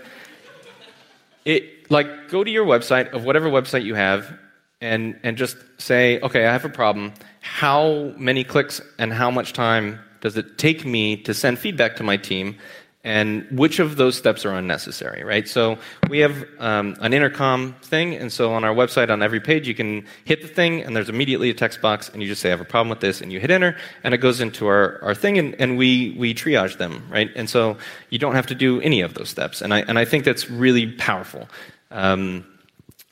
it 1.45 1.91
like 1.91 2.29
go 2.29 2.45
to 2.45 2.51
your 2.51 2.65
website 2.65 3.13
of 3.13 3.25
whatever 3.25 3.49
website 3.49 3.85
you 3.85 3.95
have 3.95 4.39
and, 4.81 5.19
and 5.23 5.37
just 5.37 5.57
say, 5.79 6.21
okay, 6.21 6.47
I 6.47 6.53
have 6.53 6.65
a 6.65 6.69
problem. 6.71 7.15
How 7.41 8.13
many 8.17 8.45
clicks 8.45 8.81
and 8.99 9.13
how 9.13 9.31
much 9.31 9.53
time 9.53 10.01
does 10.21 10.37
it 10.37 10.59
take 10.59 10.85
me 10.85 11.17
to 11.23 11.35
send 11.35 11.59
feedback 11.59 11.97
to 11.97 12.03
my 12.03 12.17
team? 12.17 12.57
And 13.05 13.47
which 13.57 13.79
of 13.79 13.95
those 13.95 14.17
steps 14.17 14.45
are 14.45 14.53
unnecessary, 14.53 15.23
right? 15.23 15.47
So 15.47 15.79
we 16.09 16.19
have 16.19 16.45
um, 16.59 16.97
an 17.01 17.13
intercom 17.13 17.77
thing, 17.81 18.17
and 18.17 18.33
so 18.33 18.53
on 18.53 18.65
our 18.65 18.75
website, 18.75 19.11
on 19.11 19.23
every 19.23 19.39
page, 19.39 19.69
you 19.69 19.77
can 19.77 20.05
hit 20.25 20.43
the 20.43 20.49
thing, 20.49 20.83
and 20.83 20.97
there's 20.97 21.09
immediately 21.09 21.49
a 21.49 21.55
text 21.55 21.81
box, 21.81 22.09
and 22.09 22.21
you 22.21 22.27
just 22.27 22.43
say, 22.43 22.49
I 22.49 22.51
have 22.51 22.61
a 22.61 22.65
problem 22.65 22.89
with 22.89 22.99
this, 22.99 23.21
and 23.21 23.33
you 23.33 23.39
hit 23.39 23.53
enter, 23.53 23.77
and 24.03 24.13
it 24.13 24.19
goes 24.19 24.41
into 24.41 24.67
our, 24.67 24.99
our 25.05 25.15
thing, 25.15 25.39
and, 25.39 25.55
and 25.61 25.79
we, 25.79 26.17
we 26.19 26.35
triage 26.35 26.79
them, 26.79 27.07
right? 27.09 27.31
And 27.37 27.49
so 27.49 27.77
you 28.11 28.19
don't 28.19 28.35
have 28.35 28.49
to 28.49 28.57
do 28.57 28.81
any 28.81 29.03
of 29.03 29.15
those 29.15 29.29
steps. 29.29 29.63
And 29.63 29.73
I, 29.73 29.83
and 29.83 30.01
I 30.01 30.05
think 30.05 30.25
that's 30.25 30.51
really 30.51 30.91
powerful. 30.91 31.49
Um, 31.93 32.45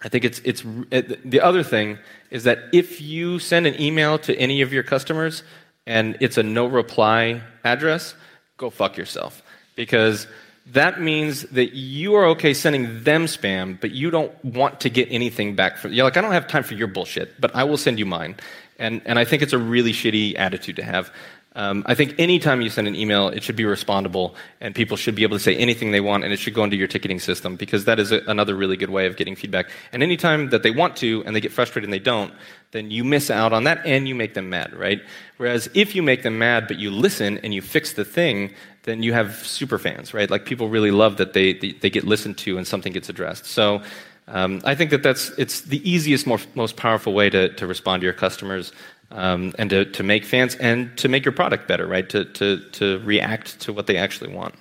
I 0.04 0.08
think 0.08 0.24
it's, 0.24 0.38
it's 0.40 0.64
uh, 0.64 0.84
it, 0.90 1.30
the 1.30 1.40
other 1.40 1.62
thing 1.62 1.98
is 2.30 2.44
that 2.44 2.58
if 2.72 3.00
you 3.00 3.38
send 3.38 3.66
an 3.66 3.80
email 3.80 4.18
to 4.20 4.36
any 4.36 4.60
of 4.60 4.72
your 4.72 4.82
customers 4.82 5.42
and 5.86 6.16
it's 6.20 6.36
a 6.36 6.42
no 6.42 6.66
reply 6.66 7.40
address, 7.64 8.14
go 8.58 8.70
fuck 8.70 8.96
yourself. 8.96 9.42
Because 9.76 10.26
that 10.66 11.00
means 11.00 11.42
that 11.42 11.74
you 11.74 12.14
are 12.14 12.26
okay 12.26 12.54
sending 12.54 13.02
them 13.02 13.26
spam, 13.26 13.80
but 13.80 13.90
you 13.90 14.10
don't 14.10 14.32
want 14.44 14.80
to 14.80 14.90
get 14.90 15.08
anything 15.10 15.54
back 15.54 15.76
from 15.76 15.92
you're 15.92 16.04
like, 16.04 16.16
I 16.16 16.20
don't 16.20 16.32
have 16.32 16.46
time 16.46 16.62
for 16.62 16.74
your 16.74 16.86
bullshit, 16.86 17.40
but 17.40 17.54
I 17.54 17.64
will 17.64 17.76
send 17.76 17.98
you 17.98 18.06
mine. 18.06 18.36
And, 18.78 19.02
and 19.04 19.18
I 19.18 19.24
think 19.24 19.42
it's 19.42 19.52
a 19.52 19.58
really 19.58 19.92
shitty 19.92 20.36
attitude 20.36 20.76
to 20.76 20.84
have. 20.84 21.12
Um, 21.56 21.84
I 21.86 21.94
think 21.94 22.16
anytime 22.18 22.62
you 22.62 22.68
send 22.68 22.88
an 22.88 22.96
email, 22.96 23.28
it 23.28 23.44
should 23.44 23.54
be 23.54 23.64
respondable, 23.64 24.34
and 24.60 24.74
people 24.74 24.96
should 24.96 25.14
be 25.14 25.22
able 25.22 25.36
to 25.36 25.42
say 25.42 25.54
anything 25.54 25.92
they 25.92 26.00
want, 26.00 26.24
and 26.24 26.32
it 26.32 26.38
should 26.38 26.54
go 26.54 26.64
into 26.64 26.76
your 26.76 26.88
ticketing 26.88 27.20
system 27.20 27.54
because 27.54 27.84
that 27.84 28.00
is 28.00 28.10
a, 28.10 28.22
another 28.26 28.56
really 28.56 28.76
good 28.76 28.90
way 28.90 29.06
of 29.06 29.16
getting 29.16 29.36
feedback. 29.36 29.70
And 29.92 30.02
anytime 30.02 30.50
that 30.50 30.64
they 30.64 30.72
want 30.72 30.96
to 30.96 31.22
and 31.24 31.34
they 31.34 31.40
get 31.40 31.52
frustrated 31.52 31.84
and 31.84 31.92
they 31.92 32.00
don't, 32.00 32.32
then 32.72 32.90
you 32.90 33.04
miss 33.04 33.30
out 33.30 33.52
on 33.52 33.64
that 33.64 33.86
and 33.86 34.08
you 34.08 34.16
make 34.16 34.34
them 34.34 34.50
mad, 34.50 34.74
right? 34.74 35.00
Whereas 35.36 35.70
if 35.74 35.94
you 35.94 36.02
make 36.02 36.24
them 36.24 36.38
mad 36.38 36.66
but 36.66 36.76
you 36.76 36.90
listen 36.90 37.38
and 37.38 37.54
you 37.54 37.62
fix 37.62 37.92
the 37.92 38.04
thing, 38.04 38.52
then 38.82 39.04
you 39.04 39.12
have 39.12 39.36
super 39.46 39.78
fans, 39.78 40.12
right? 40.12 40.28
Like 40.28 40.44
people 40.44 40.68
really 40.68 40.90
love 40.90 41.18
that 41.18 41.34
they, 41.34 41.52
they, 41.52 41.70
they 41.70 41.88
get 41.88 42.02
listened 42.02 42.36
to 42.38 42.58
and 42.58 42.66
something 42.66 42.92
gets 42.92 43.08
addressed. 43.08 43.46
So 43.46 43.80
um, 44.26 44.60
I 44.64 44.74
think 44.74 44.90
that 44.90 45.02
that's 45.02 45.30
it's 45.38 45.62
the 45.62 45.88
easiest, 45.88 46.26
more, 46.26 46.40
most 46.54 46.76
powerful 46.76 47.12
way 47.12 47.30
to, 47.30 47.50
to 47.54 47.66
respond 47.66 48.00
to 48.00 48.04
your 48.04 48.14
customers 48.14 48.72
um, 49.10 49.54
and 49.58 49.70
to, 49.70 49.84
to 49.84 50.02
make 50.02 50.24
fans 50.24 50.54
and 50.56 50.96
to 50.98 51.08
make 51.08 51.24
your 51.24 51.32
product 51.32 51.68
better, 51.68 51.86
right? 51.86 52.08
To, 52.10 52.24
to, 52.24 52.60
to 52.70 52.98
react 53.00 53.60
to 53.60 53.72
what 53.72 53.86
they 53.86 53.96
actually 53.96 54.32
want. 54.32 54.54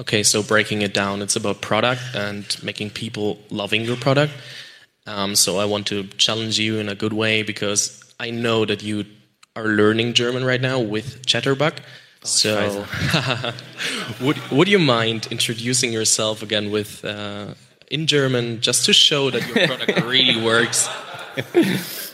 Okay, 0.00 0.22
so 0.22 0.42
breaking 0.42 0.80
it 0.80 0.94
down, 0.94 1.20
it's 1.20 1.36
about 1.36 1.60
product 1.60 2.00
and 2.14 2.56
making 2.62 2.90
people 2.90 3.38
loving 3.50 3.82
your 3.82 3.96
product. 3.96 4.32
Um, 5.06 5.34
so 5.34 5.58
I 5.58 5.66
want 5.66 5.86
to 5.88 6.04
challenge 6.04 6.58
you 6.58 6.78
in 6.78 6.88
a 6.88 6.94
good 6.94 7.12
way 7.12 7.42
because 7.42 8.02
I 8.18 8.30
know 8.30 8.64
that 8.64 8.82
you 8.82 9.04
are 9.56 9.66
learning 9.66 10.14
German 10.14 10.44
right 10.44 10.60
now 10.60 10.80
with 10.80 11.26
Chatterbug. 11.26 11.78
Oh, 11.78 12.26
so, 12.26 12.86
would 14.24 14.36
would 14.50 14.68
you 14.68 14.78
mind 14.78 15.28
introducing 15.30 15.92
yourself 15.92 16.42
again 16.42 16.70
with 16.70 17.04
uh, 17.04 17.54
in 17.90 18.06
German, 18.06 18.60
just 18.60 18.84
to 18.86 18.92
show 18.92 19.30
that 19.30 19.46
your 19.46 19.66
product 19.66 20.04
really 20.04 20.40
works? 20.42 20.88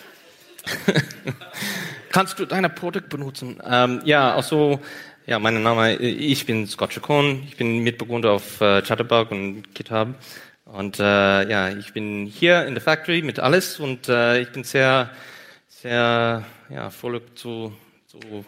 kannst 2.10 2.38
du 2.38 2.46
deine 2.46 2.70
Produkt 2.70 3.08
benutzen? 3.08 3.60
Ähm, 3.68 4.00
ja, 4.04 4.34
also, 4.34 4.80
ja, 5.26 5.38
mein 5.38 5.62
Name, 5.62 5.96
ich 5.96 6.46
bin 6.46 6.66
Scott 6.66 6.90
Chacon, 6.90 7.42
ich 7.46 7.56
bin 7.56 7.80
Mitbegründer 7.80 8.32
auf 8.32 8.60
äh, 8.60 8.82
Chatterbug 8.82 9.30
und 9.30 9.74
GitHub. 9.74 10.08
Und 10.66 10.98
äh, 10.98 11.48
ja, 11.48 11.68
ich 11.70 11.92
bin 11.92 12.26
hier 12.26 12.66
in 12.66 12.74
der 12.74 12.82
Factory 12.82 13.22
mit 13.22 13.38
alles 13.38 13.78
und 13.78 14.08
äh, 14.08 14.40
ich 14.40 14.50
bin 14.50 14.64
sehr, 14.64 15.10
sehr, 15.68 16.44
ja, 16.68 16.90
voll 16.90 17.22
zu, 17.34 17.72
zu 18.08 18.44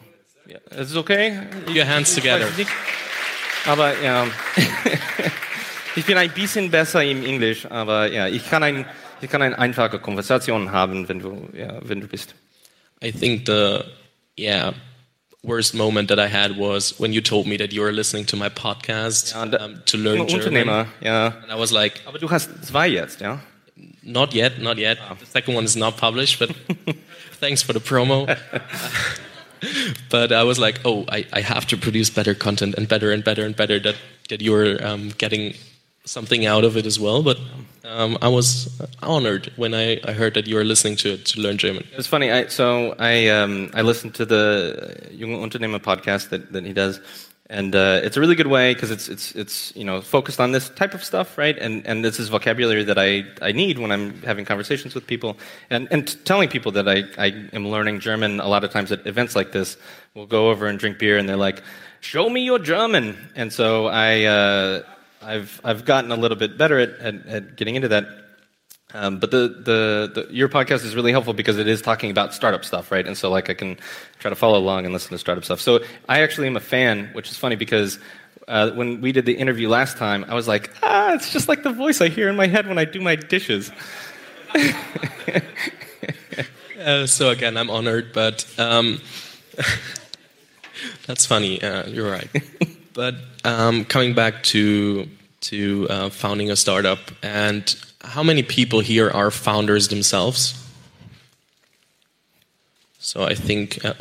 ja, 0.47 0.59
es 0.71 0.91
ist 0.91 0.97
okay? 0.97 1.41
Your 1.69 1.87
hands 1.87 2.15
together. 2.15 2.49
Aber 3.67 3.93
ja, 4.01 4.27
ich 5.95 6.07
bin 6.07 6.17
ein 6.17 6.31
bisschen 6.31 6.71
besser 6.71 7.05
im 7.05 7.25
Englisch, 7.25 7.67
aber 7.67 8.11
ja, 8.11 8.27
ich 8.27 8.49
kann 8.49 8.63
ein, 8.63 8.87
ich 9.21 9.31
kann 9.31 9.43
eine 9.43 9.59
einfache 9.59 9.99
Konversation 9.99 10.73
haben, 10.73 11.09
wenn 11.09 11.19
du, 11.21 11.49
ja, 11.57 11.79
wenn 11.83 12.01
du 12.01 12.07
bist. 12.07 12.35
I 13.03 13.13
think 13.13 13.47
the 13.47 13.81
yeah 14.39 14.73
worst 15.43 15.75
moment 15.75 16.09
that 16.11 16.19
I 16.19 16.29
had 16.29 16.59
was 16.59 16.99
when 16.99 17.13
you 17.13 17.21
told 17.21 17.47
me 17.47 17.57
that 17.59 17.73
you 17.73 17.81
were 17.83 17.93
listening 17.93 18.27
to 18.27 18.37
my 18.37 18.49
podcast 18.49 19.33
Ja, 19.35 19.47
da- 19.47 19.65
um, 19.65 19.83
to 19.87 19.97
learn 19.97 20.27
German. 20.27 20.87
ja. 21.01 21.27
And 21.43 21.51
I 21.53 21.55
was 21.59 21.71
like, 21.71 22.01
Aber 22.07 22.19
du 22.19 22.29
hast 22.31 22.51
zwei 22.67 22.89
jetzt, 22.89 23.21
ja? 23.21 23.41
not 24.03 24.35
yet, 24.35 24.61
not 24.61 24.79
yet. 24.79 24.99
The 25.21 25.27
second 25.27 25.55
one 25.55 25.65
is 25.65 25.77
not 25.77 25.97
published, 25.97 26.39
but 26.41 26.51
thanks 27.41 27.63
for 27.63 27.73
the 27.73 27.81
promo. 27.81 28.27
but 30.11 30.33
I 30.33 30.43
was 30.45 30.59
like, 30.59 30.81
oh, 30.85 31.05
I, 31.09 31.25
I 31.33 31.41
have 31.41 31.67
to 31.69 31.77
produce 31.77 32.11
better 32.11 32.35
content 32.35 32.75
and 32.77 32.89
better 32.89 33.13
and 33.13 33.23
better 33.23 33.45
and 33.45 33.55
better 33.57 33.79
that, 33.81 33.97
that 34.31 34.41
you're 34.41 34.85
um, 34.85 35.11
getting 35.19 35.55
something 36.09 36.47
out 36.47 36.65
of 36.65 36.77
it 36.77 36.87
as 36.87 36.99
well. 36.99 37.23
But 37.23 37.39
um, 37.85 38.19
I 38.23 38.29
was 38.29 38.81
honored 39.03 39.53
when 39.57 39.75
I, 39.75 40.01
I 40.05 40.13
heard 40.13 40.35
that 40.35 40.47
you 40.47 40.57
were 40.57 40.65
listening 40.65 40.97
to 40.97 41.15
it 41.15 41.27
to 41.27 41.41
learn 41.41 41.59
German. 41.59 41.87
It's 41.97 42.07
funny. 42.07 42.31
I, 42.31 42.47
so 42.47 42.95
I 42.99 43.29
um, 43.29 43.71
I 43.75 43.83
listened 43.83 44.15
to 44.17 44.25
the 44.25 44.97
Junge 45.13 45.39
Unternehmer 45.41 45.79
podcast 45.79 46.31
that, 46.31 46.53
that 46.53 46.65
he 46.65 46.73
does, 46.73 47.01
and 47.51 47.75
uh, 47.75 48.01
it's 48.03 48.17
a 48.17 48.21
really 48.21 48.35
good 48.35 48.47
way 48.47 48.75
because 48.75 48.91
it's 48.91 49.09
it's 49.09 49.35
it's 49.35 49.75
you 49.77 49.85
know 49.85 50.01
focused 50.01 50.41
on 50.41 50.53
this 50.53 50.69
type 50.71 50.95
of 50.95 51.03
stuff, 51.05 51.39
right? 51.39 51.57
And 51.57 51.87
and 51.87 52.05
this 52.05 52.19
is 52.19 52.29
vocabulary 52.29 52.85
that 52.85 52.99
I, 52.99 53.25
I 53.41 53.53
need 53.53 53.79
when 53.79 53.91
I'm 53.91 54.21
having 54.23 54.45
conversations 54.45 54.95
with 54.95 55.07
people, 55.07 55.39
and 55.71 55.89
and 55.91 56.25
telling 56.25 56.49
people 56.49 56.73
that 56.73 56.89
I, 56.89 57.05
I 57.17 57.49
am 57.53 57.69
learning 57.69 58.01
German. 58.01 58.41
A 58.41 58.49
lot 58.49 58.65
of 58.65 58.71
times 58.71 58.93
at 58.93 59.07
events 59.07 59.35
like 59.37 59.53
this, 59.53 59.77
we'll 60.15 60.27
go 60.27 60.51
over 60.51 60.67
and 60.67 60.79
drink 60.79 60.99
beer, 60.99 61.17
and 61.17 61.29
they're 61.29 61.37
like, 61.37 61.63
"Show 62.01 62.29
me 62.29 62.43
your 62.43 62.59
German," 62.59 63.17
and 63.35 63.53
so 63.53 63.87
I. 63.87 64.25
Uh, 64.25 64.83
I've 65.23 65.61
I've 65.65 65.85
gotten 65.85 66.13
a 66.13 66.17
little 66.17 66.37
bit 66.37 66.57
better 66.59 66.79
at, 66.79 66.91
at, 66.99 67.27
at 67.27 67.57
getting 67.57 67.75
into 67.75 67.89
that. 67.89 68.07
Um, 68.95 69.19
but 69.19 69.31
the, 69.31 69.49
the, 69.49 70.11
the 70.15 70.35
your 70.35 70.49
podcast 70.49 70.83
is 70.85 70.97
really 70.97 71.13
helpful 71.13 71.35
because 71.35 71.59
it 71.59 71.69
is 71.69 71.83
talking 71.83 72.11
about 72.11 72.33
startup 72.33 72.65
stuff, 72.65 72.91
right? 72.91 73.07
And 73.07 73.19
so 73.19 73.31
like 73.31 73.51
I 73.51 73.55
can 73.55 73.77
try 74.19 74.31
to 74.31 74.35
follow 74.35 74.59
along 74.59 74.87
and 74.87 74.95
listen 74.95 75.11
to 75.11 75.19
startup 75.19 75.45
stuff. 75.45 75.61
So 75.61 75.81
I 76.09 76.21
actually 76.21 76.47
am 76.47 76.57
a 76.57 76.61
fan, 76.61 77.11
which 77.13 77.31
is 77.31 77.37
funny 77.37 77.57
because 77.57 77.99
uh, 78.47 78.71
when 78.71 79.03
we 79.03 79.13
did 79.13 79.27
the 79.27 79.35
interview 79.35 79.69
last 79.69 79.99
time, 79.99 80.25
I 80.27 80.35
was 80.35 80.49
like, 80.49 80.71
ah, 80.83 81.13
it's 81.13 81.33
just 81.33 81.49
like 81.49 81.63
the 81.65 81.73
voice 81.73 82.01
I 82.01 82.09
hear 82.09 82.31
in 82.31 82.37
my 82.37 82.47
head 82.47 82.67
when 82.67 82.79
I 82.79 82.87
do 82.87 83.01
my 83.01 83.15
dishes. 83.15 83.71
Uh, 86.79 87.07
so 87.07 87.31
again, 87.31 87.57
I'm 87.57 87.71
honored, 87.71 88.13
but 88.13 88.47
um, 88.57 89.01
that's 91.07 91.27
funny. 91.27 91.61
Uh, 91.61 91.87
you're 91.89 92.11
right. 92.11 92.29
but 92.99 93.15
um, 93.45 93.85
coming 93.85 94.13
back 94.13 94.43
to 94.43 95.09
to 95.41 95.87
uh, 95.89 96.11
founding 96.11 96.51
a 96.51 96.57
startup, 96.57 96.99
and 97.23 97.77
how 98.01 98.25
many 98.25 98.43
people 98.43 98.81
here 98.81 99.09
are 99.09 99.31
founders 99.31 99.87
themselves? 99.87 100.55
So 102.99 103.23
I 103.23 103.35
think 103.37 103.85
uh, 103.85 103.95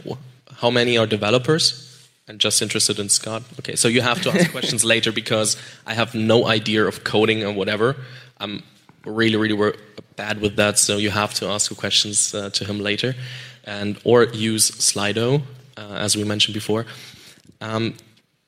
how 0.61 0.71
many 0.71 0.97
are 0.97 1.05
developers? 1.05 1.83
And 2.27 2.39
just 2.39 2.61
interested 2.61 2.97
in 2.99 3.09
Scott. 3.09 3.43
Okay, 3.59 3.75
so 3.75 3.87
you 3.87 4.01
have 4.01 4.19
to 4.23 4.31
ask 4.31 4.51
questions 4.57 4.83
later 4.83 5.11
because 5.11 5.57
I 5.85 5.93
have 5.93 6.15
no 6.15 6.47
idea 6.47 6.83
of 6.87 7.03
coding 7.03 7.43
or 7.43 7.53
whatever. 7.53 7.95
I'm 8.39 8.63
really, 9.05 9.37
really 9.37 9.73
bad 10.15 10.41
with 10.41 10.55
that. 10.55 10.79
So 10.79 10.97
you 10.97 11.11
have 11.11 11.35
to 11.35 11.45
ask 11.47 11.73
questions 11.77 12.33
uh, 12.33 12.49
to 12.49 12.65
him 12.65 12.79
later, 12.79 13.13
and 13.63 13.99
or 14.03 14.23
use 14.23 14.71
Slido, 14.71 15.43
uh, 15.77 16.05
as 16.05 16.17
we 16.17 16.23
mentioned 16.23 16.55
before. 16.55 16.87
Um, 17.61 17.93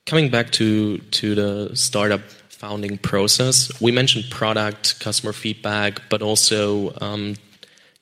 coming 0.06 0.30
back 0.30 0.50
to 0.52 0.98
to 0.98 1.34
the 1.34 1.76
startup 1.76 2.20
founding 2.48 2.98
process, 2.98 3.70
we 3.80 3.90
mentioned 3.90 4.24
product, 4.30 5.00
customer 5.00 5.32
feedback, 5.32 6.02
but 6.10 6.20
also 6.20 6.92
um, 7.00 7.36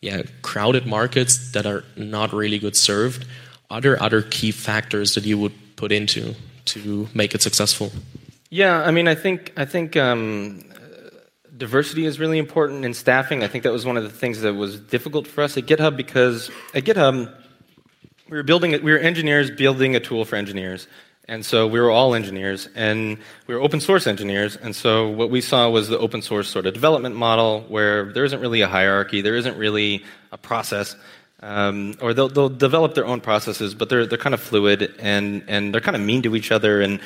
yeah, 0.01 0.23
crowded 0.43 0.87
markets 0.87 1.53
that 1.53 1.67
are 1.67 1.85
not 1.97 2.33
really 2.33 2.59
good 2.59 2.77
served. 2.77 3.27
Are 3.71 3.81
there 3.81 4.01
other 4.03 4.23
key 4.23 4.51
factors 4.51 5.15
that 5.15 5.25
you 5.25 5.39
would 5.39 5.53
put 5.77 5.93
into 5.93 6.35
to 6.67 7.09
make 7.15 7.35
it 7.35 7.43
successful? 7.43 7.93
Yeah, 8.51 8.83
I 8.83 8.91
mean, 8.91 9.09
I 9.09 9.15
think 9.15 9.53
I 9.57 9.65
think 9.65 9.97
um, 9.97 10.65
diversity 11.57 12.07
is 12.07 12.19
really 12.19 12.39
important 12.39 12.85
in 12.85 12.95
staffing. 12.95 13.43
I 13.43 13.49
think 13.49 13.65
that 13.65 13.73
was 13.73 13.85
one 13.85 13.97
of 13.97 14.05
the 14.05 14.11
things 14.11 14.41
that 14.41 14.55
was 14.55 14.81
difficult 14.81 15.27
for 15.27 15.43
us 15.43 15.57
at 15.57 15.67
GitHub 15.67 15.97
because 15.97 16.51
at 16.75 16.85
GitHub 16.85 17.35
we 18.31 18.37
were 18.37 18.43
building 18.43 18.73
we 18.83 18.93
were 18.93 18.99
engineers 18.99 19.51
building 19.51 19.97
a 19.97 20.01
tool 20.01 20.25
for 20.25 20.37
engineers. 20.37 20.87
And 21.29 21.45
so 21.45 21.67
we 21.67 21.79
were 21.79 21.91
all 21.91 22.15
engineers, 22.15 22.71
and 22.75 23.19
we 23.47 23.55
were 23.55 23.61
open 23.61 23.81
source 23.81 24.07
engineers. 24.07 24.57
And 24.57 24.75
so 24.75 25.09
what 25.11 25.29
we 25.29 25.43
saw 25.43 25.69
was 25.69 25.89
the 25.89 25.99
open 25.99 26.23
source 26.23 26.49
sort 26.49 26.65
of 26.65 26.73
development 26.73 27.17
model 27.17 27.67
where 27.69 28.11
there 28.13 28.25
isn't 28.25 28.41
really 28.41 28.63
a 28.63 28.67
hierarchy, 28.67 29.21
there 29.21 29.37
isn't 29.37 29.59
really 29.59 30.05
a 30.33 30.39
process. 30.39 30.97
Um, 31.41 31.97
or 32.01 32.15
they'll, 32.15 32.29
they'll 32.29 32.49
develop 32.49 32.95
their 32.95 33.07
own 33.07 33.21
processes, 33.21 33.75
but 33.75 33.91
they're, 33.91 34.07
they're 34.07 34.19
kind 34.19 34.35
of 34.35 34.41
fluid 34.41 34.95
and, 34.99 35.45
and 35.47 35.73
they're 35.73 35.81
kind 35.81 35.95
of 35.95 36.03
mean 36.03 36.23
to 36.23 36.35
each 36.35 36.51
other 36.51 36.81
and 36.81 36.99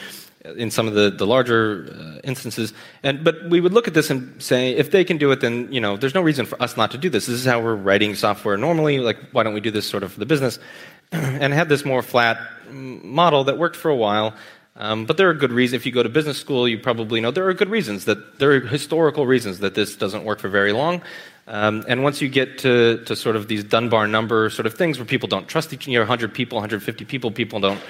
in 0.56 0.70
some 0.70 0.88
of 0.88 0.94
the, 0.94 1.10
the 1.10 1.26
larger 1.26 1.94
uh, 1.94 2.20
instances. 2.24 2.72
And, 3.02 3.22
but 3.22 3.48
we 3.48 3.60
would 3.60 3.72
look 3.72 3.86
at 3.86 3.94
this 3.94 4.10
and 4.10 4.42
say, 4.42 4.74
if 4.74 4.90
they 4.90 5.04
can 5.04 5.18
do 5.18 5.30
it, 5.32 5.40
then 5.40 5.70
you 5.72 5.80
know, 5.80 5.96
there's 5.96 6.14
no 6.14 6.22
reason 6.22 6.46
for 6.46 6.60
us 6.62 6.76
not 6.76 6.92
to 6.92 6.98
do 6.98 7.10
this. 7.10 7.26
This 7.26 7.40
is 7.40 7.44
how 7.44 7.60
we're 7.60 7.74
writing 7.74 8.14
software 8.14 8.56
normally. 8.56 8.98
Like, 8.98 9.18
why 9.32 9.42
don't 9.42 9.54
we 9.54 9.60
do 9.60 9.70
this 9.70 9.86
sort 9.86 10.02
of 10.02 10.12
for 10.12 10.18
the 10.18 10.26
business? 10.26 10.58
and 11.12 11.52
had 11.52 11.68
this 11.68 11.84
more 11.84 12.02
flat 12.02 12.38
model 12.72 13.44
that 13.44 13.58
worked 13.58 13.76
for 13.76 13.90
a 13.90 13.96
while. 13.96 14.34
Um, 14.74 15.04
but 15.04 15.16
there 15.18 15.28
are 15.28 15.34
good 15.34 15.52
reasons. 15.52 15.82
If 15.82 15.86
you 15.86 15.92
go 15.92 16.02
to 16.02 16.08
business 16.08 16.38
school, 16.38 16.66
you 16.66 16.78
probably 16.78 17.20
know 17.20 17.30
there 17.30 17.46
are 17.48 17.54
good 17.54 17.68
reasons 17.68 18.06
that 18.06 18.38
there 18.38 18.52
are 18.52 18.60
historical 18.60 19.26
reasons 19.26 19.58
that 19.58 19.74
this 19.74 19.96
doesn't 19.96 20.24
work 20.24 20.38
for 20.40 20.48
very 20.48 20.72
long. 20.72 21.02
Um, 21.46 21.84
and 21.88 22.02
once 22.02 22.22
you 22.22 22.28
get 22.28 22.58
to, 22.58 23.04
to 23.04 23.16
sort 23.16 23.36
of 23.36 23.48
these 23.48 23.64
Dunbar 23.64 24.06
number 24.06 24.48
sort 24.48 24.66
of 24.66 24.74
things 24.74 24.98
where 24.98 25.04
people 25.04 25.28
don't 25.28 25.46
trust 25.48 25.72
each 25.72 25.88
other, 25.88 25.98
100 25.98 26.32
people, 26.32 26.56
150 26.56 27.04
people, 27.04 27.30
people 27.30 27.60
don't 27.60 27.80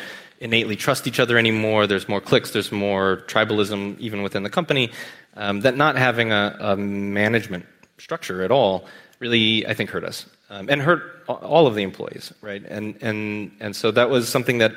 innately 0.40 0.74
trust 0.74 1.06
each 1.06 1.20
other 1.20 1.38
anymore. 1.38 1.86
There's 1.86 2.08
more 2.08 2.20
cliques, 2.20 2.50
there's 2.50 2.72
more 2.72 3.22
tribalism 3.26 3.98
even 3.98 4.22
within 4.22 4.42
the 4.42 4.50
company. 4.50 4.90
Um, 5.34 5.60
that 5.60 5.76
not 5.76 5.96
having 5.96 6.32
a, 6.32 6.56
a 6.58 6.76
management 6.76 7.66
structure 7.98 8.42
at 8.42 8.50
all 8.50 8.86
really, 9.20 9.64
I 9.66 9.74
think, 9.74 9.90
hurt 9.90 10.04
us 10.04 10.26
um, 10.52 10.68
and 10.68 10.82
hurt 10.82 11.24
all 11.28 11.66
of 11.66 11.74
the 11.74 11.82
employees, 11.82 12.32
right? 12.42 12.62
And 12.68 13.02
and 13.02 13.52
and 13.58 13.74
so 13.74 13.90
that 13.90 14.10
was 14.10 14.28
something 14.28 14.58
that 14.58 14.72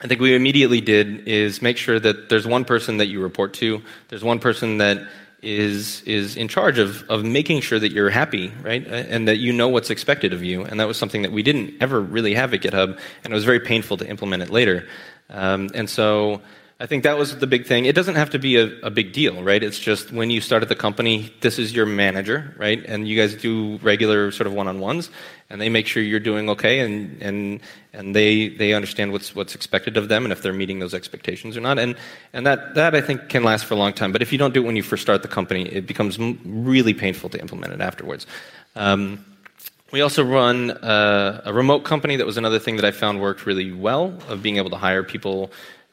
I 0.00 0.06
think 0.06 0.20
we 0.20 0.34
immediately 0.34 0.80
did 0.80 1.26
is 1.26 1.60
make 1.60 1.76
sure 1.76 1.98
that 1.98 2.28
there's 2.28 2.46
one 2.46 2.64
person 2.64 2.98
that 2.98 3.06
you 3.06 3.20
report 3.20 3.52
to, 3.54 3.82
there's 4.08 4.22
one 4.22 4.38
person 4.38 4.78
that 4.78 4.98
is 5.42 6.02
is 6.02 6.36
in 6.36 6.46
charge 6.46 6.78
of 6.78 7.02
of 7.10 7.24
making 7.24 7.62
sure 7.62 7.80
that 7.80 7.90
you're 7.90 8.10
happy, 8.10 8.52
right, 8.62 8.86
and 8.86 9.26
that 9.26 9.38
you 9.38 9.52
know 9.52 9.68
what's 9.68 9.90
expected 9.90 10.32
of 10.32 10.44
you. 10.44 10.62
And 10.62 10.78
that 10.78 10.86
was 10.86 10.96
something 10.96 11.22
that 11.22 11.32
we 11.32 11.42
didn't 11.42 11.74
ever 11.80 12.00
really 12.00 12.34
have 12.34 12.54
at 12.54 12.60
GitHub, 12.60 12.96
and 13.24 13.32
it 13.32 13.34
was 13.34 13.44
very 13.44 13.60
painful 13.60 13.96
to 13.96 14.08
implement 14.08 14.44
it 14.44 14.50
later. 14.50 14.86
Um, 15.30 15.70
and 15.74 15.90
so 15.90 16.42
I 16.82 16.86
think 16.86 17.02
that 17.02 17.18
was 17.18 17.36
the 17.36 17.46
big 17.46 17.66
thing. 17.66 17.84
It 17.84 17.94
doesn't 17.94 18.14
have 18.14 18.30
to 18.30 18.38
be 18.38 18.56
a, 18.56 18.64
a, 18.80 18.90
big 18.90 19.12
deal, 19.12 19.42
right? 19.42 19.62
It's 19.62 19.78
just 19.78 20.12
when 20.12 20.30
you 20.30 20.40
start 20.40 20.62
at 20.62 20.70
the 20.70 20.74
company, 20.74 21.30
this 21.42 21.58
is 21.58 21.74
your 21.74 21.84
manager, 21.84 22.54
right? 22.56 22.82
And 22.86 23.06
you 23.06 23.18
guys 23.18 23.34
do 23.34 23.78
regular 23.82 24.30
sort 24.30 24.46
of 24.46 24.54
one-on-ones, 24.54 25.10
and 25.50 25.60
they 25.60 25.68
make 25.68 25.86
sure 25.86 26.02
you're 26.02 26.18
doing 26.18 26.48
okay, 26.48 26.80
and 26.80 27.20
and 27.20 27.60
and 27.92 28.16
they 28.16 28.48
they 28.48 28.72
understand 28.72 29.12
what's 29.12 29.34
what's 29.34 29.54
expected 29.54 29.98
of 29.98 30.08
them, 30.08 30.24
and 30.24 30.32
if 30.32 30.40
they're 30.40 30.54
meeting 30.54 30.78
those 30.78 30.94
expectations 30.94 31.54
or 31.54 31.60
not. 31.60 31.78
And 31.78 31.96
and 32.32 32.46
that 32.46 32.74
that 32.76 32.94
I 32.94 33.02
think 33.02 33.28
can 33.28 33.44
last 33.44 33.66
for 33.66 33.74
a 33.74 33.76
long 33.76 33.92
time. 33.92 34.10
But 34.10 34.22
if 34.22 34.32
you 34.32 34.38
don't 34.38 34.54
do 34.54 34.62
it 34.62 34.66
when 34.66 34.76
you 34.76 34.82
first 34.82 35.02
start 35.02 35.20
the 35.20 35.28
company, 35.28 35.64
it 35.66 35.86
becomes 35.86 36.18
really 36.18 36.94
painful 36.94 37.28
to 37.28 37.38
implement 37.38 37.74
it 37.74 37.82
afterwards. 37.82 38.26
Um, 38.74 39.22
we 39.92 40.00
also 40.00 40.24
run 40.24 40.70
a, 40.70 41.42
a 41.46 41.52
remote 41.52 41.84
company. 41.84 42.16
That 42.16 42.26
was 42.26 42.38
another 42.38 42.60
thing 42.60 42.76
that 42.76 42.84
I 42.86 42.92
found 42.92 43.20
worked 43.20 43.44
really 43.44 43.70
well 43.70 44.16
of 44.28 44.42
being 44.42 44.56
able 44.56 44.70
to 44.70 44.76
hire 44.76 45.02
people 45.02 45.50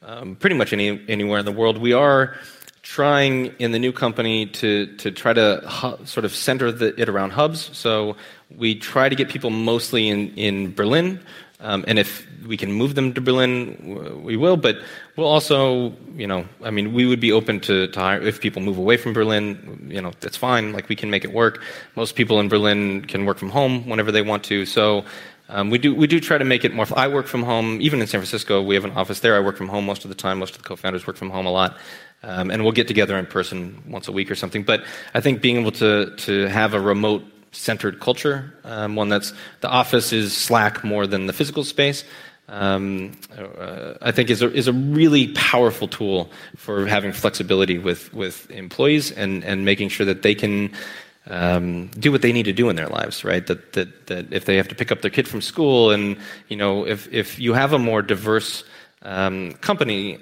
um, 0.08 0.36
pretty 0.38 0.56
much 0.56 0.74
any, 0.74 1.04
anywhere 1.10 1.40
in 1.40 1.46
the 1.46 1.52
world. 1.52 1.78
We 1.78 1.94
are 1.94 2.36
trying 2.82 3.48
in 3.60 3.74
the 3.74 3.80
new 3.80 3.92
company 3.92 4.46
to, 4.46 4.88
to 4.96 5.12
try 5.12 5.34
to 5.34 5.62
hu- 5.68 6.06
sort 6.06 6.24
of 6.24 6.34
center 6.34 6.72
the, 6.72 7.00
it 7.00 7.10
around 7.10 7.32
hubs. 7.32 7.70
So 7.78 8.16
we 8.56 8.76
try 8.76 9.10
to 9.10 9.16
get 9.16 9.28
people 9.28 9.50
mostly 9.50 10.08
in, 10.08 10.34
in 10.36 10.74
Berlin. 10.74 11.20
Um, 11.60 11.84
and 11.88 12.00
if 12.00 12.26
we 12.48 12.56
can 12.56 12.72
move 12.72 12.96
them 12.96 13.14
to 13.16 13.20
Berlin, 13.20 14.22
we 14.24 14.38
will. 14.38 14.56
But 14.56 14.78
we'll 15.18 15.28
also, 15.28 15.94
you 16.16 16.28
know, 16.28 16.46
I 16.64 16.70
mean, 16.70 16.94
we 16.94 17.06
would 17.06 17.20
be 17.20 17.34
open 17.34 17.60
to, 17.62 17.88
to 17.88 18.00
hire 18.00 18.22
if 18.22 18.40
people 18.40 18.62
move 18.62 18.78
away 18.78 18.96
from 18.96 19.12
Berlin. 19.12 19.90
You 19.92 20.02
know, 20.02 20.14
that's 20.22 20.38
fine. 20.38 20.72
Like 20.72 20.88
we 20.88 20.96
can 20.96 21.10
make 21.10 21.26
it 21.26 21.34
work. 21.34 21.62
Most 21.98 22.16
people 22.16 22.40
in 22.40 22.48
Berlin 22.48 23.04
can 23.06 23.26
work 23.26 23.38
from 23.38 23.50
home 23.50 23.90
whenever 23.90 24.12
they 24.12 24.22
want 24.22 24.46
to. 24.46 24.66
So 24.66 25.04
Um, 25.50 25.70
we 25.70 25.78
do 25.78 25.96
we 25.96 26.08
do 26.08 26.20
try 26.20 26.38
to 26.38 26.46
make 26.46 26.66
it 26.66 26.74
more. 26.74 26.86
I 26.96 27.08
work 27.08 27.28
from 27.28 27.44
home, 27.44 27.80
even 27.82 28.02
in 28.02 28.08
San 28.08 28.20
Francisco. 28.20 28.62
We 28.62 28.76
have 28.76 28.86
an 28.86 28.92
office 28.92 29.22
there. 29.22 29.36
I 29.36 29.40
work 29.40 29.58
from 29.58 29.70
home 29.70 29.86
most 29.86 30.04
of 30.04 30.10
the 30.10 30.16
time. 30.16 30.40
Most 30.40 30.56
of 30.56 30.62
the 30.62 30.68
co-founders 30.68 31.08
work 31.08 31.16
from 31.16 31.30
home 31.30 31.46
a 31.46 31.52
lot, 31.52 31.78
um, 32.24 32.52
and 32.52 32.64
we'll 32.64 32.74
get 32.74 32.88
together 32.88 33.18
in 33.18 33.26
person 33.26 33.82
once 33.88 34.08
a 34.08 34.12
week 34.12 34.30
or 34.30 34.36
something. 34.36 34.64
But 34.64 34.84
I 35.14 35.22
think 35.22 35.42
being 35.42 35.58
able 35.58 35.72
to 35.74 36.16
to 36.16 36.48
have 36.48 36.74
a 36.74 36.82
remote 36.82 37.24
centered 37.54 38.00
culture, 38.00 38.54
um, 38.66 38.96
one 38.96 39.10
that's 39.10 39.34
the 39.62 39.70
office 39.70 40.12
is 40.12 40.36
Slack 40.36 40.84
more 40.84 41.08
than 41.08 41.28
the 41.28 41.34
physical 41.34 41.64
space. 41.64 42.04
Um, 42.50 43.12
uh, 43.38 43.96
I 44.02 44.12
think 44.12 44.30
is 44.30 44.42
a, 44.42 44.54
is 44.54 44.70
a 44.70 44.74
really 44.74 45.34
powerful 45.34 45.88
tool 45.88 46.32
for 46.56 46.86
having 46.86 47.12
flexibility 47.12 47.78
with, 47.78 48.14
with 48.14 48.50
employees 48.52 49.12
and, 49.12 49.44
and 49.44 49.66
making 49.66 49.90
sure 49.90 50.06
that 50.06 50.22
they 50.22 50.34
can 50.34 50.72
um, 51.30 51.88
do 51.88 52.12
what 52.12 52.22
they 52.22 52.32
need 52.32 52.44
to 52.44 52.54
do 52.54 52.70
in 52.70 52.76
their 52.76 52.88
lives, 52.88 53.24
right? 53.24 53.46
That, 53.48 53.74
that, 53.74 54.08
that 54.08 54.34
if 54.34 54.46
they 54.46 54.58
have 54.58 54.68
to 54.70 54.76
pick 54.76 54.92
up 54.92 55.02
their 55.02 55.12
kid 55.12 55.28
from 55.28 55.42
school, 55.42 55.92
and 55.92 56.18
you 56.48 56.58
know, 56.58 56.86
if, 56.86 57.12
if 57.14 57.40
you 57.40 57.54
have 57.54 57.74
a 57.74 57.80
more 57.80 58.02
diverse 58.02 58.64
um, 59.04 59.54
company, 59.54 60.16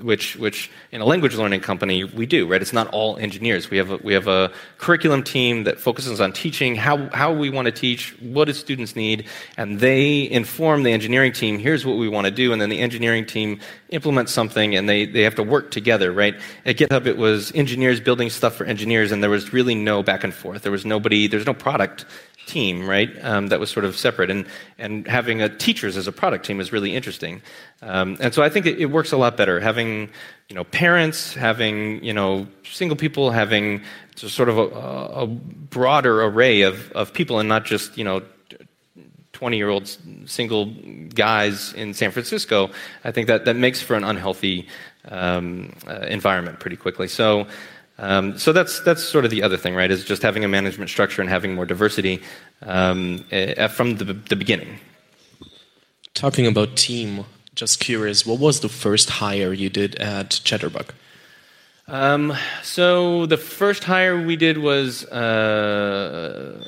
which, 0.00 0.36
which 0.36 0.70
in 0.92 1.00
a 1.00 1.04
language 1.04 1.34
learning 1.34 1.60
company 1.60 2.04
we 2.04 2.26
do, 2.26 2.46
right? 2.46 2.62
It's 2.62 2.72
not 2.72 2.88
all 2.88 3.16
engineers. 3.18 3.70
We 3.70 3.76
have 3.76 3.90
a, 3.90 3.96
we 3.98 4.14
have 4.14 4.28
a 4.28 4.52
curriculum 4.78 5.22
team 5.22 5.64
that 5.64 5.80
focuses 5.80 6.20
on 6.20 6.32
teaching 6.32 6.74
how, 6.76 7.08
how 7.10 7.32
we 7.32 7.50
want 7.50 7.66
to 7.66 7.72
teach, 7.72 8.16
what 8.20 8.46
do 8.46 8.52
students 8.52 8.94
need, 8.96 9.26
and 9.56 9.80
they 9.80 10.30
inform 10.30 10.84
the 10.84 10.92
engineering 10.92 11.32
team, 11.32 11.58
here's 11.58 11.84
what 11.84 11.96
we 11.98 12.08
want 12.08 12.26
to 12.26 12.30
do, 12.30 12.52
and 12.52 12.62
then 12.62 12.68
the 12.68 12.78
engineering 12.78 13.26
team 13.26 13.60
implements 13.90 14.32
something 14.32 14.74
and 14.76 14.88
they, 14.88 15.04
they 15.04 15.22
have 15.22 15.34
to 15.34 15.42
work 15.42 15.70
together, 15.70 16.12
right? 16.12 16.36
At 16.64 16.76
GitHub, 16.76 17.06
it 17.06 17.18
was 17.18 17.52
engineers 17.54 18.00
building 18.00 18.30
stuff 18.30 18.54
for 18.54 18.64
engineers, 18.64 19.12
and 19.12 19.22
there 19.22 19.30
was 19.30 19.52
really 19.52 19.74
no 19.74 20.02
back 20.02 20.24
and 20.24 20.32
forth. 20.32 20.62
There 20.62 20.72
was 20.72 20.86
nobody, 20.86 21.26
there's 21.26 21.46
no 21.46 21.54
product 21.54 22.06
team, 22.46 22.88
right? 22.88 23.10
Um, 23.22 23.48
that 23.48 23.60
was 23.60 23.70
sort 23.70 23.84
of 23.84 23.96
separate, 23.96 24.30
and 24.30 24.46
and 24.78 25.06
having 25.06 25.42
a 25.42 25.48
teachers 25.48 25.96
as 25.96 26.06
a 26.06 26.12
product 26.12 26.44
team 26.44 26.60
is 26.60 26.72
really 26.72 26.94
interesting. 26.94 27.42
Um, 27.82 28.16
and 28.20 28.34
so 28.34 28.42
I 28.42 28.48
think 28.48 28.66
it, 28.66 28.78
it, 28.78 28.86
works 28.86 29.12
a 29.12 29.16
lot 29.16 29.36
better 29.36 29.60
having 29.60 30.10
you 30.48 30.56
know 30.56 30.64
parents, 30.64 31.34
having 31.34 32.02
you 32.04 32.12
know 32.12 32.46
single 32.64 32.96
people, 32.96 33.30
having 33.30 33.82
sort 34.16 34.48
of 34.48 34.58
a, 34.58 34.62
a 34.62 35.26
broader 35.26 36.22
array 36.22 36.62
of 36.62 36.90
of 36.92 37.12
people, 37.12 37.38
and 37.38 37.48
not 37.48 37.64
just 37.64 37.96
you 37.96 38.04
know. 38.04 38.22
20 39.32 39.56
year 39.56 39.70
old 39.70 39.96
single 40.26 40.66
guys 41.14 41.72
in 41.72 41.94
San 41.94 42.10
Francisco, 42.10 42.68
I 43.04 43.10
think 43.10 43.26
that, 43.28 43.46
that 43.46 43.56
makes 43.56 43.80
for 43.80 43.96
an 43.96 44.04
unhealthy 44.04 44.68
um, 45.08 45.72
uh, 45.88 46.00
environment 46.00 46.60
pretty 46.60 46.76
quickly. 46.76 47.08
So, 47.08 47.46
um, 48.00 48.38
so 48.38 48.52
that's 48.52 48.80
that's 48.80 49.04
sort 49.04 49.26
of 49.26 49.30
the 49.30 49.42
other 49.42 49.58
thing, 49.58 49.74
right? 49.74 49.90
Is 49.90 50.04
just 50.04 50.22
having 50.22 50.42
a 50.42 50.48
management 50.48 50.88
structure 50.88 51.20
and 51.20 51.30
having 51.30 51.54
more 51.54 51.66
diversity 51.66 52.22
um, 52.62 53.24
uh, 53.30 53.68
from 53.68 53.96
the, 53.96 54.04
the 54.04 54.36
beginning. 54.36 54.78
Talking 56.14 56.46
about 56.46 56.76
team, 56.76 57.26
just 57.54 57.78
curious, 57.78 58.24
what 58.24 58.40
was 58.40 58.60
the 58.60 58.70
first 58.70 59.10
hire 59.10 59.52
you 59.52 59.68
did 59.68 59.96
at 59.96 60.30
Chatterbug? 60.30 60.88
Um, 61.88 62.34
so 62.62 63.26
the 63.26 63.36
first 63.36 63.84
hire 63.84 64.24
we 64.24 64.36
did 64.36 64.58
was 64.58 65.04
uh, 65.06 66.64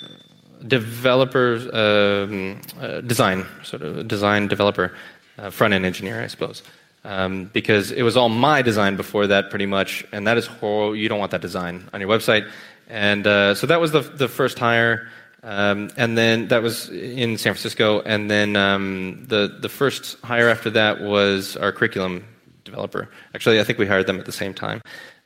developer 0.66 1.54
um, 1.72 2.60
uh, 2.78 3.00
design, 3.00 3.46
sort 3.62 3.82
of 3.82 4.06
design 4.06 4.48
developer, 4.48 4.92
uh, 5.38 5.48
front 5.48 5.72
end 5.72 5.86
engineer, 5.86 6.22
I 6.22 6.26
suppose 6.26 6.62
um, 7.04 7.46
because 7.52 7.90
it 7.90 8.02
was 8.02 8.16
all 8.16 8.28
my 8.28 8.62
design 8.62 8.96
before 8.96 9.26
that, 9.28 9.50
pretty 9.50 9.66
much, 9.66 10.04
and 10.12 10.26
that 10.26 10.38
is 10.38 10.46
horrible. 10.46 10.96
You 10.96 11.08
don't 11.08 11.18
want 11.18 11.32
that 11.32 11.40
design 11.40 11.88
on 11.92 12.00
your 12.00 12.08
website. 12.08 12.50
And 12.88 13.26
uh, 13.26 13.54
so 13.54 13.66
that 13.66 13.80
was 13.80 13.92
the, 13.92 14.00
the 14.00 14.28
first 14.28 14.58
hire, 14.58 15.08
um, 15.42 15.90
and 15.96 16.16
then 16.16 16.48
that 16.48 16.62
was 16.62 16.88
in 16.90 17.38
San 17.38 17.54
Francisco. 17.54 18.00
And 18.02 18.30
then 18.30 18.54
um, 18.56 19.24
the 19.26 19.58
the 19.60 19.68
first 19.68 20.20
hire 20.20 20.48
after 20.48 20.70
that 20.70 21.00
was 21.00 21.56
our 21.56 21.72
curriculum 21.72 22.24
developer. 22.64 23.08
Actually, 23.34 23.60
I 23.60 23.64
think 23.64 23.78
we 23.78 23.86
hired 23.86 24.06
them 24.06 24.18
at 24.18 24.26
the 24.26 24.32
same 24.32 24.54
time. 24.54 24.82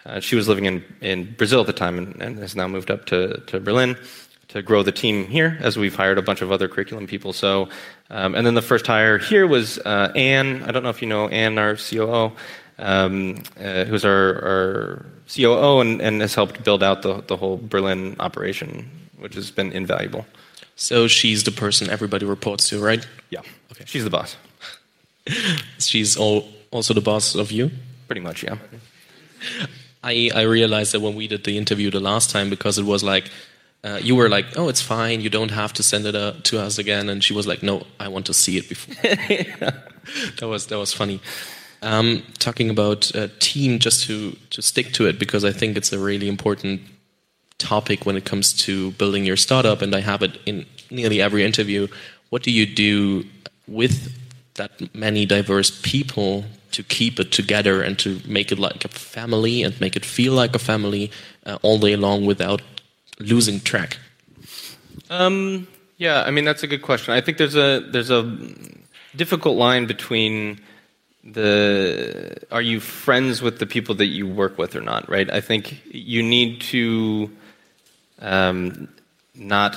Uh, 0.06 0.20
she 0.20 0.36
was 0.36 0.46
living 0.46 0.66
in, 0.66 0.84
in 1.00 1.34
Brazil 1.34 1.60
at 1.60 1.66
the 1.66 1.72
time 1.72 1.98
and, 1.98 2.22
and 2.22 2.38
has 2.38 2.54
now 2.54 2.68
moved 2.68 2.92
up 2.92 3.06
to, 3.06 3.40
to 3.48 3.58
Berlin 3.58 3.96
to 4.56 4.62
grow 4.62 4.82
the 4.82 4.92
team 4.92 5.26
here, 5.26 5.58
as 5.60 5.76
we've 5.76 5.94
hired 5.94 6.16
a 6.16 6.22
bunch 6.22 6.40
of 6.40 6.50
other 6.50 6.66
curriculum 6.66 7.06
people. 7.06 7.32
So, 7.32 7.68
um, 8.10 8.34
and 8.34 8.46
then 8.46 8.54
the 8.54 8.62
first 8.62 8.86
hire 8.86 9.18
here 9.18 9.46
was 9.46 9.78
uh, 9.78 10.12
Anne. 10.16 10.62
I 10.62 10.72
don't 10.72 10.82
know 10.82 10.88
if 10.88 11.02
you 11.02 11.08
know 11.08 11.28
Anne, 11.28 11.58
our 11.58 11.76
COO, 11.76 12.32
um, 12.78 13.42
uh, 13.60 13.84
who's 13.84 14.04
our, 14.04 14.42
our 14.44 15.06
COO 15.34 15.80
and, 15.80 16.00
and, 16.00 16.20
has 16.22 16.34
helped 16.34 16.64
build 16.64 16.82
out 16.82 17.02
the, 17.02 17.22
the 17.26 17.36
whole 17.36 17.58
Berlin 17.58 18.16
operation, 18.18 18.90
which 19.18 19.34
has 19.34 19.50
been 19.50 19.72
invaluable. 19.72 20.26
So 20.74 21.06
she's 21.06 21.44
the 21.44 21.52
person 21.52 21.90
everybody 21.90 22.24
reports 22.24 22.68
to, 22.70 22.82
right? 22.82 23.06
Yeah. 23.30 23.40
Okay. 23.72 23.84
She's 23.86 24.04
the 24.04 24.10
boss. 24.10 24.36
she's 25.78 26.16
all, 26.16 26.48
also 26.70 26.94
the 26.94 27.00
boss 27.02 27.34
of 27.34 27.52
you? 27.52 27.70
Pretty 28.06 28.22
much, 28.22 28.42
yeah. 28.42 28.56
I, 30.02 30.30
I 30.34 30.42
realized 30.42 30.92
that 30.92 31.00
when 31.00 31.14
we 31.14 31.26
did 31.26 31.44
the 31.44 31.58
interview 31.58 31.90
the 31.90 32.00
last 32.00 32.30
time, 32.30 32.48
because 32.48 32.78
it 32.78 32.84
was 32.84 33.02
like 33.02 33.30
uh, 33.87 33.99
you 34.03 34.16
were 34.16 34.29
like, 34.29 34.46
"Oh, 34.57 34.68
it's 34.68 34.83
fine. 34.83 35.20
You 35.20 35.31
don't 35.31 35.53
have 35.53 35.72
to 35.75 35.83
send 35.83 36.07
it 36.07 36.16
uh, 36.16 36.33
to 36.44 36.59
us 36.61 36.79
again." 36.79 37.09
And 37.09 37.22
she 37.22 37.33
was 37.33 37.46
like, 37.46 37.62
"No, 37.62 37.87
I 38.01 38.09
want 38.09 38.27
to 38.27 38.35
see 38.35 38.57
it 38.59 38.68
before." 38.68 38.94
that 40.38 40.49
was 40.49 40.66
that 40.66 40.79
was 40.79 40.92
funny. 40.92 41.20
Um, 41.83 42.22
talking 42.38 42.70
about 42.70 43.14
uh, 43.14 43.29
team, 43.38 43.79
just 43.79 44.05
to 44.07 44.37
to 44.51 44.61
stick 44.61 44.92
to 44.94 45.07
it 45.07 45.18
because 45.18 45.44
I 45.44 45.53
think 45.53 45.77
it's 45.77 45.92
a 45.92 45.99
really 45.99 46.29
important 46.29 46.81
topic 47.59 48.05
when 48.05 48.16
it 48.16 48.25
comes 48.25 48.53
to 48.64 48.90
building 48.92 49.25
your 49.25 49.37
startup, 49.37 49.83
and 49.83 49.94
I 49.94 50.01
have 50.01 50.22
it 50.22 50.38
in 50.46 50.66
nearly 50.90 51.20
every 51.20 51.44
interview. 51.44 51.87
What 52.31 52.42
do 52.42 52.51
you 52.51 52.66
do 52.66 53.25
with 53.68 54.12
that 54.55 54.94
many 54.94 55.27
diverse 55.27 55.70
people 55.83 56.44
to 56.72 56.83
keep 56.83 57.20
it 57.20 57.31
together 57.31 57.83
and 57.83 57.99
to 57.99 58.20
make 58.27 58.51
it 58.51 58.59
like 58.59 58.85
a 58.85 58.88
family 58.88 59.62
and 59.62 59.81
make 59.81 59.96
it 59.96 60.05
feel 60.05 60.33
like 60.33 60.55
a 60.55 60.59
family 60.59 61.11
uh, 61.44 61.59
all 61.62 61.79
day 61.79 61.96
long 61.96 62.27
without 62.27 62.61
losing 63.18 63.61
track? 63.61 63.98
Um, 65.11 65.66
yeah, 65.98 66.22
I 66.22 66.31
mean 66.31 66.44
that's 66.44 66.62
a 66.62 66.66
good 66.66 66.83
question. 66.83 67.14
I 67.14 67.20
think 67.20 67.38
there's 67.38 67.57
a 67.57 67.81
there's 67.81 68.11
a 68.11 68.22
difficult 69.14 69.57
line 69.57 69.87
between 69.87 70.61
the 71.24 72.37
are 72.50 72.62
you 72.62 72.81
friends 72.81 73.42
with 73.42 73.59
the 73.59 73.66
people 73.66 73.94
that 73.96 74.07
you 74.07 74.26
work 74.26 74.59
with 74.59 74.76
or 74.76 74.81
not, 74.81 75.09
right? 75.09 75.31
I 75.31 75.40
think 75.40 75.83
you 75.87 76.22
need 76.22 76.61
to 76.72 77.31
um, 78.20 78.88
not 79.35 79.76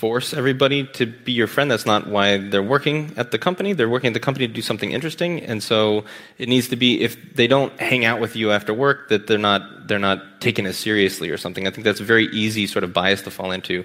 force 0.00 0.32
everybody 0.32 0.86
to 0.86 1.04
be 1.04 1.32
your 1.32 1.46
friend. 1.46 1.70
That's 1.70 1.84
not 1.84 2.06
why 2.06 2.38
they're 2.38 2.62
working 2.62 3.12
at 3.18 3.32
the 3.32 3.38
company. 3.38 3.74
They're 3.74 3.88
working 3.96 4.08
at 4.08 4.14
the 4.14 4.26
company 4.28 4.46
to 4.48 4.52
do 4.52 4.62
something 4.62 4.92
interesting, 4.92 5.42
and 5.42 5.62
so 5.62 6.06
it 6.38 6.48
needs 6.48 6.68
to 6.68 6.76
be 6.76 7.02
if 7.02 7.34
they 7.34 7.46
don't 7.46 7.78
hang 7.78 8.06
out 8.06 8.18
with 8.18 8.34
you 8.34 8.50
after 8.50 8.72
work, 8.72 9.10
that 9.10 9.26
they're 9.26 9.46
not 9.50 9.88
they're 9.88 9.98
not 9.98 10.40
taken 10.40 10.64
as 10.64 10.78
seriously 10.78 11.28
or 11.28 11.36
something. 11.36 11.66
I 11.66 11.70
think 11.70 11.84
that's 11.84 12.00
a 12.00 12.04
very 12.14 12.28
easy 12.32 12.66
sort 12.66 12.82
of 12.82 12.94
bias 12.94 13.20
to 13.22 13.30
fall 13.30 13.52
into. 13.52 13.84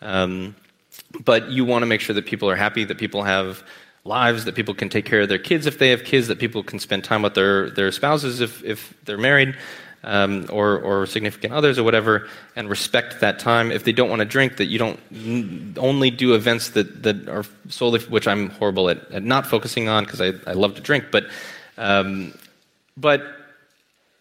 Um, 0.00 0.54
but 1.24 1.50
you 1.50 1.64
want 1.64 1.82
to 1.82 1.86
make 1.86 2.00
sure 2.00 2.14
that 2.14 2.26
people 2.26 2.48
are 2.48 2.56
happy, 2.56 2.84
that 2.84 2.98
people 2.98 3.24
have 3.24 3.64
lives, 4.04 4.44
that 4.44 4.54
people 4.54 4.74
can 4.74 4.88
take 4.88 5.04
care 5.04 5.22
of 5.22 5.28
their 5.28 5.38
kids 5.50 5.66
if 5.66 5.80
they 5.80 5.90
have 5.90 6.04
kids, 6.04 6.28
that 6.28 6.38
people 6.38 6.62
can 6.62 6.78
spend 6.78 7.02
time 7.02 7.22
with 7.22 7.34
their, 7.34 7.70
their 7.70 7.90
spouses 7.90 8.40
if, 8.40 8.62
if 8.62 8.94
they're 9.04 9.18
married 9.18 9.56
um, 10.06 10.46
or, 10.50 10.78
or 10.78 11.06
significant 11.06 11.52
others 11.52 11.78
or 11.78 11.84
whatever, 11.84 12.28
and 12.54 12.70
respect 12.70 13.20
that 13.20 13.38
time. 13.38 13.70
If 13.70 13.84
they 13.84 13.92
don't 13.92 14.08
want 14.08 14.20
to 14.20 14.24
drink, 14.24 14.56
that 14.56 14.66
you 14.66 14.78
don't 14.78 14.98
only 15.76 16.10
do 16.10 16.34
events 16.34 16.70
that, 16.70 17.02
that 17.02 17.28
are 17.28 17.44
solely, 17.68 18.00
which 18.00 18.26
I'm 18.26 18.50
horrible 18.50 18.88
at, 18.88 19.10
at 19.10 19.22
not 19.22 19.46
focusing 19.46 19.88
on 19.88 20.04
because 20.04 20.20
I, 20.20 20.32
I 20.46 20.54
love 20.54 20.76
to 20.76 20.80
drink, 20.80 21.06
but, 21.10 21.26
um, 21.76 22.32
but 22.96 23.35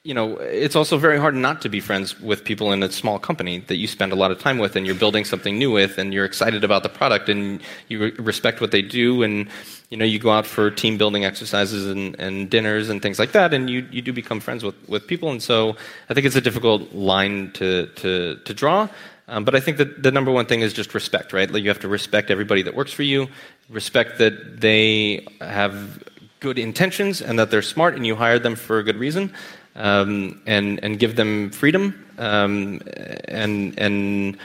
you 0.05 0.13
know, 0.13 0.37
it's 0.37 0.75
also 0.75 0.99
very 0.99 1.17
hard 1.17 1.33
not 1.33 1.63
to 1.63 1.67
be 1.67 1.79
friends 1.79 2.21
with 2.21 2.43
people 2.43 2.71
in 2.71 2.83
a 2.83 2.91
small 2.91 3.17
company 3.17 3.57
that 3.61 3.77
you 3.77 3.87
spend 3.87 4.11
a 4.11 4.15
lot 4.15 4.29
of 4.29 4.37
time 4.37 4.59
with 4.59 4.75
and 4.75 4.85
you're 4.85 4.93
building 4.93 5.25
something 5.25 5.57
new 5.57 5.71
with 5.71 5.97
and 5.97 6.13
you're 6.13 6.25
excited 6.25 6.63
about 6.63 6.83
the 6.83 6.89
product 6.89 7.27
and 7.27 7.59
you 7.87 8.13
respect 8.19 8.61
what 8.61 8.69
they 8.69 8.83
do 8.83 9.23
and 9.23 9.49
you 9.89 9.97
know 9.97 10.05
you 10.05 10.19
go 10.19 10.29
out 10.29 10.45
for 10.45 10.69
team 10.69 10.95
building 10.95 11.25
exercises 11.25 11.87
and, 11.87 12.15
and 12.19 12.51
dinners 12.51 12.87
and 12.87 13.01
things 13.01 13.17
like 13.17 13.31
that 13.31 13.51
and 13.51 13.67
you, 13.67 13.87
you 13.89 13.99
do 13.99 14.13
become 14.13 14.39
friends 14.39 14.63
with, 14.63 14.75
with 14.87 15.07
people 15.07 15.31
and 15.31 15.41
so 15.41 15.75
I 16.07 16.13
think 16.13 16.27
it's 16.27 16.35
a 16.35 16.41
difficult 16.41 16.93
line 16.93 17.51
to, 17.53 17.87
to, 17.87 18.35
to 18.35 18.53
draw. 18.53 18.87
Um, 19.27 19.43
but 19.43 19.55
I 19.55 19.59
think 19.59 19.77
that 19.77 20.03
the 20.03 20.11
number 20.11 20.29
one 20.29 20.45
thing 20.45 20.61
is 20.61 20.71
just 20.71 20.93
respect, 20.93 21.33
right? 21.33 21.49
Like 21.49 21.63
you 21.63 21.69
have 21.69 21.79
to 21.79 21.87
respect 21.87 22.29
everybody 22.29 22.61
that 22.61 22.75
works 22.75 22.93
for 22.93 23.01
you, 23.01 23.27
respect 23.69 24.19
that 24.19 24.61
they 24.61 25.25
have 25.41 26.03
good 26.41 26.59
intentions 26.59 27.23
and 27.23 27.39
that 27.39 27.49
they're 27.49 27.63
smart 27.63 27.95
and 27.95 28.05
you 28.05 28.15
hired 28.15 28.43
them 28.43 28.55
for 28.55 28.77
a 28.77 28.83
good 28.83 28.97
reason 28.97 29.33
um, 29.75 30.41
and 30.45 30.83
and 30.83 30.99
give 30.99 31.15
them 31.15 31.51
freedom 31.51 32.05
um, 32.17 32.81
and 33.27 33.77
and 33.77 34.37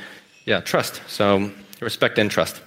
yeah 0.44 0.60
trust. 0.60 1.00
So 1.06 1.50
respect 1.80 2.18
and 2.18 2.30
trust. 2.30 2.60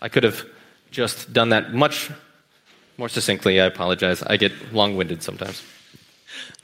I 0.00 0.08
could 0.08 0.24
have 0.24 0.44
just 0.90 1.32
done 1.32 1.50
that 1.50 1.74
much 1.74 2.10
more 2.96 3.08
succinctly. 3.08 3.60
I 3.60 3.66
apologize. 3.66 4.22
I 4.22 4.36
get 4.36 4.52
long-winded 4.72 5.22
sometimes. 5.22 5.62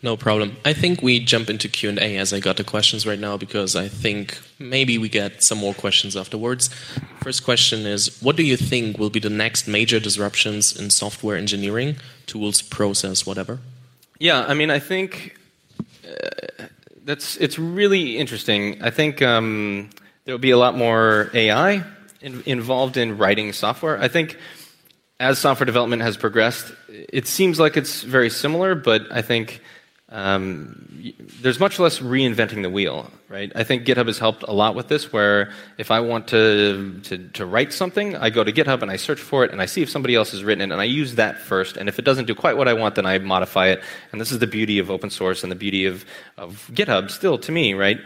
No 0.02 0.16
problem. 0.16 0.56
I 0.64 0.74
think 0.74 1.02
we 1.02 1.18
jump 1.18 1.48
into 1.48 1.68
Q&A 1.68 2.18
as 2.18 2.32
I 2.32 2.40
got 2.40 2.58
the 2.58 2.64
questions 2.64 3.06
right 3.06 3.18
now 3.18 3.38
because 3.38 3.74
I 3.74 3.88
think 3.88 4.38
maybe 4.58 4.98
we 4.98 5.08
get 5.08 5.42
some 5.42 5.58
more 5.58 5.72
questions 5.72 6.14
afterwards. 6.14 6.68
First 7.22 7.42
question 7.42 7.86
is, 7.86 8.20
what 8.20 8.36
do 8.36 8.42
you 8.42 8.56
think 8.56 8.98
will 8.98 9.08
be 9.08 9.20
the 9.20 9.30
next 9.30 9.66
major 9.66 9.98
disruptions 9.98 10.78
in 10.78 10.90
software 10.90 11.36
engineering, 11.36 11.96
tools, 12.26 12.60
process, 12.60 13.24
whatever? 13.24 13.60
Yeah, 14.24 14.42
I 14.48 14.54
mean, 14.54 14.70
I 14.70 14.78
think 14.78 15.36
uh, 16.02 16.64
that's 17.04 17.36
it's 17.36 17.58
really 17.58 18.16
interesting. 18.16 18.82
I 18.82 18.88
think 18.88 19.20
um, 19.20 19.90
there 20.24 20.32
will 20.32 20.38
be 20.40 20.52
a 20.52 20.56
lot 20.56 20.74
more 20.74 21.30
AI 21.34 21.84
in, 22.22 22.42
involved 22.46 22.96
in 22.96 23.18
writing 23.18 23.52
software. 23.52 24.00
I 24.00 24.08
think 24.08 24.38
as 25.20 25.38
software 25.38 25.66
development 25.66 26.00
has 26.00 26.16
progressed, 26.16 26.72
it 26.88 27.26
seems 27.26 27.60
like 27.60 27.76
it's 27.76 28.02
very 28.02 28.30
similar, 28.30 28.74
but 28.74 29.02
I 29.12 29.20
think 29.20 29.60
um, 30.14 31.12
there's 31.42 31.58
much 31.58 31.80
less 31.80 31.98
reinventing 31.98 32.62
the 32.62 32.70
wheel, 32.70 33.10
right? 33.28 33.50
I 33.56 33.64
think 33.64 33.84
GitHub 33.84 34.06
has 34.06 34.16
helped 34.16 34.44
a 34.44 34.52
lot 34.52 34.76
with 34.76 34.86
this, 34.86 35.12
where 35.12 35.52
if 35.76 35.90
I 35.90 35.98
want 35.98 36.28
to, 36.28 37.00
to, 37.02 37.18
to, 37.30 37.44
write 37.44 37.72
something, 37.72 38.14
I 38.14 38.30
go 38.30 38.44
to 38.44 38.52
GitHub 38.52 38.80
and 38.82 38.92
I 38.92 38.96
search 38.96 39.18
for 39.20 39.44
it 39.44 39.50
and 39.50 39.60
I 39.60 39.66
see 39.66 39.82
if 39.82 39.90
somebody 39.90 40.14
else 40.14 40.30
has 40.30 40.44
written 40.44 40.70
it 40.70 40.72
and 40.72 40.80
I 40.80 40.84
use 40.84 41.16
that 41.16 41.40
first. 41.40 41.76
And 41.76 41.88
if 41.88 41.98
it 41.98 42.04
doesn't 42.04 42.26
do 42.26 42.34
quite 42.36 42.56
what 42.56 42.68
I 42.68 42.74
want, 42.74 42.94
then 42.94 43.06
I 43.06 43.18
modify 43.18 43.70
it. 43.70 43.82
And 44.12 44.20
this 44.20 44.30
is 44.30 44.38
the 44.38 44.46
beauty 44.46 44.78
of 44.78 44.88
open 44.88 45.10
source 45.10 45.42
and 45.42 45.50
the 45.50 45.56
beauty 45.56 45.84
of, 45.86 46.04
of 46.38 46.70
GitHub 46.72 47.10
still 47.10 47.36
to 47.38 47.50
me, 47.50 47.74
right? 47.74 47.98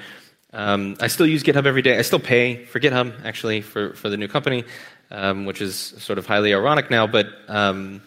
Um, 0.55 0.97
I 1.01 1.09
still 1.09 1.27
use 1.27 1.43
GitHub 1.43 1.67
every 1.67 1.83
day. 1.83 1.99
I 1.99 2.03
still 2.03 2.21
pay 2.21 2.65
for 2.65 2.81
GitHub, 2.81 3.23
actually, 3.23 3.61
for, 3.61 3.93
for 3.93 4.09
the 4.09 4.17
new 4.17 4.29
company, 4.29 4.65
um, 5.11 5.45
which 5.45 5.61
is 5.61 5.77
sort 5.77 6.19
of 6.19 6.27
highly 6.27 6.55
ironic 6.55 6.91
now, 6.91 7.07
but 7.07 7.27
um, 7.49 8.01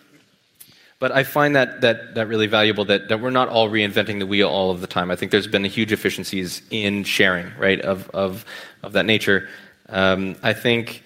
but 1.02 1.12
I 1.12 1.24
find 1.24 1.56
that, 1.56 1.82
that, 1.82 2.14
that 2.14 2.28
really 2.28 2.46
valuable 2.46 2.86
that, 2.86 3.08
that 3.10 3.20
we're 3.20 3.32
not 3.32 3.50
all 3.50 3.72
reinventing 3.72 4.20
the 4.20 4.28
wheel 4.28 4.48
all 4.48 4.70
of 4.70 4.82
the 4.82 4.88
time. 4.88 5.10
I 5.10 5.16
think 5.16 5.32
there's 5.32 5.48
been 5.48 5.64
huge 5.64 5.92
efficiencies 5.92 6.62
in 6.70 7.04
sharing, 7.06 7.52
right, 7.58 7.82
of, 7.82 8.08
of, 8.12 8.46
of 8.84 8.94
that 8.94 9.08
nature. 9.08 9.50
Um, 9.90 10.36
I 10.44 10.54
think, 10.54 11.02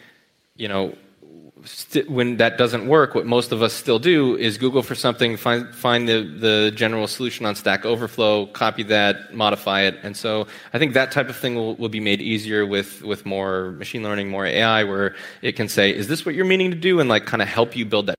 you 0.58 0.68
know, 0.68 0.98
when 2.10 2.36
that 2.38 2.58
doesn't 2.58 2.86
work, 2.86 3.16
what 3.16 3.26
most 3.26 3.54
of 3.54 3.64
us 3.64 3.72
still 3.72 3.98
do 3.98 4.36
is 4.36 4.58
Google 4.58 4.84
for 4.84 4.96
something, 4.96 5.38
find, 5.38 5.74
find 5.74 6.10
the, 6.10 6.24
the 6.24 6.74
general 6.76 7.08
solution 7.08 7.46
on 7.46 7.56
Stack 7.56 7.86
Overflow, 7.86 8.48
copy 8.48 8.84
that, 8.84 9.34
modify 9.34 9.84
it. 9.84 9.98
And 10.04 10.18
so 10.18 10.46
I 10.74 10.78
think 10.78 10.94
that 10.96 11.14
type 11.14 11.30
of 11.30 11.38
thing 11.38 11.56
will, 11.56 11.76
will 11.78 11.90
be 11.90 12.02
made 12.02 12.22
easier 12.22 12.66
with, 12.66 13.02
with 13.02 13.26
more 13.26 13.72
machine 13.72 14.04
learning, 14.04 14.30
more 14.30 14.46
AI, 14.46 14.84
where 14.84 15.16
it 15.42 15.54
can 15.54 15.70
say, 15.70 15.96
is 15.96 16.10
this 16.10 16.26
what 16.26 16.36
you're 16.36 16.44
meaning 16.44 16.72
to 16.72 16.78
do? 16.78 17.00
And 17.00 17.08
like 17.08 17.26
kind 17.26 17.42
of 17.42 17.48
help 17.48 17.78
you 17.78 17.86
build 17.86 18.08
that 18.08 18.16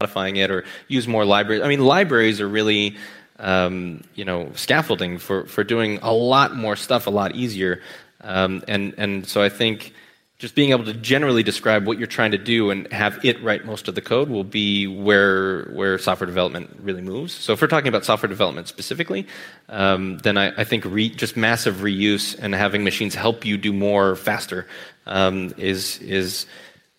modifying 0.00 0.36
it 0.36 0.50
or 0.50 0.64
use 0.88 1.06
more 1.06 1.26
libraries. 1.26 1.62
I 1.62 1.68
mean, 1.68 1.80
libraries 1.80 2.40
are 2.40 2.48
really, 2.48 2.96
um, 3.38 4.02
you 4.14 4.24
know, 4.24 4.50
scaffolding 4.54 5.18
for, 5.18 5.44
for 5.44 5.62
doing 5.62 5.98
a 6.00 6.12
lot 6.12 6.56
more 6.56 6.74
stuff 6.74 7.06
a 7.06 7.10
lot 7.10 7.36
easier. 7.36 7.82
Um, 8.22 8.62
and, 8.66 8.94
and 8.96 9.26
so 9.26 9.42
I 9.42 9.50
think 9.50 9.92
just 10.38 10.54
being 10.54 10.70
able 10.70 10.86
to 10.86 10.94
generally 10.94 11.42
describe 11.42 11.86
what 11.86 11.98
you're 11.98 12.06
trying 12.06 12.30
to 12.30 12.38
do 12.38 12.70
and 12.70 12.90
have 12.90 13.22
it 13.22 13.42
write 13.42 13.66
most 13.66 13.88
of 13.88 13.94
the 13.94 14.00
code 14.00 14.30
will 14.30 14.44
be 14.44 14.86
where, 14.86 15.64
where 15.74 15.98
software 15.98 16.26
development 16.26 16.74
really 16.80 17.02
moves. 17.02 17.34
So 17.34 17.52
if 17.52 17.60
we're 17.60 17.68
talking 17.68 17.88
about 17.88 18.06
software 18.06 18.28
development 18.28 18.68
specifically, 18.68 19.26
um, 19.68 20.16
then 20.18 20.38
I, 20.38 20.58
I 20.58 20.64
think 20.64 20.86
re, 20.86 21.10
just 21.10 21.36
massive 21.36 21.76
reuse 21.76 22.38
and 22.40 22.54
having 22.54 22.84
machines 22.84 23.14
help 23.14 23.44
you 23.44 23.58
do 23.58 23.70
more 23.70 24.16
faster 24.16 24.66
um, 25.04 25.52
is, 25.58 25.98
is 25.98 26.46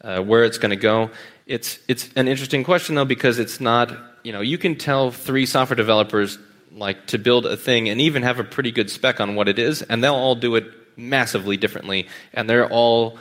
uh, 0.04 0.22
where 0.22 0.44
it's 0.44 0.60
going 0.60 0.70
to 0.70 0.76
go. 0.76 1.10
It's, 1.46 1.80
it's 1.88 2.10
an 2.16 2.28
interesting 2.28 2.64
question, 2.64 2.96
though, 2.96 3.06
because 3.06 3.40
it's 3.40 3.60
not, 3.60 3.92
you 4.24 4.32
know, 4.32 4.42
you 4.42 4.58
can 4.58 4.76
tell 4.76 5.12
three 5.12 5.46
software 5.46 5.76
developers 5.76 6.38
like 6.72 7.08
to 7.08 7.18
build 7.18 7.46
a 7.46 7.58
thing 7.58 7.90
and 7.90 8.00
even 8.00 8.24
have 8.24 8.40
a 8.40 8.44
pretty 8.44 8.72
good 8.72 8.90
spec 8.90 9.20
on 9.20 9.36
what 9.36 9.48
it 9.48 9.60
is, 9.60 9.82
and 9.82 10.04
they'll 10.04 10.16
all 10.16 10.36
do 10.36 10.56
it 10.56 10.66
massively 10.98 11.58
differently, 11.58 12.08
and 12.34 12.50
they're 12.50 12.70
all 12.70 13.18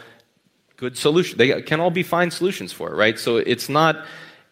good 0.76 0.96
solutions. 0.96 1.38
They 1.38 1.62
can 1.62 1.80
all 1.80 1.90
be 1.90 2.02
fine 2.02 2.30
solutions 2.30 2.72
for 2.72 2.92
it, 2.92 2.96
right? 2.96 3.18
So 3.18 3.37
it's 3.38 3.68
not 3.68 4.04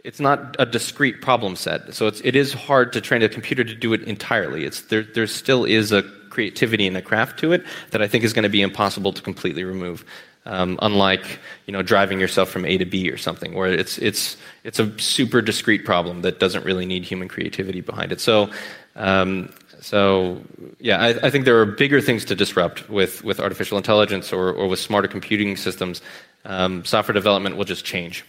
it's 0.04 0.20
not 0.20 0.56
a 0.58 0.64
discrete 0.64 1.20
problem 1.20 1.56
set. 1.56 1.92
So 1.92 2.06
it's, 2.06 2.20
it 2.22 2.36
is 2.36 2.52
hard 2.52 2.92
to 2.92 3.00
train 3.00 3.22
a 3.22 3.28
computer 3.28 3.64
to 3.64 3.74
do 3.74 3.92
it 3.92 4.02
entirely. 4.04 4.64
It's, 4.64 4.82
there, 4.82 5.02
there 5.02 5.26
still 5.26 5.64
is 5.64 5.92
a 5.92 6.02
creativity 6.30 6.86
and 6.86 6.96
a 6.96 7.02
craft 7.02 7.40
to 7.40 7.52
it 7.52 7.64
that 7.90 8.00
I 8.00 8.06
think 8.06 8.24
is 8.24 8.32
going 8.32 8.44
to 8.44 8.48
be 8.48 8.62
impossible 8.62 9.12
to 9.12 9.20
completely 9.20 9.64
remove. 9.64 10.04
Um, 10.48 10.78
unlike 10.80 11.38
you 11.66 11.72
know 11.72 11.82
driving 11.82 12.18
yourself 12.18 12.48
from 12.48 12.64
A 12.64 12.78
to 12.78 12.86
B 12.86 13.10
or 13.10 13.18
something, 13.18 13.52
where 13.52 13.70
it's 13.70 13.98
it's 13.98 14.38
it's 14.64 14.78
a 14.78 14.98
super 14.98 15.42
discrete 15.42 15.84
problem 15.84 16.22
that 16.22 16.40
doesn't 16.40 16.64
really 16.64 16.86
need 16.86 17.04
human 17.04 17.28
creativity 17.28 17.80
behind 17.80 18.12
it. 18.12 18.20
So. 18.20 18.50
Um, 18.96 19.52
so 19.80 20.42
yeah, 20.80 21.00
I, 21.00 21.08
I, 21.26 21.30
think 21.30 21.44
there 21.44 21.60
are 21.60 21.64
bigger 21.64 22.00
things 22.00 22.24
to 22.24 22.34
disrupt 22.34 22.90
with, 22.90 23.22
with 23.22 23.38
artificial 23.38 23.78
intelligence 23.78 24.32
or, 24.32 24.52
or 24.52 24.66
with 24.66 24.80
smarter 24.80 25.06
computing 25.06 25.56
systems. 25.56 26.02
Um, 26.44 26.84
software 26.84 27.12
development 27.12 27.56
will 27.56 27.64
just 27.64 27.84
change. 27.84 28.24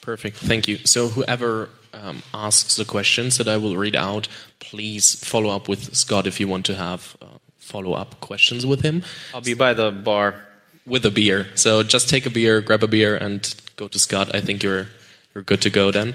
Perfect, 0.00 0.38
thank 0.38 0.66
you. 0.66 0.78
So 0.78 1.06
whoever 1.06 1.68
um, 1.94 2.22
asks 2.34 2.76
the 2.76 2.84
questions 2.84 3.38
that 3.38 3.48
I 3.48 3.56
will 3.58 3.76
read 3.76 3.94
out, 3.94 4.28
please 4.58 5.22
follow 5.24 5.50
up 5.50 5.68
with 5.68 5.94
Scott 5.94 6.26
if 6.26 6.40
you 6.40 6.48
want 6.48 6.66
to 6.66 6.74
have 6.74 7.16
uh, 7.22 7.26
follow 7.58 7.92
up 7.92 8.20
questions 8.20 8.66
with 8.66 8.80
him. 8.82 9.02
I'll 9.34 9.40
be 9.40 9.54
by 9.54 9.74
the 9.74 9.90
bar 9.90 10.42
with 10.90 11.06
a 11.06 11.10
beer. 11.10 11.46
So 11.54 11.82
just 11.82 12.10
take 12.10 12.26
a 12.26 12.30
beer, 12.30 12.60
grab 12.60 12.82
a 12.82 12.88
beer, 12.88 13.16
and 13.16 13.54
go 13.76 13.88
to 13.88 13.98
Scott. 13.98 14.34
I 14.34 14.40
think 14.40 14.62
you're 14.62 14.88
you're 15.34 15.44
good 15.44 15.62
to 15.62 15.70
go 15.70 15.90
then. 15.90 16.14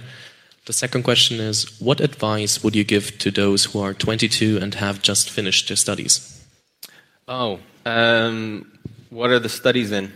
The 0.66 0.74
second 0.74 1.04
question 1.04 1.40
is 1.40 1.80
What 1.80 2.02
advice 2.02 2.64
would 2.64 2.76
you 2.76 2.84
give 2.84 3.18
to 3.20 3.32
those 3.32 3.66
who 3.66 3.80
are 3.80 3.94
22 3.94 4.60
and 4.62 4.76
have 4.76 5.02
just 5.02 5.30
finished 5.30 5.68
their 5.68 5.78
studies? 5.78 6.46
Oh, 7.28 7.60
um, 7.86 8.72
what 9.10 9.30
are 9.32 9.40
the 9.40 9.50
studies 9.50 9.92
in? 9.92 10.12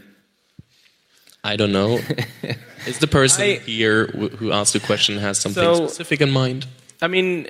I 1.44 1.56
don't 1.56 1.72
know. 1.72 2.00
is 2.86 3.00
the 3.00 3.08
person 3.08 3.44
I, 3.44 3.54
here 3.60 4.08
who 4.08 4.52
asked 4.52 4.74
the 4.74 4.80
question 4.80 5.18
has 5.20 5.40
something 5.40 5.64
so, 5.64 5.88
specific 5.88 6.22
in 6.22 6.32
mind? 6.32 6.68
I 7.02 7.08
mean, 7.08 7.48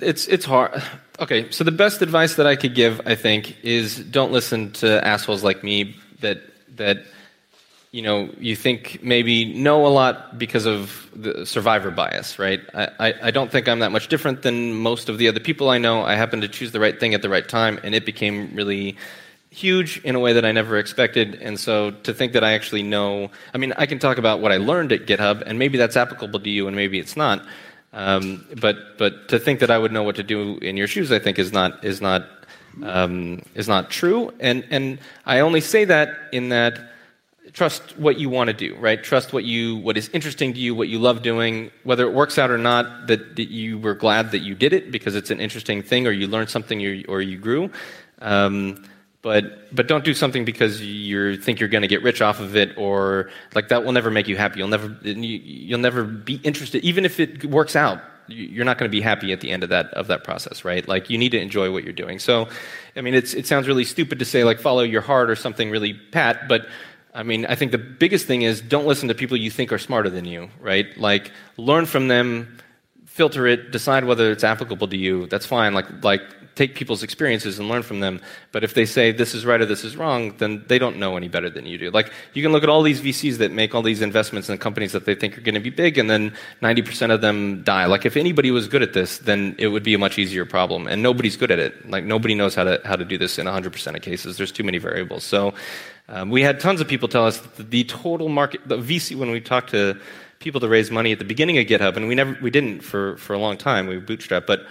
it's 0.00 0.28
it's 0.28 0.44
hard. 0.44 0.82
Okay, 1.18 1.50
so 1.50 1.64
the 1.64 1.72
best 1.72 2.02
advice 2.02 2.36
that 2.36 2.46
I 2.46 2.56
could 2.56 2.74
give, 2.74 3.00
I 3.06 3.14
think, 3.14 3.56
is 3.62 3.98
don't 3.98 4.32
listen 4.32 4.70
to 4.72 5.04
assholes 5.06 5.42
like 5.42 5.64
me 5.64 5.96
that 6.22 6.40
that 6.76 7.04
you 7.92 8.02
know 8.02 8.30
you 8.38 8.56
think 8.56 9.00
maybe 9.02 9.52
know 9.52 9.86
a 9.86 9.88
lot 9.88 10.38
because 10.38 10.66
of 10.66 11.08
the 11.14 11.44
survivor 11.44 11.90
bias, 11.90 12.38
right? 12.38 12.60
I, 12.74 13.14
I, 13.20 13.30
don't 13.30 13.52
think 13.52 13.68
I'm 13.68 13.80
that 13.80 13.92
much 13.92 14.08
different 14.08 14.40
than 14.42 14.74
most 14.74 15.10
of 15.10 15.18
the 15.18 15.28
other 15.28 15.40
people 15.40 15.68
I 15.68 15.76
know. 15.76 16.02
I 16.02 16.14
happened 16.14 16.40
to 16.42 16.48
choose 16.48 16.72
the 16.72 16.80
right 16.80 16.98
thing 16.98 17.12
at 17.12 17.20
the 17.20 17.28
right 17.28 17.46
time, 17.46 17.78
and 17.82 17.94
it 17.94 18.06
became 18.06 18.54
really 18.54 18.96
huge 19.50 19.98
in 20.04 20.14
a 20.14 20.20
way 20.20 20.32
that 20.32 20.46
I 20.46 20.52
never 20.52 20.78
expected. 20.78 21.34
And 21.42 21.60
so 21.60 21.90
to 21.90 22.14
think 22.14 22.32
that 22.32 22.42
I 22.42 22.52
actually 22.54 22.82
know, 22.82 23.30
I 23.52 23.58
mean, 23.58 23.74
I 23.76 23.84
can 23.84 23.98
talk 23.98 24.16
about 24.16 24.40
what 24.40 24.50
I 24.50 24.56
learned 24.56 24.92
at 24.92 25.06
GitHub, 25.06 25.42
and 25.44 25.58
maybe 25.58 25.76
that's 25.76 25.96
applicable 25.96 26.40
to 26.40 26.50
you, 26.50 26.66
and 26.66 26.74
maybe 26.74 26.98
it's 26.98 27.16
not. 27.16 27.44
Um, 27.92 28.46
but 28.58 28.96
but 28.96 29.28
to 29.28 29.38
think 29.38 29.60
that 29.60 29.70
I 29.70 29.76
would 29.76 29.92
know 29.92 30.02
what 30.02 30.16
to 30.16 30.22
do 30.22 30.56
in 30.58 30.78
your 30.78 30.86
shoes, 30.86 31.12
I 31.12 31.18
think 31.18 31.38
is 31.38 31.52
not 31.52 31.84
is 31.84 32.00
not 32.00 32.26
um, 32.82 33.42
is 33.54 33.68
not 33.68 33.90
true. 33.90 34.32
And 34.40 34.66
and 34.70 34.98
I 35.26 35.40
only 35.40 35.60
say 35.60 35.84
that 35.84 36.10
in 36.32 36.50
that 36.50 36.78
trust 37.52 37.98
what 37.98 38.18
you 38.18 38.30
want 38.30 38.48
to 38.48 38.54
do, 38.54 38.76
right? 38.76 39.02
Trust 39.02 39.32
what 39.32 39.44
you 39.44 39.76
what 39.76 39.96
is 39.96 40.08
interesting 40.10 40.54
to 40.54 40.60
you, 40.60 40.74
what 40.74 40.88
you 40.88 40.98
love 40.98 41.22
doing, 41.22 41.70
whether 41.84 42.06
it 42.06 42.12
works 42.12 42.38
out 42.38 42.50
or 42.50 42.58
not. 42.58 43.06
That, 43.08 43.36
that 43.36 43.50
you 43.50 43.78
were 43.78 43.94
glad 43.94 44.30
that 44.32 44.40
you 44.40 44.54
did 44.54 44.72
it 44.72 44.90
because 44.90 45.14
it's 45.14 45.30
an 45.30 45.40
interesting 45.40 45.82
thing, 45.82 46.06
or 46.06 46.10
you 46.12 46.26
learned 46.26 46.50
something, 46.50 46.84
or, 46.84 47.02
or 47.08 47.22
you 47.22 47.38
grew. 47.38 47.70
Um, 48.20 48.84
but 49.22 49.74
but 49.74 49.86
don't 49.86 50.04
do 50.04 50.14
something 50.14 50.44
because 50.44 50.82
you 50.82 51.36
think 51.36 51.60
you're 51.60 51.68
going 51.68 51.82
to 51.82 51.88
get 51.88 52.02
rich 52.02 52.20
off 52.20 52.40
of 52.40 52.56
it 52.56 52.76
or 52.76 53.30
like 53.54 53.68
that 53.68 53.84
will 53.84 53.92
never 53.92 54.10
make 54.10 54.26
you 54.26 54.36
happy 54.36 54.58
you'll 54.58 54.68
never 54.68 54.88
you'll 55.02 55.78
never 55.78 56.02
be 56.02 56.34
interested 56.42 56.84
even 56.84 57.04
if 57.04 57.20
it 57.20 57.44
works 57.44 57.76
out 57.76 58.02
you're 58.28 58.64
not 58.64 58.78
going 58.78 58.90
to 58.90 58.94
be 58.94 59.00
happy 59.00 59.32
at 59.32 59.40
the 59.40 59.50
end 59.50 59.62
of 59.62 59.68
that 59.68 59.86
of 59.94 60.06
that 60.06 60.24
process 60.24 60.64
right? 60.64 60.86
Like 60.88 61.10
you 61.10 61.18
need 61.18 61.30
to 61.30 61.40
enjoy 61.40 61.72
what 61.72 61.84
you're 61.84 61.92
doing. 61.92 62.18
So 62.18 62.48
i 62.96 63.00
mean 63.00 63.14
it's, 63.14 63.34
it 63.34 63.46
sounds 63.46 63.68
really 63.68 63.84
stupid 63.84 64.18
to 64.18 64.24
say 64.24 64.44
like 64.44 64.60
follow 64.60 64.82
your 64.82 65.00
heart 65.00 65.30
or 65.30 65.36
something 65.36 65.70
really 65.70 65.94
pat 65.94 66.46
but 66.46 66.66
i 67.14 67.22
mean 67.22 67.46
i 67.46 67.54
think 67.54 67.72
the 67.72 67.78
biggest 67.78 68.26
thing 68.26 68.42
is 68.42 68.60
don't 68.60 68.86
listen 68.86 69.08
to 69.08 69.14
people 69.14 69.34
you 69.34 69.50
think 69.50 69.72
are 69.72 69.78
smarter 69.78 70.10
than 70.10 70.24
you 70.26 70.50
right? 70.60 70.96
Like 70.98 71.30
learn 71.56 71.86
from 71.86 72.08
them 72.08 72.58
filter 73.12 73.46
it 73.46 73.70
decide 73.70 74.04
whether 74.04 74.32
it's 74.32 74.42
applicable 74.42 74.88
to 74.88 74.96
you. 74.96 75.26
That's 75.26 75.44
fine. 75.44 75.74
Like 75.74 75.86
like 76.02 76.22
take 76.54 76.74
people's 76.74 77.02
experiences 77.02 77.58
and 77.58 77.68
learn 77.68 77.82
from 77.82 78.00
them. 78.00 78.20
But 78.50 78.64
if 78.64 78.74
they 78.74 78.84
say 78.84 79.12
this 79.12 79.34
is 79.34 79.46
right 79.46 79.60
or 79.60 79.66
this 79.66 79.84
is 79.84 79.96
wrong, 79.96 80.36
then 80.38 80.64
they 80.68 80.78
don't 80.78 80.98
know 80.98 81.16
any 81.16 81.28
better 81.28 81.48
than 81.48 81.66
you 81.66 81.78
do. 81.78 81.90
Like 81.90 82.12
you 82.34 82.42
can 82.42 82.52
look 82.52 82.62
at 82.62 82.68
all 82.68 82.82
these 82.82 83.00
VCs 83.00 83.38
that 83.38 83.52
make 83.52 83.74
all 83.74 83.82
these 83.82 84.02
investments 84.02 84.48
in 84.48 84.58
companies 84.58 84.92
that 84.92 85.04
they 85.04 85.14
think 85.14 85.38
are 85.38 85.40
going 85.40 85.54
to 85.54 85.60
be 85.60 85.70
big, 85.70 85.98
and 85.98 86.10
then 86.10 86.34
90% 86.62 87.10
of 87.10 87.20
them 87.20 87.62
die. 87.62 87.86
Like 87.86 88.04
if 88.04 88.16
anybody 88.16 88.50
was 88.50 88.68
good 88.68 88.82
at 88.82 88.92
this, 88.92 89.18
then 89.18 89.54
it 89.58 89.68
would 89.68 89.82
be 89.82 89.94
a 89.94 89.98
much 89.98 90.18
easier 90.18 90.44
problem. 90.44 90.86
And 90.86 91.02
nobody's 91.02 91.36
good 91.36 91.50
at 91.50 91.58
it. 91.58 91.88
Like 91.88 92.04
nobody 92.04 92.34
knows 92.34 92.54
how 92.54 92.64
to 92.64 92.80
how 92.84 92.96
to 92.96 93.04
do 93.04 93.18
this 93.18 93.38
in 93.38 93.46
100% 93.46 93.96
of 93.96 94.02
cases. 94.02 94.36
There's 94.36 94.52
too 94.52 94.64
many 94.64 94.78
variables. 94.78 95.24
So 95.24 95.54
um, 96.08 96.30
we 96.30 96.42
had 96.42 96.60
tons 96.60 96.80
of 96.80 96.88
people 96.88 97.08
tell 97.08 97.26
us 97.26 97.38
that 97.38 97.70
the 97.70 97.84
total 97.84 98.28
market, 98.28 98.60
the 98.66 98.76
VC, 98.76 99.16
when 99.16 99.30
we 99.30 99.40
talked 99.40 99.70
to 99.70 99.98
people 100.40 100.60
to 100.60 100.68
raise 100.68 100.90
money 100.90 101.12
at 101.12 101.18
the 101.18 101.24
beginning 101.24 101.56
of 101.58 101.66
GitHub, 101.66 101.96
and 101.96 102.08
we 102.08 102.14
never 102.14 102.36
we 102.42 102.50
didn't 102.50 102.80
for, 102.80 103.16
for 103.16 103.32
a 103.32 103.38
long 103.38 103.56
time. 103.56 103.86
We 103.86 103.98
bootstrapped, 103.98 104.46
but 104.46 104.66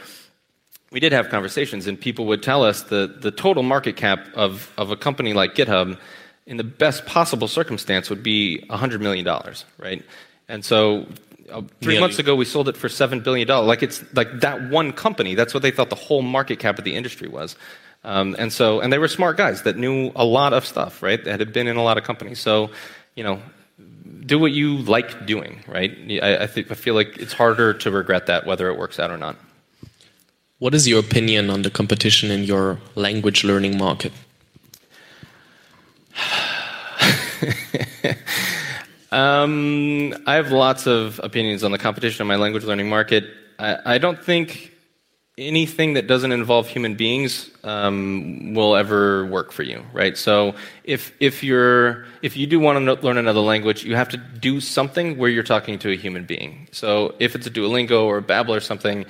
we 0.92 1.00
did 1.00 1.14
have 1.14 1.30
conversations, 1.30 1.88
and 1.88 2.00
people 2.00 2.26
would 2.28 2.44
tell 2.44 2.64
us 2.64 2.84
the, 2.84 3.16
the 3.20 3.32
total 3.32 3.64
market 3.64 3.96
cap 3.96 4.28
of, 4.36 4.72
of 4.78 4.92
a 4.92 4.98
company 4.98 5.34
like 5.34 5.56
GitHub 5.56 5.98
in 6.46 6.58
the 6.58 6.64
best 6.64 7.06
possible 7.06 7.48
circumstance 7.48 8.10
would 8.10 8.22
be 8.22 8.64
$100 8.70 9.00
million, 9.00 9.26
right? 9.78 10.04
And 10.50 10.66
so 10.66 11.08
uh, 11.50 11.62
three 11.80 12.00
months 12.00 12.20
ago, 12.20 12.36
we 12.36 12.44
sold 12.44 12.68
it 12.68 12.76
for 12.76 12.90
$7 12.90 13.24
billion. 13.24 13.48
Like, 13.48 13.84
it's 13.84 14.04
like 14.14 14.42
that 14.42 14.70
one 14.70 14.92
company, 14.92 15.34
that's 15.34 15.54
what 15.54 15.64
they 15.64 15.72
thought 15.72 15.90
the 15.90 15.96
whole 15.96 16.22
market 16.22 16.60
cap 16.60 16.78
of 16.78 16.84
the 16.84 16.96
industry 16.96 17.30
was. 17.30 17.56
Um, 18.04 18.36
and 18.38 18.52
so, 18.52 18.82
and 18.82 18.92
they 18.92 18.98
were 18.98 19.08
smart 19.08 19.38
guys 19.38 19.62
that 19.64 19.78
knew 19.78 20.12
a 20.16 20.26
lot 20.26 20.54
of 20.54 20.66
stuff, 20.66 21.02
right? 21.02 21.24
That 21.24 21.40
had 21.40 21.54
been 21.54 21.68
in 21.68 21.78
a 21.78 21.84
lot 21.84 21.98
of 21.98 22.04
companies. 22.04 22.40
So, 22.40 22.72
you 23.16 23.24
know, 23.24 23.42
do 24.26 24.40
what 24.40 24.52
you 24.52 24.80
like 24.80 25.26
doing, 25.26 25.64
right? 25.68 25.92
I, 26.22 26.44
I, 26.44 26.46
th- 26.48 26.70
I 26.70 26.74
feel 26.74 26.96
like 26.96 27.18
it's 27.18 27.34
harder 27.34 27.74
to 27.76 27.92
regret 27.92 28.26
that 28.26 28.46
whether 28.46 28.70
it 28.70 28.78
works 28.78 29.00
out 29.00 29.12
or 29.12 29.18
not. 29.18 29.38
What 30.62 30.76
is 30.76 30.88
your 30.88 31.00
opinion 31.00 31.50
on 31.50 31.64
the 31.64 31.72
competition 31.72 32.30
in 32.30 32.44
your 32.44 32.78
language 32.94 33.44
learning 33.44 33.80
market? 33.80 34.14
um, 39.12 40.14
I 40.28 40.36
have 40.36 40.52
lots 40.52 40.86
of 40.86 41.20
opinions 41.24 41.64
on 41.64 41.72
the 41.72 41.80
competition 41.80 42.22
in 42.22 42.28
my 42.28 42.36
language 42.36 42.64
learning 42.64 42.90
market. 42.90 43.24
I, 43.58 43.96
I 43.96 43.98
don't 43.98 44.24
think 44.24 44.72
anything 45.36 45.94
that 45.94 46.06
doesn't 46.06 46.32
involve 46.32 46.68
human 46.68 46.94
beings 46.94 47.50
um, 47.64 48.54
will 48.54 48.76
ever 48.76 49.26
work 49.26 49.52
for 49.52 49.64
you, 49.64 49.84
right? 49.94 50.16
So 50.16 50.54
if 50.84 51.12
if 51.20 51.44
you're 51.44 52.06
if 52.22 52.38
you 52.38 52.46
do 52.46 52.60
want 52.60 52.86
to 52.86 52.94
learn 53.04 53.18
another 53.18 53.40
language, 53.40 53.84
you 53.84 53.96
have 53.96 54.10
to 54.10 54.18
do 54.18 54.62
something 54.62 55.18
where 55.18 55.32
you're 55.32 55.42
talking 55.42 55.80
to 55.80 55.90
a 55.90 55.96
human 55.96 56.26
being. 56.26 56.68
So 56.72 57.16
if 57.18 57.34
it's 57.34 57.48
a 57.48 57.50
Duolingo 57.50 58.04
or 58.04 58.20
a 58.20 58.22
Babbel 58.22 58.56
or 58.56 58.60
something, 58.60 59.08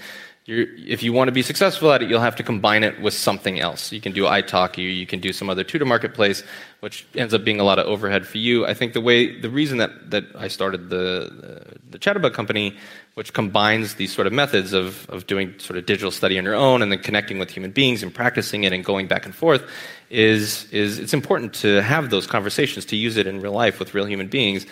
you're, 0.52 0.68
if 0.78 1.02
you 1.02 1.14
want 1.14 1.30
to 1.30 1.32
be 1.32 1.42
successful 1.42 1.92
at 1.94 2.02
it, 2.02 2.10
you'll 2.10 2.20
have 2.20 2.36
to 2.36 2.44
combine 2.44 2.84
it 2.84 3.02
with 3.02 3.14
something 3.14 3.62
else. 3.62 3.92
You 3.92 4.02
can 4.02 4.12
do 4.12 4.24
italki, 4.24 4.98
you 4.98 5.08
can 5.08 5.22
do 5.22 5.32
some 5.32 5.50
other 5.50 5.64
tutor 5.64 5.86
marketplace, 5.86 6.44
which 6.82 7.06
ends 7.16 7.34
up 7.34 7.46
being 7.46 7.62
a 7.62 7.64
lot 7.64 7.80
of 7.80 7.86
overhead 7.88 8.28
for 8.28 8.38
you. 8.38 8.66
I 8.66 8.74
think 8.74 8.92
the 8.92 9.00
way, 9.00 9.40
the 9.40 9.50
reason 9.50 9.78
that, 9.78 10.12
that 10.12 10.26
I 10.38 10.50
started 10.50 10.90
the, 10.90 11.32
the, 11.42 11.80
the 11.92 12.00
Chatterbug 12.00 12.34
company, 12.34 12.76
which 13.14 13.34
combines 13.34 13.96
these 13.96 14.14
sort 14.14 14.28
of 14.28 14.34
methods 14.34 14.74
of, 14.74 15.10
of 15.10 15.26
doing 15.26 15.58
sort 15.58 15.78
of 15.78 15.86
digital 15.86 16.12
study 16.12 16.38
on 16.38 16.44
your 16.44 16.56
own 16.56 16.82
and 16.82 16.92
then 16.92 17.00
connecting 17.00 17.40
with 17.40 17.50
human 17.50 17.72
beings 17.72 18.04
and 18.04 18.14
practicing 18.14 18.66
it 18.66 18.74
and 18.74 18.84
going 18.84 19.08
back 19.08 19.26
and 19.26 19.34
forth, 19.34 19.64
is, 20.10 20.70
is 20.72 21.00
it's 21.00 21.14
important 21.14 21.54
to 21.54 21.82
have 21.82 22.10
those 22.10 22.28
conversations, 22.28 22.84
to 22.86 22.98
use 22.98 23.16
it 23.16 23.26
in 23.26 23.40
real 23.40 23.54
life 23.54 23.80
with 23.80 23.94
real 23.94 24.06
human 24.06 24.28
beings. 24.28 24.66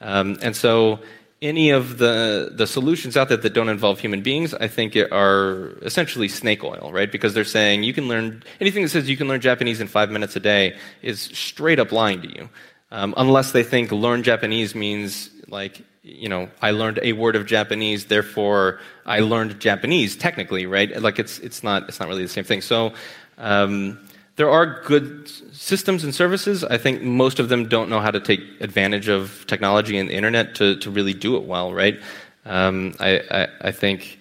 Um, 0.00 0.38
and 0.40 0.56
so 0.56 1.00
any 1.42 1.70
of 1.70 1.98
the, 1.98 2.50
the 2.52 2.66
solutions 2.66 3.16
out 3.16 3.28
there 3.28 3.36
that 3.36 3.52
don't 3.52 3.68
involve 3.68 4.00
human 4.00 4.22
beings, 4.22 4.54
I 4.54 4.68
think 4.68 4.96
are 4.96 5.78
essentially 5.82 6.28
snake 6.28 6.64
oil, 6.64 6.90
right? 6.92 7.10
Because 7.10 7.34
they're 7.34 7.44
saying 7.44 7.82
you 7.82 7.92
can 7.92 8.08
learn 8.08 8.42
anything 8.60 8.82
that 8.82 8.88
says 8.88 9.08
you 9.08 9.16
can 9.16 9.28
learn 9.28 9.40
Japanese 9.40 9.80
in 9.80 9.86
five 9.86 10.10
minutes 10.10 10.34
a 10.36 10.40
day 10.40 10.76
is 11.02 11.20
straight 11.20 11.78
up 11.78 11.92
lying 11.92 12.22
to 12.22 12.28
you. 12.28 12.48
Um, 12.90 13.12
unless 13.16 13.52
they 13.52 13.62
think 13.62 13.92
learn 13.92 14.22
Japanese 14.22 14.74
means 14.74 15.30
like, 15.48 15.82
you 16.02 16.28
know, 16.28 16.48
I 16.62 16.70
learned 16.70 17.00
a 17.02 17.12
word 17.12 17.36
of 17.36 17.44
Japanese, 17.46 18.06
therefore 18.06 18.80
I 19.04 19.20
learned 19.20 19.60
Japanese 19.60 20.16
technically, 20.16 20.64
right? 20.64 21.02
Like 21.02 21.18
it's, 21.18 21.38
it's, 21.40 21.62
not, 21.62 21.88
it's 21.88 22.00
not 22.00 22.08
really 22.08 22.22
the 22.22 22.28
same 22.28 22.44
thing. 22.44 22.62
So, 22.62 22.94
um, 23.36 23.98
there 24.36 24.50
are 24.50 24.82
good 24.82 25.28
systems 25.54 26.04
and 26.04 26.14
services. 26.14 26.62
I 26.62 26.76
think 26.76 27.02
most 27.02 27.38
of 27.38 27.48
them 27.48 27.68
don't 27.68 27.88
know 27.88 28.00
how 28.00 28.10
to 28.10 28.20
take 28.20 28.40
advantage 28.60 29.08
of 29.08 29.44
technology 29.46 29.98
and 29.98 30.08
the 30.08 30.14
internet 30.14 30.54
to, 30.56 30.76
to 30.76 30.90
really 30.90 31.14
do 31.14 31.36
it 31.36 31.44
well, 31.44 31.72
right? 31.72 31.98
Um, 32.44 32.94
I, 33.00 33.22
I, 33.30 33.48
I, 33.62 33.72
think 33.72 34.20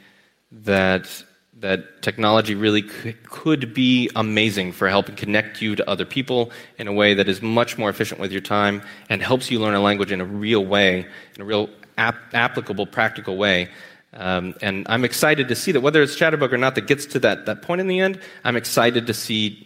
that, 0.51 1.23
that 1.59 2.01
technology 2.01 2.55
really 2.55 2.81
could 2.81 3.73
be 3.73 4.09
amazing 4.15 4.71
for 4.71 4.87
helping 4.87 5.15
connect 5.15 5.61
you 5.61 5.75
to 5.75 5.87
other 5.87 6.05
people 6.05 6.49
in 6.79 6.87
a 6.87 6.93
way 6.93 7.13
that 7.13 7.27
is 7.27 7.41
much 7.41 7.77
more 7.77 7.89
efficient 7.89 8.19
with 8.19 8.31
your 8.31 8.41
time 8.41 8.81
and 9.09 9.21
helps 9.21 9.51
you 9.51 9.59
learn 9.59 9.75
a 9.75 9.81
language 9.81 10.11
in 10.11 10.21
a 10.21 10.25
real 10.25 10.65
way, 10.65 11.05
in 11.35 11.41
a 11.41 11.45
real 11.45 11.69
ap- 11.97 12.33
applicable, 12.33 12.87
practical 12.87 13.37
way. 13.37 13.69
Um, 14.13 14.55
and 14.61 14.87
I'm 14.89 15.03
excited 15.03 15.49
to 15.49 15.55
see 15.55 15.73
that 15.73 15.81
whether 15.81 16.01
it's 16.01 16.15
Chatterbug 16.15 16.53
or 16.53 16.57
not 16.57 16.75
that 16.75 16.87
gets 16.87 17.05
to 17.07 17.19
that, 17.19 17.45
that 17.47 17.61
point 17.61 17.81
in 17.81 17.87
the 17.87 17.99
end, 17.99 18.19
I'm 18.45 18.55
excited 18.55 19.07
to 19.07 19.13
see 19.13 19.64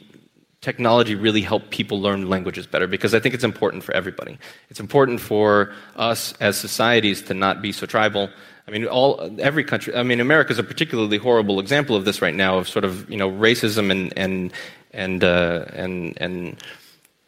technology 0.62 1.16
really 1.16 1.41
help 1.41 1.70
people 1.70 2.01
learn 2.01 2.30
languages 2.30 2.68
better 2.68 2.88
because 2.88 3.14
I 3.14 3.20
think 3.20 3.34
it's 3.34 3.43
important 3.43 3.84
for 3.84 3.93
everybody. 3.93 4.38
It's 4.70 4.80
important 4.80 5.22
for 5.22 5.74
us 5.95 6.34
as 6.41 6.57
societies 6.57 7.22
to 7.24 7.34
not 7.34 7.62
be 7.62 7.72
so 7.72 7.86
tribal. 7.86 8.30
I 8.68 8.72
mean, 8.72 8.86
all 8.86 9.36
every 9.39 9.64
country. 9.64 9.95
I 9.95 10.03
mean, 10.03 10.20
America 10.20 10.51
is 10.51 10.60
a 10.60 10.64
particularly 10.64 11.18
horrible 11.18 11.60
example 11.60 11.95
of 11.95 12.05
this 12.05 12.22
right 12.22 12.36
now 12.36 12.57
of 12.57 12.68
sort 12.68 12.86
of 12.86 13.10
you 13.10 13.18
know 13.18 13.32
racism 13.32 13.89
and 13.89 14.14
and 14.18 14.53
and 14.91 15.24
uh, 15.24 15.66
and 15.74 16.14
and 16.18 16.57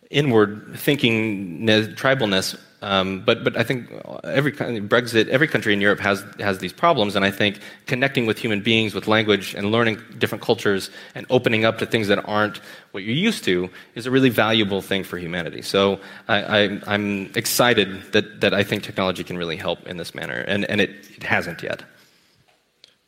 inward 0.10 0.74
thinking 0.76 1.66
tribalness 1.68 2.60
um, 2.82 3.22
but, 3.22 3.44
but 3.44 3.56
I 3.56 3.64
think 3.64 3.92
every 4.24 4.52
Brexit, 4.52 5.28
every 5.28 5.48
country 5.48 5.72
in 5.74 5.82
Europe 5.82 6.00
has, 6.00 6.26
has 6.40 6.58
these 6.58 6.74
problems, 6.74 7.16
and 7.16 7.24
I 7.24 7.30
think 7.30 7.60
connecting 7.86 8.26
with 8.26 8.40
human 8.40 8.62
beings, 8.62 8.96
with 8.96 9.08
language, 9.08 9.54
and 9.54 9.72
learning 9.72 10.00
different 10.18 10.44
cultures, 10.44 10.90
and 11.14 11.28
opening 11.30 11.64
up 11.64 11.78
to 11.80 11.86
things 11.86 12.08
that 12.08 12.28
aren't 12.28 12.58
what 12.92 13.04
you're 13.04 13.16
used 13.16 13.44
to 13.44 13.70
is 13.94 14.08
a 14.08 14.12
really 14.12 14.30
valuable 14.30 14.82
thing 14.82 15.04
for 15.04 15.20
humanity. 15.20 15.62
So 15.62 16.00
I, 16.28 16.80
am 16.88 17.32
excited 17.36 18.02
that, 18.14 18.42
that 18.42 18.54
I 18.54 18.64
think 18.64 18.84
technology 18.84 19.24
can 19.24 19.38
really 19.38 19.58
help 19.58 19.86
in 19.86 19.98
this 19.98 20.16
manner, 20.16 20.44
and, 20.48 20.66
and 20.66 20.82
it, 20.82 20.90
it 21.16 21.24
hasn't 21.24 21.62
yet. 21.62 21.84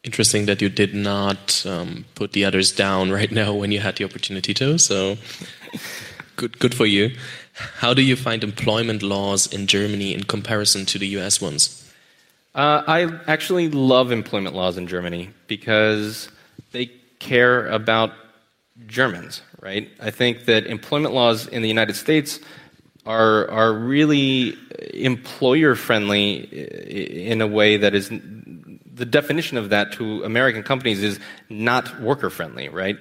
Interesting 0.03 0.45
that 0.47 0.61
you 0.61 0.69
did 0.69 0.93
not 0.93 1.65
um, 1.65 2.05
put 2.13 2.33
the 2.33 2.45
others 2.45 2.71
down 2.71 3.11
right 3.19 3.31
now 3.31 3.53
when 3.53 3.71
you 3.71 3.79
had 3.79 3.95
the 3.95 4.03
opportunity 4.03 4.53
to. 4.53 4.77
So 4.77 5.17
good, 6.35 6.59
good 6.59 6.75
for 6.75 6.85
you. 6.85 7.15
How 7.53 7.93
do 7.93 8.01
you 8.01 8.15
find 8.15 8.43
employment 8.43 9.03
laws 9.03 9.51
in 9.51 9.67
Germany 9.67 10.13
in 10.13 10.23
comparison 10.23 10.85
to 10.87 10.99
the 10.99 11.07
US 11.19 11.39
ones? 11.39 11.79
Uh, 12.55 12.83
I 12.85 13.19
actually 13.27 13.69
love 13.69 14.11
employment 14.11 14.55
laws 14.55 14.77
in 14.77 14.87
Germany 14.87 15.29
because 15.47 16.29
they 16.71 16.91
care 17.19 17.67
about 17.67 18.13
Germans, 18.85 19.41
right? 19.59 19.89
I 19.99 20.11
think 20.11 20.45
that 20.45 20.65
employment 20.65 21.13
laws 21.13 21.47
in 21.47 21.61
the 21.61 21.67
United 21.67 21.95
States 21.95 22.39
are, 23.05 23.49
are 23.49 23.73
really 23.73 24.57
employer 24.93 25.75
friendly 25.75 26.35
in 27.29 27.41
a 27.41 27.47
way 27.47 27.77
that 27.77 27.95
is 27.95 28.09
the 28.09 29.05
definition 29.05 29.57
of 29.57 29.69
that 29.69 29.93
to 29.93 30.23
American 30.23 30.63
companies 30.63 31.03
is 31.03 31.19
not 31.49 31.99
worker 31.99 32.29
friendly, 32.29 32.69
right? 32.69 32.97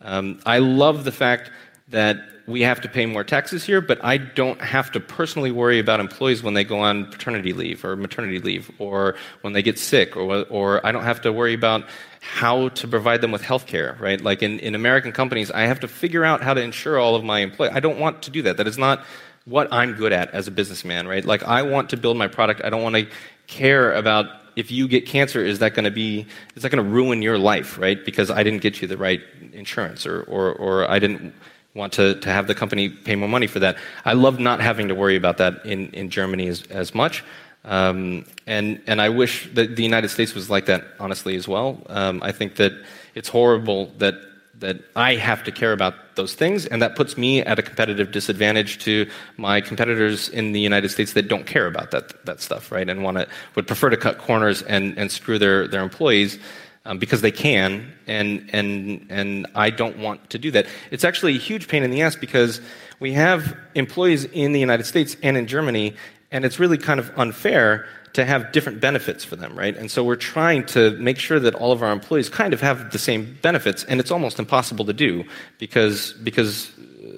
Um, 0.00 0.40
I 0.44 0.58
love 0.58 1.04
the 1.04 1.12
fact 1.12 1.50
that 1.88 2.18
we 2.46 2.62
have 2.62 2.80
to 2.82 2.88
pay 2.88 3.06
more 3.06 3.24
taxes 3.24 3.64
here, 3.64 3.80
but 3.80 4.04
I 4.04 4.18
don't 4.18 4.60
have 4.60 4.92
to 4.92 5.00
personally 5.00 5.50
worry 5.50 5.80
about 5.80 5.98
employees 5.98 6.42
when 6.42 6.54
they 6.54 6.62
go 6.62 6.78
on 6.78 7.06
paternity 7.06 7.52
leave 7.52 7.84
or 7.84 7.96
maternity 7.96 8.38
leave 8.38 8.70
or 8.78 9.16
when 9.40 9.52
they 9.52 9.62
get 9.62 9.78
sick 9.78 10.16
or, 10.16 10.44
or 10.44 10.86
I 10.86 10.92
don't 10.92 11.02
have 11.02 11.20
to 11.22 11.32
worry 11.32 11.54
about 11.54 11.84
how 12.20 12.68
to 12.68 12.88
provide 12.88 13.20
them 13.20 13.32
with 13.32 13.42
health 13.42 13.66
care, 13.66 13.96
right? 14.00 14.20
Like 14.20 14.42
in, 14.42 14.60
in 14.60 14.74
American 14.74 15.10
companies, 15.12 15.50
I 15.50 15.62
have 15.62 15.80
to 15.80 15.88
figure 15.88 16.24
out 16.24 16.42
how 16.42 16.54
to 16.54 16.62
insure 16.62 16.98
all 16.98 17.16
of 17.16 17.24
my 17.24 17.40
employees. 17.40 17.72
I 17.74 17.80
don't 17.80 17.98
want 17.98 18.22
to 18.22 18.30
do 18.30 18.42
that. 18.42 18.58
That 18.58 18.68
is 18.68 18.78
not 18.78 19.04
what 19.44 19.72
I'm 19.72 19.94
good 19.94 20.12
at 20.12 20.30
as 20.30 20.46
a 20.46 20.52
businessman, 20.52 21.08
right? 21.08 21.24
Like 21.24 21.42
I 21.42 21.62
want 21.62 21.90
to 21.90 21.96
build 21.96 22.16
my 22.16 22.28
product. 22.28 22.60
I 22.64 22.70
don't 22.70 22.82
want 22.82 22.94
to 22.96 23.08
care 23.48 23.92
about 23.92 24.26
if 24.54 24.70
you 24.70 24.88
get 24.88 25.04
cancer, 25.06 25.44
is 25.44 25.58
that 25.58 25.74
going 25.74 25.84
to 25.84 25.90
be, 25.90 26.26
is 26.54 26.62
that 26.62 26.70
going 26.70 26.82
to 26.82 26.90
ruin 26.90 27.22
your 27.22 27.38
life, 27.38 27.76
right? 27.76 28.02
Because 28.04 28.30
I 28.30 28.42
didn't 28.42 28.62
get 28.62 28.80
you 28.80 28.88
the 28.88 28.96
right 28.96 29.20
insurance 29.52 30.06
or, 30.06 30.22
or, 30.22 30.52
or 30.52 30.90
I 30.90 30.98
didn't 30.98 31.34
want 31.76 31.92
to, 31.92 32.18
to 32.20 32.30
have 32.30 32.46
the 32.46 32.54
company 32.54 32.88
pay 32.88 33.14
more 33.14 33.28
money 33.28 33.46
for 33.46 33.60
that. 33.60 33.76
I 34.04 34.14
love 34.14 34.40
not 34.40 34.60
having 34.60 34.88
to 34.88 34.94
worry 34.94 35.16
about 35.16 35.36
that 35.36 35.64
in, 35.64 35.90
in 35.90 36.10
Germany 36.10 36.48
as, 36.48 36.62
as 36.70 36.94
much. 36.94 37.22
Um, 37.64 38.24
and, 38.46 38.80
and 38.86 39.00
I 39.02 39.08
wish 39.08 39.52
that 39.54 39.76
the 39.76 39.82
United 39.82 40.08
States 40.08 40.34
was 40.34 40.48
like 40.48 40.66
that, 40.66 40.84
honestly, 40.98 41.36
as 41.36 41.46
well. 41.46 41.82
Um, 41.88 42.22
I 42.22 42.32
think 42.32 42.56
that 42.56 42.72
it's 43.14 43.28
horrible 43.28 43.92
that, 43.98 44.14
that 44.60 44.78
I 44.94 45.16
have 45.16 45.44
to 45.44 45.52
care 45.52 45.72
about 45.72 45.94
those 46.14 46.34
things, 46.34 46.64
and 46.64 46.80
that 46.80 46.96
puts 46.96 47.18
me 47.18 47.42
at 47.42 47.58
a 47.58 47.62
competitive 47.62 48.10
disadvantage 48.10 48.78
to 48.84 49.10
my 49.36 49.60
competitors 49.60 50.28
in 50.28 50.52
the 50.52 50.60
United 50.60 50.90
States 50.90 51.12
that 51.12 51.28
don't 51.28 51.44
care 51.44 51.66
about 51.66 51.90
that, 51.90 52.24
that 52.24 52.40
stuff, 52.40 52.72
right? 52.72 52.88
And 52.88 53.02
want 53.02 53.18
to, 53.18 53.26
would 53.54 53.66
prefer 53.66 53.90
to 53.90 53.96
cut 53.96 54.18
corners 54.18 54.62
and, 54.62 54.96
and 54.96 55.10
screw 55.10 55.38
their, 55.38 55.68
their 55.68 55.82
employees 55.82 56.38
um, 56.86 56.98
because 56.98 57.20
they 57.20 57.32
can, 57.32 57.92
and, 58.06 58.48
and, 58.52 59.06
and 59.10 59.46
I 59.54 59.70
don't 59.70 59.98
want 59.98 60.30
to 60.30 60.38
do 60.38 60.50
that. 60.52 60.66
It's 60.90 61.04
actually 61.04 61.34
a 61.34 61.38
huge 61.38 61.68
pain 61.68 61.82
in 61.82 61.90
the 61.90 62.02
ass 62.02 62.16
because 62.16 62.60
we 63.00 63.12
have 63.12 63.56
employees 63.74 64.24
in 64.24 64.52
the 64.52 64.60
United 64.60 64.84
States 64.84 65.16
and 65.22 65.36
in 65.36 65.46
Germany, 65.46 65.94
and 66.30 66.44
it's 66.44 66.58
really 66.58 66.78
kind 66.78 67.00
of 67.00 67.10
unfair 67.18 67.86
to 68.12 68.24
have 68.24 68.52
different 68.52 68.80
benefits 68.80 69.24
for 69.24 69.36
them, 69.36 69.58
right? 69.58 69.76
And 69.76 69.90
so 69.90 70.02
we're 70.02 70.16
trying 70.16 70.64
to 70.66 70.92
make 70.92 71.18
sure 71.18 71.38
that 71.38 71.54
all 71.54 71.72
of 71.72 71.82
our 71.82 71.92
employees 71.92 72.30
kind 72.30 72.54
of 72.54 72.60
have 72.62 72.90
the 72.92 72.98
same 72.98 73.36
benefits, 73.42 73.84
and 73.84 74.00
it's 74.00 74.10
almost 74.10 74.38
impossible 74.38 74.84
to 74.86 74.94
do 74.94 75.24
because, 75.58 76.14
because 76.22 76.72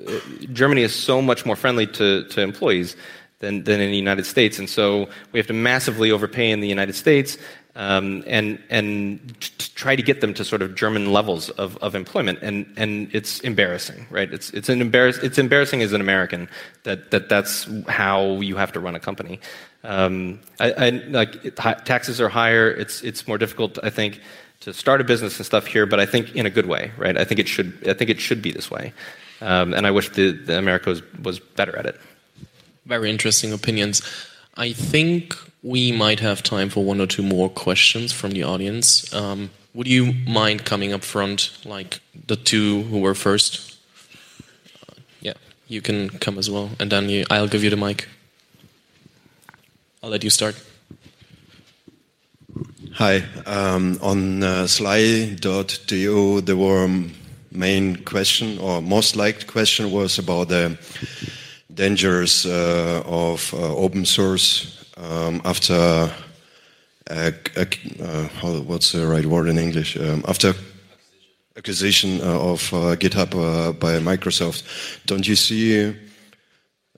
uh, 0.09 0.19
Germany 0.53 0.83
is 0.83 0.95
so 0.95 1.23
much 1.23 1.47
more 1.47 1.57
friendly 1.57 1.87
to, 1.87 2.25
to 2.29 2.41
employees 2.41 2.97
than, 3.41 3.63
than 3.65 3.81
in 3.81 3.91
the 3.91 3.97
United 3.97 4.27
States. 4.27 4.59
And 4.59 4.69
so 4.69 5.09
we 5.33 5.39
have 5.39 5.47
to 5.47 5.53
massively 5.53 6.11
overpay 6.11 6.51
in 6.51 6.61
the 6.61 6.69
United 6.69 6.95
States 6.95 7.39
um, 7.79 8.25
and, 8.27 8.61
and 8.71 9.41
try 9.77 9.95
to 9.95 10.03
get 10.03 10.21
them 10.21 10.35
to 10.35 10.45
sort 10.45 10.63
of 10.63 10.75
German 10.75 11.13
levels 11.13 11.49
of, 11.51 11.77
of 11.77 11.95
employment. 11.95 12.41
And, 12.43 12.67
and 12.77 13.09
it's 13.15 13.39
embarrassing, 13.41 14.05
right? 14.11 14.31
It's, 14.33 14.51
it's, 14.51 14.69
an 14.69 14.81
embarrass- 14.81 15.19
it's 15.19 15.39
embarrassing 15.39 15.81
as 15.81 15.93
an 15.93 16.01
American 16.01 16.49
that, 16.83 17.13
that 17.13 17.29
that's 17.29 17.69
how 17.89 18.41
you 18.41 18.57
have 18.57 18.73
to 18.73 18.81
run 18.81 18.97
a 18.97 19.01
company. 19.01 19.39
Um, 19.85 20.41
I, 20.59 20.73
I, 20.73 20.91
like, 20.91 21.45
it, 21.45 21.57
taxes 21.57 22.21
are 22.21 22.29
higher. 22.29 22.69
It's, 22.69 23.01
it's 23.03 23.29
more 23.29 23.39
difficult, 23.39 23.79
I 23.81 23.91
think, 23.91 24.21
to 24.61 24.75
start 24.75 25.01
a 25.01 25.05
business 25.05 25.39
and 25.39 25.47
stuff 25.47 25.65
here, 25.65 25.87
but 25.87 26.01
I 26.01 26.07
think 26.07 26.35
in 26.35 26.47
a 26.47 26.51
good 26.51 26.67
way, 26.67 26.91
right? 26.99 27.17
I 27.17 27.25
think 27.25 27.39
it 27.39 27.47
should, 27.47 27.89
I 27.89 27.95
think 27.95 28.11
it 28.11 28.21
should 28.21 28.43
be 28.43 28.51
this 28.51 28.73
way. 28.73 28.93
Um, 29.41 29.73
and 29.73 29.87
I 29.87 29.93
wish 29.93 30.09
the, 30.09 30.33
the 30.33 30.59
America 30.59 30.91
was, 30.91 31.03
was 31.23 31.39
better 31.39 31.79
at 31.79 31.87
it. 31.87 32.01
Very 32.87 33.09
interesting 33.09 33.53
opinions. 33.53 34.03
I 34.57 34.73
think 34.73 35.37
we 35.63 35.93
might 35.93 36.21
have 36.21 36.43
time 36.43 36.69
for 36.69 36.85
one 36.85 37.01
or 37.01 37.07
two 37.07 37.23
more 37.23 37.49
questions 37.49 38.13
from 38.13 38.31
the 38.31 38.45
audience. 38.45 39.13
Um, 39.13 39.51
would 39.75 39.89
you 39.89 40.13
mind 40.27 40.65
coming 40.65 40.93
up 40.93 41.03
front, 41.03 41.51
like 41.65 42.01
the 42.27 42.37
two 42.37 42.83
who 42.85 43.01
were 43.01 43.15
first? 43.15 43.77
Uh, 44.89 44.95
yeah, 45.21 45.35
you 45.67 45.81
can 45.81 46.11
come 46.11 46.39
as 46.39 46.51
well, 46.51 46.71
and 46.79 46.91
then 46.91 47.09
you, 47.09 47.25
I'll 47.31 47.49
give 47.49 47.65
you 47.65 47.71
the 47.71 47.77
mic. 47.77 48.09
I'll 50.03 50.11
let 50.11 50.23
you 50.23 50.31
start. 50.31 50.57
Hi. 52.95 53.25
Um, 53.47 53.99
on 54.01 54.43
uh, 54.43 54.65
Slido, 54.65 55.65
the 56.45 56.57
main 57.53 57.97
question 58.05 58.59
or 58.59 58.81
most 58.81 59.17
liked 59.17 59.47
question 59.47 59.91
was 59.91 60.19
about 60.19 60.49
the 60.49 60.79
dangers 61.73 62.47
uh, 62.47 63.03
of 63.05 63.53
uh, 63.55 63.77
open 63.77 64.05
source 64.05 64.78
um, 64.99 65.41
after 65.45 66.11
uh, 67.11 67.31
how, 68.41 68.61
what's 68.61 68.93
the 68.93 69.07
right 69.07 69.25
word 69.25 69.49
in 69.49 69.59
English 69.59 69.97
um, 69.97 70.25
after 70.29 70.55
acquisition 71.57 72.21
of 72.21 72.61
GitHub 73.01 73.79
by 73.81 73.99
Microsoft. 73.99 74.63
Don't 75.07 75.27
you 75.27 75.35
see 75.35 75.95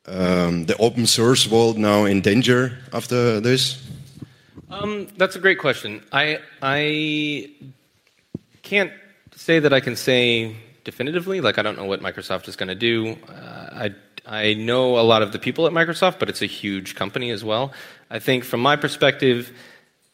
um, 0.07 0.67
the 0.67 0.77
open 0.79 1.07
source 1.07 1.49
world 1.49 1.79
now 1.79 2.05
in 2.05 2.21
danger 2.21 2.79
after 2.93 3.41
this? 3.41 3.81
Um, 4.71 5.09
that's 5.17 5.37
a 5.37 5.41
great 5.41 5.59
question. 5.59 6.03
I 6.13 6.39
I 6.63 7.51
can't 8.63 8.93
say 9.35 9.59
that 9.59 9.73
I 9.73 9.81
can 9.81 9.97
say 9.97 10.57
definitively. 10.85 11.41
Like 11.41 11.59
I 11.59 11.63
don't 11.63 11.77
know 11.77 11.87
what 11.87 12.01
Microsoft 12.01 12.49
is 12.49 12.57
going 12.57 12.69
to 12.69 12.75
do. 12.75 13.17
Uh, 13.29 13.85
I 13.85 13.95
I 14.31 14.55
know 14.55 14.97
a 14.97 15.03
lot 15.03 15.22
of 15.22 15.33
the 15.33 15.41
people 15.41 15.66
at 15.66 15.72
Microsoft, 15.72 16.20
but 16.20 16.28
it's 16.28 16.41
a 16.41 16.47
huge 16.47 16.95
company 16.95 17.33
as 17.33 17.43
well. 17.43 17.72
I 18.11 18.20
think 18.20 18.45
from 18.45 18.61
my 18.61 18.76
perspective, 18.76 19.53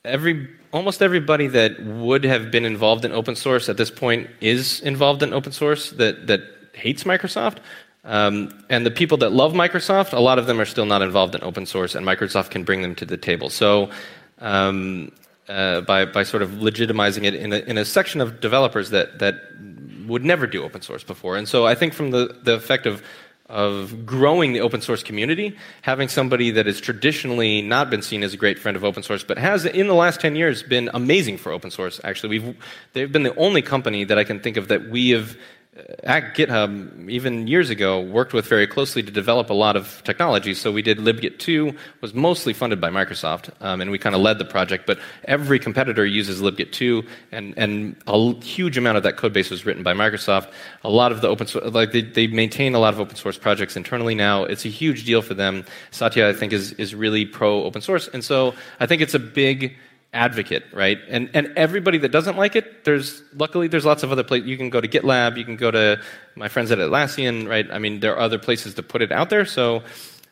every 0.06 0.48
almost 0.72 1.02
everybody 1.02 1.48
that 1.48 1.78
would 1.84 2.24
have 2.24 2.50
been 2.50 2.64
involved 2.64 3.04
in 3.04 3.12
open 3.12 3.36
source 3.36 3.68
at 3.68 3.76
this 3.76 3.90
point 3.90 4.30
is 4.40 4.80
involved 4.80 5.22
in 5.22 5.34
open 5.34 5.52
source 5.52 5.90
that 5.92 6.26
that 6.28 6.40
hates 6.72 7.04
Microsoft. 7.04 7.58
Um, 8.04 8.64
and 8.70 8.86
the 8.86 8.90
people 8.90 9.18
that 9.18 9.32
love 9.32 9.52
Microsoft, 9.52 10.14
a 10.14 10.20
lot 10.20 10.38
of 10.38 10.46
them 10.46 10.60
are 10.60 10.64
still 10.64 10.86
not 10.86 11.02
involved 11.02 11.34
in 11.34 11.42
open 11.42 11.66
source, 11.66 11.94
and 11.94 12.06
Microsoft 12.06 12.50
can 12.50 12.64
bring 12.64 12.80
them 12.80 12.94
to 12.94 13.04
the 13.04 13.18
table. 13.18 13.50
So, 13.50 13.90
um, 14.38 15.12
uh, 15.46 15.82
by 15.82 16.06
by 16.06 16.22
sort 16.22 16.42
of 16.42 16.50
legitimizing 16.52 17.24
it 17.24 17.34
in 17.34 17.52
a, 17.52 17.58
in 17.58 17.76
a 17.76 17.84
section 17.84 18.22
of 18.22 18.40
developers 18.40 18.88
that 18.90 19.18
that 19.18 19.34
would 20.06 20.24
never 20.24 20.46
do 20.46 20.62
open 20.62 20.80
source 20.80 21.04
before, 21.04 21.36
and 21.36 21.46
so 21.46 21.66
I 21.66 21.74
think 21.74 21.92
from 21.92 22.12
the 22.12 22.34
the 22.44 22.54
effect 22.54 22.86
of 22.86 23.02
of 23.48 24.04
growing 24.04 24.52
the 24.52 24.60
open 24.60 24.80
source 24.80 25.02
community, 25.02 25.56
having 25.82 26.08
somebody 26.08 26.50
that 26.50 26.66
has 26.66 26.80
traditionally 26.80 27.62
not 27.62 27.90
been 27.90 28.02
seen 28.02 28.22
as 28.22 28.34
a 28.34 28.36
great 28.36 28.58
friend 28.58 28.76
of 28.76 28.84
open 28.84 29.02
source, 29.02 29.22
but 29.22 29.38
has 29.38 29.64
in 29.64 29.86
the 29.86 29.94
last 29.94 30.20
10 30.20 30.34
years 30.34 30.62
been 30.62 30.90
amazing 30.94 31.38
for 31.38 31.52
open 31.52 31.70
source. 31.70 32.00
Actually, 32.02 32.38
we've, 32.38 32.56
they've 32.92 33.12
been 33.12 33.22
the 33.22 33.36
only 33.36 33.62
company 33.62 34.04
that 34.04 34.18
I 34.18 34.24
can 34.24 34.40
think 34.40 34.56
of 34.56 34.68
that 34.68 34.90
we 34.90 35.10
have 35.10 35.36
at 36.04 36.34
GitHub, 36.34 37.10
even 37.10 37.46
years 37.46 37.68
ago, 37.68 38.00
worked 38.00 38.32
with 38.32 38.46
very 38.46 38.66
closely 38.66 39.02
to 39.02 39.10
develop 39.10 39.50
a 39.50 39.54
lot 39.54 39.76
of 39.76 40.02
technology. 40.04 40.54
So 40.54 40.72
we 40.72 40.80
did 40.80 40.98
libgit 40.98 41.38
2, 41.38 41.74
was 42.00 42.14
mostly 42.14 42.52
funded 42.52 42.80
by 42.80 42.88
Microsoft, 42.88 43.50
um, 43.60 43.80
and 43.80 43.90
we 43.90 43.98
kind 43.98 44.14
of 44.14 44.20
led 44.20 44.38
the 44.38 44.44
project. 44.44 44.86
But 44.86 44.98
every 45.24 45.58
competitor 45.58 46.06
uses 46.06 46.40
libgit 46.40 46.72
2, 46.72 47.04
and, 47.32 47.54
and 47.58 47.96
a 48.06 48.34
huge 48.42 48.78
amount 48.78 48.96
of 48.96 49.02
that 49.02 49.16
code 49.16 49.32
base 49.32 49.50
was 49.50 49.66
written 49.66 49.82
by 49.82 49.92
Microsoft. 49.92 50.50
A 50.84 50.90
lot 50.90 51.12
of 51.12 51.20
the 51.20 51.28
open 51.28 51.46
source, 51.46 51.70
like 51.72 51.92
they, 51.92 52.02
they 52.02 52.26
maintain 52.26 52.74
a 52.74 52.78
lot 52.78 52.94
of 52.94 53.00
open 53.00 53.16
source 53.16 53.36
projects 53.36 53.76
internally 53.76 54.14
now. 54.14 54.44
It's 54.44 54.64
a 54.64 54.70
huge 54.70 55.04
deal 55.04 55.20
for 55.20 55.34
them. 55.34 55.64
Satya, 55.90 56.28
I 56.28 56.32
think, 56.32 56.52
is, 56.52 56.72
is 56.74 56.94
really 56.94 57.26
pro 57.26 57.64
open 57.64 57.82
source. 57.82 58.08
And 58.08 58.24
so 58.24 58.54
I 58.80 58.86
think 58.86 59.02
it's 59.02 59.14
a 59.14 59.18
big 59.18 59.76
advocate, 60.12 60.64
right? 60.72 60.98
And 61.08 61.30
and 61.34 61.52
everybody 61.56 61.98
that 61.98 62.10
doesn't 62.10 62.36
like 62.36 62.56
it, 62.56 62.84
there's 62.84 63.22
luckily 63.34 63.68
there's 63.68 63.84
lots 63.84 64.02
of 64.02 64.12
other 64.12 64.24
places. 64.24 64.48
You 64.48 64.56
can 64.56 64.70
go 64.70 64.80
to 64.80 64.88
GitLab, 64.88 65.36
you 65.36 65.44
can 65.44 65.56
go 65.56 65.70
to 65.70 66.00
my 66.34 66.48
friends 66.48 66.70
at 66.70 66.78
Atlassian, 66.78 67.48
right? 67.48 67.66
I 67.70 67.78
mean, 67.78 68.00
there 68.00 68.14
are 68.14 68.20
other 68.20 68.38
places 68.38 68.74
to 68.74 68.82
put 68.82 69.02
it 69.02 69.12
out 69.12 69.30
there. 69.30 69.44
So 69.44 69.82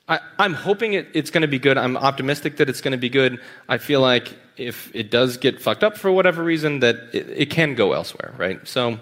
I, 0.09 0.21
am 0.39 0.55
hoping 0.55 0.93
it, 0.93 1.09
it's 1.15 1.31
going 1.31 1.43
to 1.43 1.49
be 1.49 1.59
good. 1.59 1.79
I'm 1.79 1.97
optimistic 1.97 2.59
that 2.59 2.69
it's 2.69 2.81
going 2.81 2.93
to 2.93 2.99
be 2.99 3.09
good. 3.09 3.41
I 3.69 3.79
feel 3.79 4.01
like 4.01 4.37
if 4.57 4.95
it 4.95 5.11
does 5.11 5.39
get 5.39 5.63
fucked 5.63 5.83
up 5.83 5.97
for 5.97 6.13
whatever 6.13 6.43
reason, 6.45 6.81
that 6.81 6.97
it, 7.13 7.29
it 7.31 7.51
can 7.51 7.75
go 7.75 7.93
elsewhere, 7.93 8.35
right? 8.37 8.67
So 8.69 8.99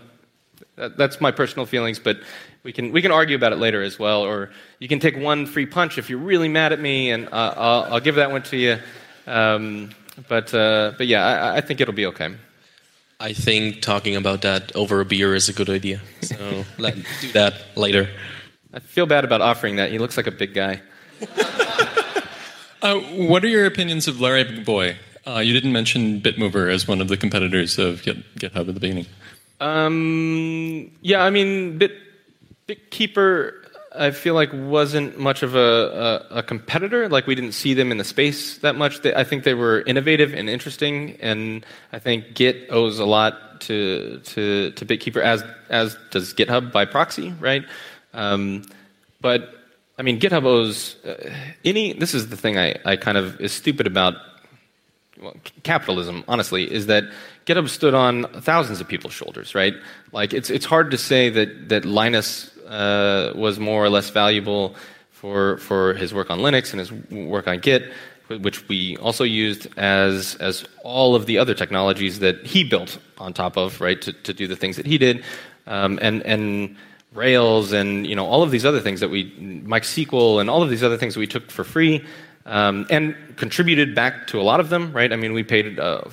that, 0.77 0.97
that's 0.97 1.20
my 1.20 1.33
personal 1.33 1.66
feelings, 1.66 1.99
but 1.99 2.20
we 2.62 2.73
can 2.73 2.93
we 2.93 3.03
can 3.03 3.11
argue 3.11 3.35
about 3.35 3.53
it 3.53 3.59
later 3.59 3.83
as 3.83 3.99
well. 3.99 4.23
Or 4.23 4.51
you 4.79 4.87
can 4.87 5.01
take 5.01 5.16
one 5.16 5.47
free 5.47 5.66
punch 5.66 5.99
if 5.99 6.09
you're 6.09 6.20
really 6.20 6.49
mad 6.49 6.73
at 6.73 6.81
me, 6.81 7.11
and 7.11 7.27
uh, 7.27 7.55
I'll, 7.57 7.95
I'll, 7.95 8.01
give 8.01 8.14
that 8.14 8.31
one 8.31 8.45
to 8.45 8.57
you. 8.57 8.79
Um, 9.27 9.91
but, 10.29 10.53
uh, 10.55 10.93
but 10.99 11.07
yeah, 11.07 11.25
I, 11.25 11.57
I 11.57 11.61
think 11.61 11.81
it'll 11.81 11.95
be 11.95 12.07
okay. 12.07 12.35
I 13.23 13.33
think 13.33 13.83
talking 13.83 14.17
about 14.17 14.43
that 14.43 14.75
over 14.75 15.01
a 15.01 15.05
beer 15.05 15.35
is 15.35 15.49
a 15.49 15.53
good 15.53 15.71
idea. 15.71 16.01
So 16.23 16.65
let's 16.79 16.99
do 17.21 17.31
that 17.33 17.55
later. 17.77 18.09
I 18.75 18.81
feel 18.81 19.07
bad 19.07 19.25
about 19.25 19.41
offering 19.41 19.77
that. 19.77 19.93
He 19.93 19.99
looks 19.99 20.17
like 20.17 20.27
a 20.27 20.33
big 20.33 20.55
guy. 20.55 20.81
uh, 22.83 22.99
what 22.99 23.45
are 23.45 23.49
your 23.49 23.67
opinions 23.67 24.09
of 24.09 24.21
Larry 24.21 24.45
McVoy? 24.45 24.97
Uh, 25.25 25.39
you 25.39 25.53
didn't 25.53 25.73
mention 25.73 26.21
Bitmover 26.21 26.73
as 26.73 26.89
one 26.89 27.01
of 27.01 27.07
the 27.07 27.17
competitors 27.17 27.79
of 27.79 28.03
GitHub 28.03 28.57
at 28.57 28.67
the 28.67 28.73
beginning. 28.73 29.07
Um, 29.61 30.91
yeah, 31.01 31.23
I 31.23 31.31
mean, 31.31 31.79
Bit, 31.79 31.93
Bitkeeper 32.67 33.62
I 33.95 34.11
feel 34.11 34.34
like 34.34 34.51
wasn't 34.53 35.18
much 35.18 35.43
of 35.43 35.55
a, 35.55 36.26
a, 36.30 36.38
a, 36.38 36.43
competitor. 36.43 37.09
Like 37.09 37.26
we 37.26 37.34
didn't 37.34 37.53
see 37.53 37.74
them 37.74 37.90
in 37.90 37.99
the 37.99 38.05
space 38.05 38.59
that 38.59 38.74
much. 38.74 39.03
They, 39.03 39.14
I 39.14 39.24
think 39.24 39.45
they 39.45 39.55
were 39.55 39.82
innovative 39.82 40.32
and 40.32 40.49
interesting, 40.49 41.16
and 41.20 41.66
I 41.93 41.99
think 41.99 42.34
Git 42.34 42.68
owes 42.70 42.99
a 42.99 43.05
lot 43.05 43.61
to 43.62 44.20
to, 44.24 44.70
to 44.70 44.86
Bitkeeper 44.86 45.22
as 45.22 45.45
as 45.68 45.97
does 46.11 46.32
GitHub 46.34 46.72
by 46.72 46.84
proxy, 46.84 47.34
right? 47.38 47.64
Um, 48.14 48.64
but 49.20 49.55
I 49.99 50.03
mean, 50.03 50.18
GitHub 50.18 50.45
owes 50.45 50.97
uh, 51.05 51.30
any. 51.64 51.93
This 51.93 52.14
is 52.14 52.28
the 52.28 52.36
thing 52.36 52.59
I, 52.59 52.76
I 52.84 52.97
kind 52.97 53.18
of 53.18 53.40
is 53.40 53.53
stupid 53.53 53.86
about 53.86 54.14
well, 55.20 55.36
capitalism. 55.62 56.24
Honestly, 56.28 56.70
is 56.70 56.86
that 56.86 57.05
GitHub 57.47 57.68
stood 57.68 57.95
on 57.95 58.24
thousands 58.40 58.80
of 58.80 58.88
people's 58.88 59.12
shoulders, 59.12 59.55
right? 59.55 59.74
Like 60.12 60.32
it's 60.32 60.51
it's 60.51 60.64
hard 60.64 60.90
to 60.93 60.99
say 60.99 61.28
that 61.30 61.68
that 61.68 61.84
Linus 61.84 62.52
uh, 62.73 63.33
was 63.35 63.59
more 63.59 63.85
or 63.85 63.91
less 63.91 64.11
valuable 64.11 64.75
for, 65.11 65.59
for 65.59 65.95
his 65.95 66.14
work 66.14 66.31
on 66.31 66.41
Linux 66.41 66.70
and 66.73 66.81
his 66.81 66.91
work 67.11 67.47
on 67.47 67.59
Git, 67.59 67.93
which 68.29 68.66
we 68.68 68.97
also 68.97 69.25
used 69.25 69.68
as, 69.77 70.37
as 70.37 70.64
all 70.83 71.14
of 71.14 71.27
the 71.27 71.39
other 71.39 71.55
technologies 71.55 72.18
that 72.20 72.45
he 72.47 72.64
built 72.64 72.99
on 73.18 73.33
top 73.33 73.57
of, 73.57 73.81
right, 73.81 74.01
to, 74.01 74.12
to 74.12 74.33
do 74.33 74.47
the 74.47 74.57
things 74.57 74.77
that 74.77 74.87
he 74.87 74.97
did. 74.97 75.23
Um, 75.66 75.99
and, 76.03 76.23
and 76.23 76.77
Rails 77.14 77.73
and 77.73 78.07
you 78.07 78.16
know 78.16 78.25
all 78.25 78.43
of 78.43 78.51
these 78.51 78.64
other 78.64 78.81
things 78.81 79.01
that 79.01 79.11
we 79.11 79.31
MySQL 79.37 80.41
and 80.41 80.49
all 80.49 80.62
of 80.62 80.70
these 80.70 80.83
other 80.83 80.97
things 80.97 81.14
we 81.14 81.27
took 81.27 81.51
for 81.51 81.62
free 81.62 82.03
um, 82.47 82.87
and 82.89 83.14
contributed 83.37 83.95
back 83.95 84.27
to 84.29 84.41
a 84.41 84.43
lot 84.43 84.61
of 84.61 84.70
them, 84.70 84.95
right? 84.95 85.12
I 85.12 85.16
mean, 85.16 85.35
we 85.35 85.43
paid 85.43 85.79
a, 85.79 86.11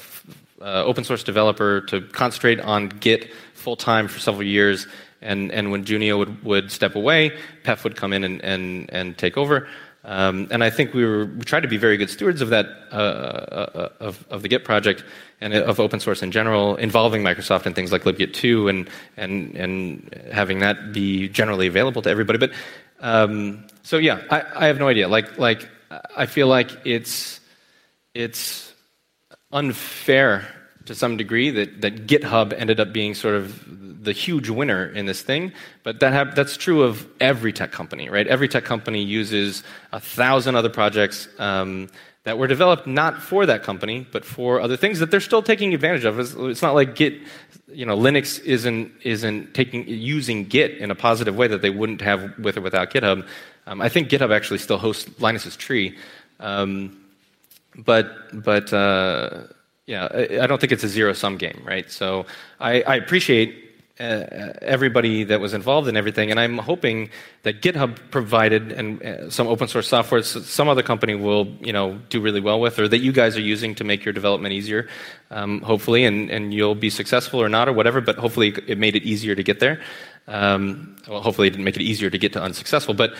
a 0.59 0.83
open 0.83 1.05
source 1.05 1.23
developer 1.23 1.79
to 1.87 2.01
concentrate 2.01 2.59
on 2.59 2.89
Git 2.89 3.31
full 3.53 3.77
time 3.77 4.09
for 4.09 4.19
several 4.19 4.43
years 4.43 4.87
and, 5.21 5.51
and 5.51 5.71
when 5.71 5.85
Junio 5.85 6.17
would, 6.17 6.43
would 6.43 6.71
step 6.71 6.95
away, 6.95 7.31
Peff 7.63 7.83
would 7.83 7.95
come 7.95 8.13
in 8.13 8.23
and, 8.23 8.43
and, 8.43 8.89
and 8.91 9.17
take 9.17 9.37
over. 9.37 9.67
Um, 10.05 10.47
and 10.49 10.63
I 10.63 10.69
think 10.69 10.93
we, 10.93 11.03
were, 11.03 11.25
we 11.25 11.41
tried 11.41 11.61
to 11.61 11.67
be 11.67 11.77
very 11.77 11.97
good 11.97 12.09
stewards 12.09 12.41
of 12.41 12.49
that, 12.49 12.67
uh, 12.91 12.95
uh, 12.95 13.89
of, 13.99 14.25
of 14.29 14.41
the 14.43 14.47
Git 14.47 14.63
project 14.63 15.03
and 15.41 15.53
of 15.53 15.79
open 15.79 15.99
source 15.99 16.23
in 16.23 16.31
general, 16.31 16.77
involving 16.77 17.21
Microsoft 17.21 17.65
and 17.65 17.75
things 17.75 17.91
like 17.91 18.03
libgit 18.03 18.33
2 18.33 18.69
and, 18.69 18.89
and, 19.17 19.55
and 19.55 20.29
having 20.31 20.59
that 20.59 20.93
be 20.93 21.27
generally 21.27 21.67
available 21.67 22.01
to 22.01 22.09
everybody. 22.09 22.39
But 22.39 22.51
um, 23.01 23.67
so 23.83 23.97
yeah, 23.97 24.21
I, 24.29 24.43
I 24.55 24.65
have 24.67 24.79
no 24.79 24.87
idea. 24.87 25.07
Like, 25.09 25.37
like 25.37 25.67
I 26.15 26.25
feel 26.27 26.47
like 26.47 26.71
it's, 26.85 27.41
it's 28.13 28.73
unfair 29.51 30.47
to 30.89 30.95
some 30.95 31.17
degree 31.17 31.51
that, 31.51 31.81
that 31.81 32.07
GitHub 32.07 32.51
ended 32.51 32.79
up 32.79 32.91
being 32.91 33.13
sort 33.13 33.35
of 33.35 34.03
the 34.03 34.11
huge 34.11 34.49
winner 34.49 34.87
in 34.87 35.05
this 35.05 35.21
thing. 35.21 35.53
But 35.83 35.99
that 35.99 36.35
that's 36.35 36.57
true 36.57 36.81
of 36.81 37.07
every 37.19 37.53
tech 37.53 37.71
company, 37.71 38.09
right? 38.09 38.25
Every 38.25 38.47
tech 38.47 38.65
company 38.65 39.03
uses 39.03 39.61
a 39.91 39.99
thousand 39.99 40.55
other 40.55 40.69
projects. 40.69 41.27
Um, 41.37 41.89
that 42.23 42.37
were 42.37 42.47
developed 42.47 42.85
not 42.85 43.21
for 43.21 43.45
that 43.45 43.63
company, 43.63 44.05
but 44.11 44.25
for 44.25 44.59
other 44.59 44.75
things 44.75 44.99
that 44.99 45.09
they're 45.09 45.21
still 45.21 45.41
taking 45.41 45.73
advantage 45.73 46.03
of. 46.03 46.19
It's, 46.19 46.33
it's, 46.33 46.61
not 46.61 46.75
like 46.75 46.93
Git, 46.93 47.13
you 47.69 47.85
know, 47.85 47.97
Linux 47.97 48.43
isn't 48.43 48.91
isn't 49.03 49.53
taking 49.53 49.87
using 49.87 50.43
Git 50.43 50.79
in 50.79 50.91
a 50.91 50.95
positive 50.95 51.35
way 51.35 51.47
that 51.47 51.61
they 51.61 51.69
wouldn't 51.69 52.01
have 52.01 52.37
with 52.37 52.57
or 52.57 52.61
without 52.61 52.91
GitHub. 52.91 53.25
Um, 53.67 53.79
I 53.79 53.89
think 53.89 54.09
GitHub 54.09 54.35
actually 54.35 54.59
still 54.59 54.77
hosts 54.77 55.09
Linus's 55.19 55.55
tree, 55.55 55.97
um, 56.39 56.99
but 57.77 58.07
but 58.43 58.73
uh, 58.73 59.43
yeah, 59.89 60.07
I, 60.43 60.45
don't 60.45 60.61
think 60.61 60.71
it's 60.71 60.83
a 60.83 60.87
zero 60.87 61.13
sum 61.13 61.37
game, 61.37 61.63
right? 61.65 61.89
So 61.89 62.27
I, 62.59 62.83
I 62.83 62.95
appreciate 62.95 63.69
uh, 63.99 64.53
everybody 64.61 65.23
that 65.23 65.39
was 65.41 65.55
involved 65.55 65.87
in 65.87 65.97
everything. 65.97 66.29
And 66.29 66.39
I'm 66.39 66.59
hoping 66.59 67.09
that 67.41 67.63
GitHub 67.63 67.97
provided 68.11 68.71
and 68.71 69.01
uh, 69.01 69.29
some 69.31 69.47
open 69.47 69.67
source 69.67 69.87
software 69.87 70.21
some 70.21 70.69
other 70.69 70.83
company 70.83 71.15
will 71.15 71.47
you 71.59 71.73
know 71.73 71.99
do 72.09 72.21
really 72.21 72.39
well 72.39 72.61
with, 72.61 72.77
or 72.77 72.87
that 72.87 72.99
you 72.99 73.11
guys 73.11 73.35
are 73.35 73.41
using 73.41 73.73
to 73.75 73.83
make 73.83 74.05
your 74.05 74.13
development 74.13 74.53
easier, 74.53 74.87
um, 75.31 75.59
hopefully, 75.61 76.05
and, 76.05 76.29
and 76.29 76.53
you'll 76.53 76.75
be 76.75 76.91
successful 76.91 77.41
or 77.41 77.49
not 77.49 77.67
or 77.67 77.73
whatever. 77.73 77.99
But 77.99 78.15
hopefully, 78.17 78.53
it 78.67 78.77
made 78.77 78.95
it 78.95 79.03
easier 79.03 79.33
to 79.33 79.43
get 79.43 79.59
there. 79.59 79.81
Um, 80.27 80.97
well, 81.07 81.21
hopefully, 81.21 81.47
it 81.47 81.51
didn't 81.51 81.65
make 81.65 81.77
it 81.77 81.81
easier 81.81 82.11
to 82.11 82.17
get 82.19 82.31
to 82.33 82.41
unsuccessful, 82.43 82.93
but 82.93 83.15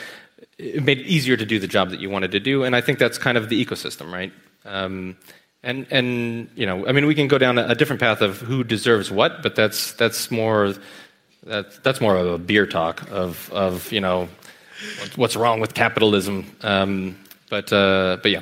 it 0.60 0.84
made 0.84 1.00
it 1.00 1.08
easier 1.08 1.36
to 1.36 1.46
do 1.46 1.58
the 1.58 1.68
job 1.68 1.90
that 1.90 2.00
you 2.00 2.12
wanted 2.12 2.32
to 2.32 2.40
do. 2.40 2.64
And 2.64 2.76
I 2.76 2.82
think 2.82 3.00
that's 3.00 3.18
kind 3.18 3.40
of 3.40 3.50
the 3.50 3.66
ecosystem, 3.66 4.14
right? 4.14 4.32
Um, 4.66 5.18
and 5.64 5.88
and 5.91 6.49
you 6.55 6.66
know, 6.66 6.88
I 6.88 6.91
mean, 6.91 7.05
we 7.05 7.16
can 7.16 7.28
go 7.28 7.38
down 7.38 7.57
a, 7.57 7.76
different 7.76 7.99
path 7.99 8.22
of 8.22 8.39
who 8.39 8.64
deserves 8.64 9.12
what, 9.12 9.43
but 9.43 9.55
that's 9.55 9.93
that's 9.93 10.32
more 10.32 10.74
that's 11.43 11.78
that's 11.80 11.99
more 11.99 12.16
of 12.16 12.28
a 12.28 12.38
beer 12.38 12.66
talk 12.66 13.10
of 13.12 13.51
of 13.51 13.91
you 13.91 14.01
know 14.01 14.30
what's 15.16 15.36
wrong 15.36 15.60
with 15.60 15.74
capitalism. 15.74 16.55
Um, 16.62 17.18
but 17.49 17.72
uh, 17.74 18.18
but 18.22 18.32
yeah, 18.32 18.41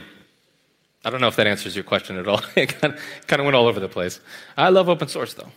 I 1.04 1.10
don't 1.10 1.22
know 1.22 1.28
if 1.28 1.36
that 1.38 1.48
answers 1.48 1.76
your 1.76 1.84
question 1.84 2.18
at 2.18 2.28
all. 2.28 2.42
it 2.56 2.80
kind 2.80 2.94
of 3.40 3.46
went 3.46 3.56
all 3.56 3.68
over 3.68 3.80
the 3.80 3.90
place. 3.90 4.20
I 4.56 4.70
love 4.70 4.90
open 4.90 5.08
source 5.08 5.34
though. 5.34 5.52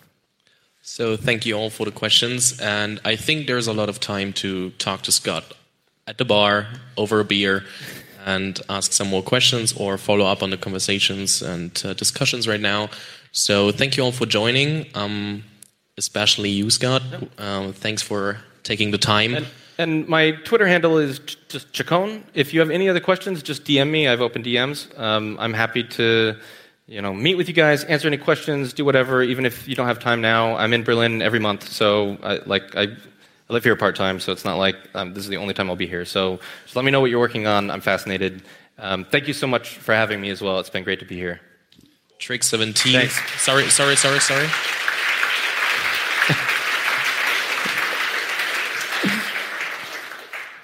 So 0.82 1.16
thank 1.16 1.44
you 1.44 1.54
all 1.56 1.68
for 1.68 1.84
the 1.84 1.92
questions, 1.92 2.58
and 2.58 3.00
I 3.04 3.16
think 3.16 3.46
there's 3.46 3.66
a 3.66 3.72
lot 3.72 3.90
of 3.90 4.00
time 4.00 4.32
to 4.34 4.70
talk 4.70 5.02
to 5.02 5.12
Scott 5.12 5.44
at 6.06 6.16
the 6.16 6.24
bar 6.24 6.68
over 6.96 7.20
a 7.20 7.24
beer 7.24 7.64
and 8.26 8.60
ask 8.68 8.92
some 8.92 9.08
more 9.08 9.22
questions 9.22 9.72
or 9.72 9.98
follow 9.98 10.24
up 10.24 10.42
on 10.42 10.50
the 10.50 10.56
conversations 10.56 11.42
and 11.42 11.82
uh, 11.84 11.94
discussions 11.94 12.46
right 12.46 12.60
now. 12.60 12.88
So 13.32 13.70
thank 13.70 13.96
you 13.96 14.04
all 14.04 14.12
for 14.12 14.26
joining, 14.26 14.86
um, 14.94 15.44
especially 15.96 16.50
you, 16.50 16.70
Scott. 16.70 17.02
Um, 17.38 17.72
thanks 17.72 18.02
for 18.02 18.38
taking 18.62 18.90
the 18.90 18.98
time. 18.98 19.34
And, 19.34 19.46
and, 19.78 20.08
my 20.08 20.32
Twitter 20.32 20.66
handle 20.66 20.98
is 20.98 21.18
just 21.48 21.72
Chacon. 21.72 22.24
If 22.34 22.52
you 22.52 22.60
have 22.60 22.70
any 22.70 22.88
other 22.88 23.00
questions, 23.00 23.42
just 23.42 23.64
DM 23.64 23.90
me. 23.90 24.08
I've 24.08 24.20
opened 24.20 24.44
DMs. 24.44 24.98
Um, 24.98 25.36
I'm 25.38 25.54
happy 25.54 25.84
to 25.84 26.36
you 26.90 27.00
know, 27.00 27.14
meet 27.14 27.36
with 27.36 27.46
you 27.46 27.54
guys, 27.54 27.84
answer 27.84 28.08
any 28.08 28.16
questions, 28.16 28.72
do 28.72 28.84
whatever. 28.84 29.22
Even 29.22 29.46
if 29.46 29.68
you 29.68 29.76
don't 29.76 29.86
have 29.86 30.00
time 30.00 30.20
now, 30.20 30.56
I'm 30.56 30.72
in 30.72 30.82
Berlin 30.82 31.22
every 31.22 31.38
month, 31.38 31.68
so 31.68 32.18
I, 32.20 32.40
like 32.46 32.74
I 32.74 32.88
I 33.50 33.52
live 33.52 33.64
here 33.64 33.74
part 33.74 33.96
time, 33.96 34.20
so 34.20 34.30
it's 34.30 34.44
not 34.44 34.58
like 34.58 34.76
um, 34.94 35.12
this 35.12 35.24
is 35.24 35.28
the 35.28 35.38
only 35.38 35.54
time 35.54 35.68
I'll 35.68 35.74
be 35.74 35.88
here. 35.88 36.04
So 36.04 36.38
just 36.62 36.76
let 36.76 36.84
me 36.84 36.92
know 36.92 37.00
what 37.00 37.10
you're 37.10 37.18
working 37.18 37.48
on. 37.48 37.68
I'm 37.68 37.80
fascinated. 37.80 38.42
Um, 38.78 39.04
thank 39.04 39.26
you 39.26 39.34
so 39.34 39.48
much 39.48 39.70
for 39.78 39.92
having 39.92 40.20
me 40.20 40.30
as 40.30 40.40
well. 40.40 40.60
It's 40.60 40.70
been 40.70 40.84
great 40.84 41.00
to 41.00 41.04
be 41.04 41.16
here. 41.16 41.40
Trick 42.20 42.44
17. 42.44 42.92
Thanks. 42.92 43.42
Sorry, 43.42 43.68
sorry, 43.68 43.96
sorry, 43.96 44.20
sorry. 44.20 44.44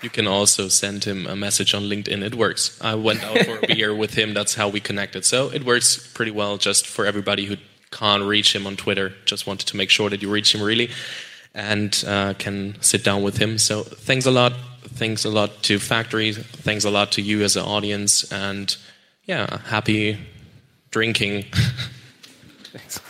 you 0.03 0.11
can 0.11 0.29
also 0.29 0.69
send 0.69 1.03
him 1.03 1.27
a 1.27 1.35
message 1.35 1.75
on 1.75 1.83
LinkedIn. 1.83 2.23
It 2.23 2.37
works. 2.37 2.81
I 2.81 2.95
went 2.95 3.25
out 3.25 3.45
for 3.47 3.59
a 3.65 3.67
beer 3.75 3.97
with 3.97 4.15
him. 4.15 4.33
That's 4.33 4.55
how 4.55 4.69
we 4.69 4.79
connected. 4.79 5.25
So 5.25 5.51
it 5.51 5.65
works 5.65 5.97
pretty 6.15 6.31
well 6.31 6.57
just 6.57 6.87
for 6.87 7.05
everybody 7.05 7.47
who 7.47 7.57
can't 7.91 8.23
reach 8.23 8.55
him 8.55 8.65
on 8.65 8.77
Twitter. 8.77 9.13
Just 9.25 9.45
wanted 9.45 9.67
to 9.67 9.77
make 9.77 9.91
sure 9.91 10.09
that 10.09 10.23
you 10.23 10.31
reach 10.31 10.55
him 10.55 10.63
really 10.63 10.91
and 11.57 12.05
uh, 12.07 12.35
can 12.35 12.77
sit 12.83 13.03
down 13.03 13.23
with 13.23 13.39
him. 13.39 13.59
So 13.59 13.83
thanks 13.83 14.27
a 14.27 14.31
lot. 14.31 14.53
Thanks 14.83 15.25
a 15.25 15.31
lot 15.31 15.63
to 15.65 15.79
Factory. 15.79 16.33
Thanks 16.33 16.85
a 16.85 16.91
lot 16.91 17.13
to 17.13 17.23
you 17.23 17.43
as 17.43 17.57
an 17.57 17.65
audience. 17.65 18.31
And 18.31 18.77
yeah, 19.25 19.59
happy 19.65 20.19
drinking. 20.91 21.47
Thanks. 22.73 23.01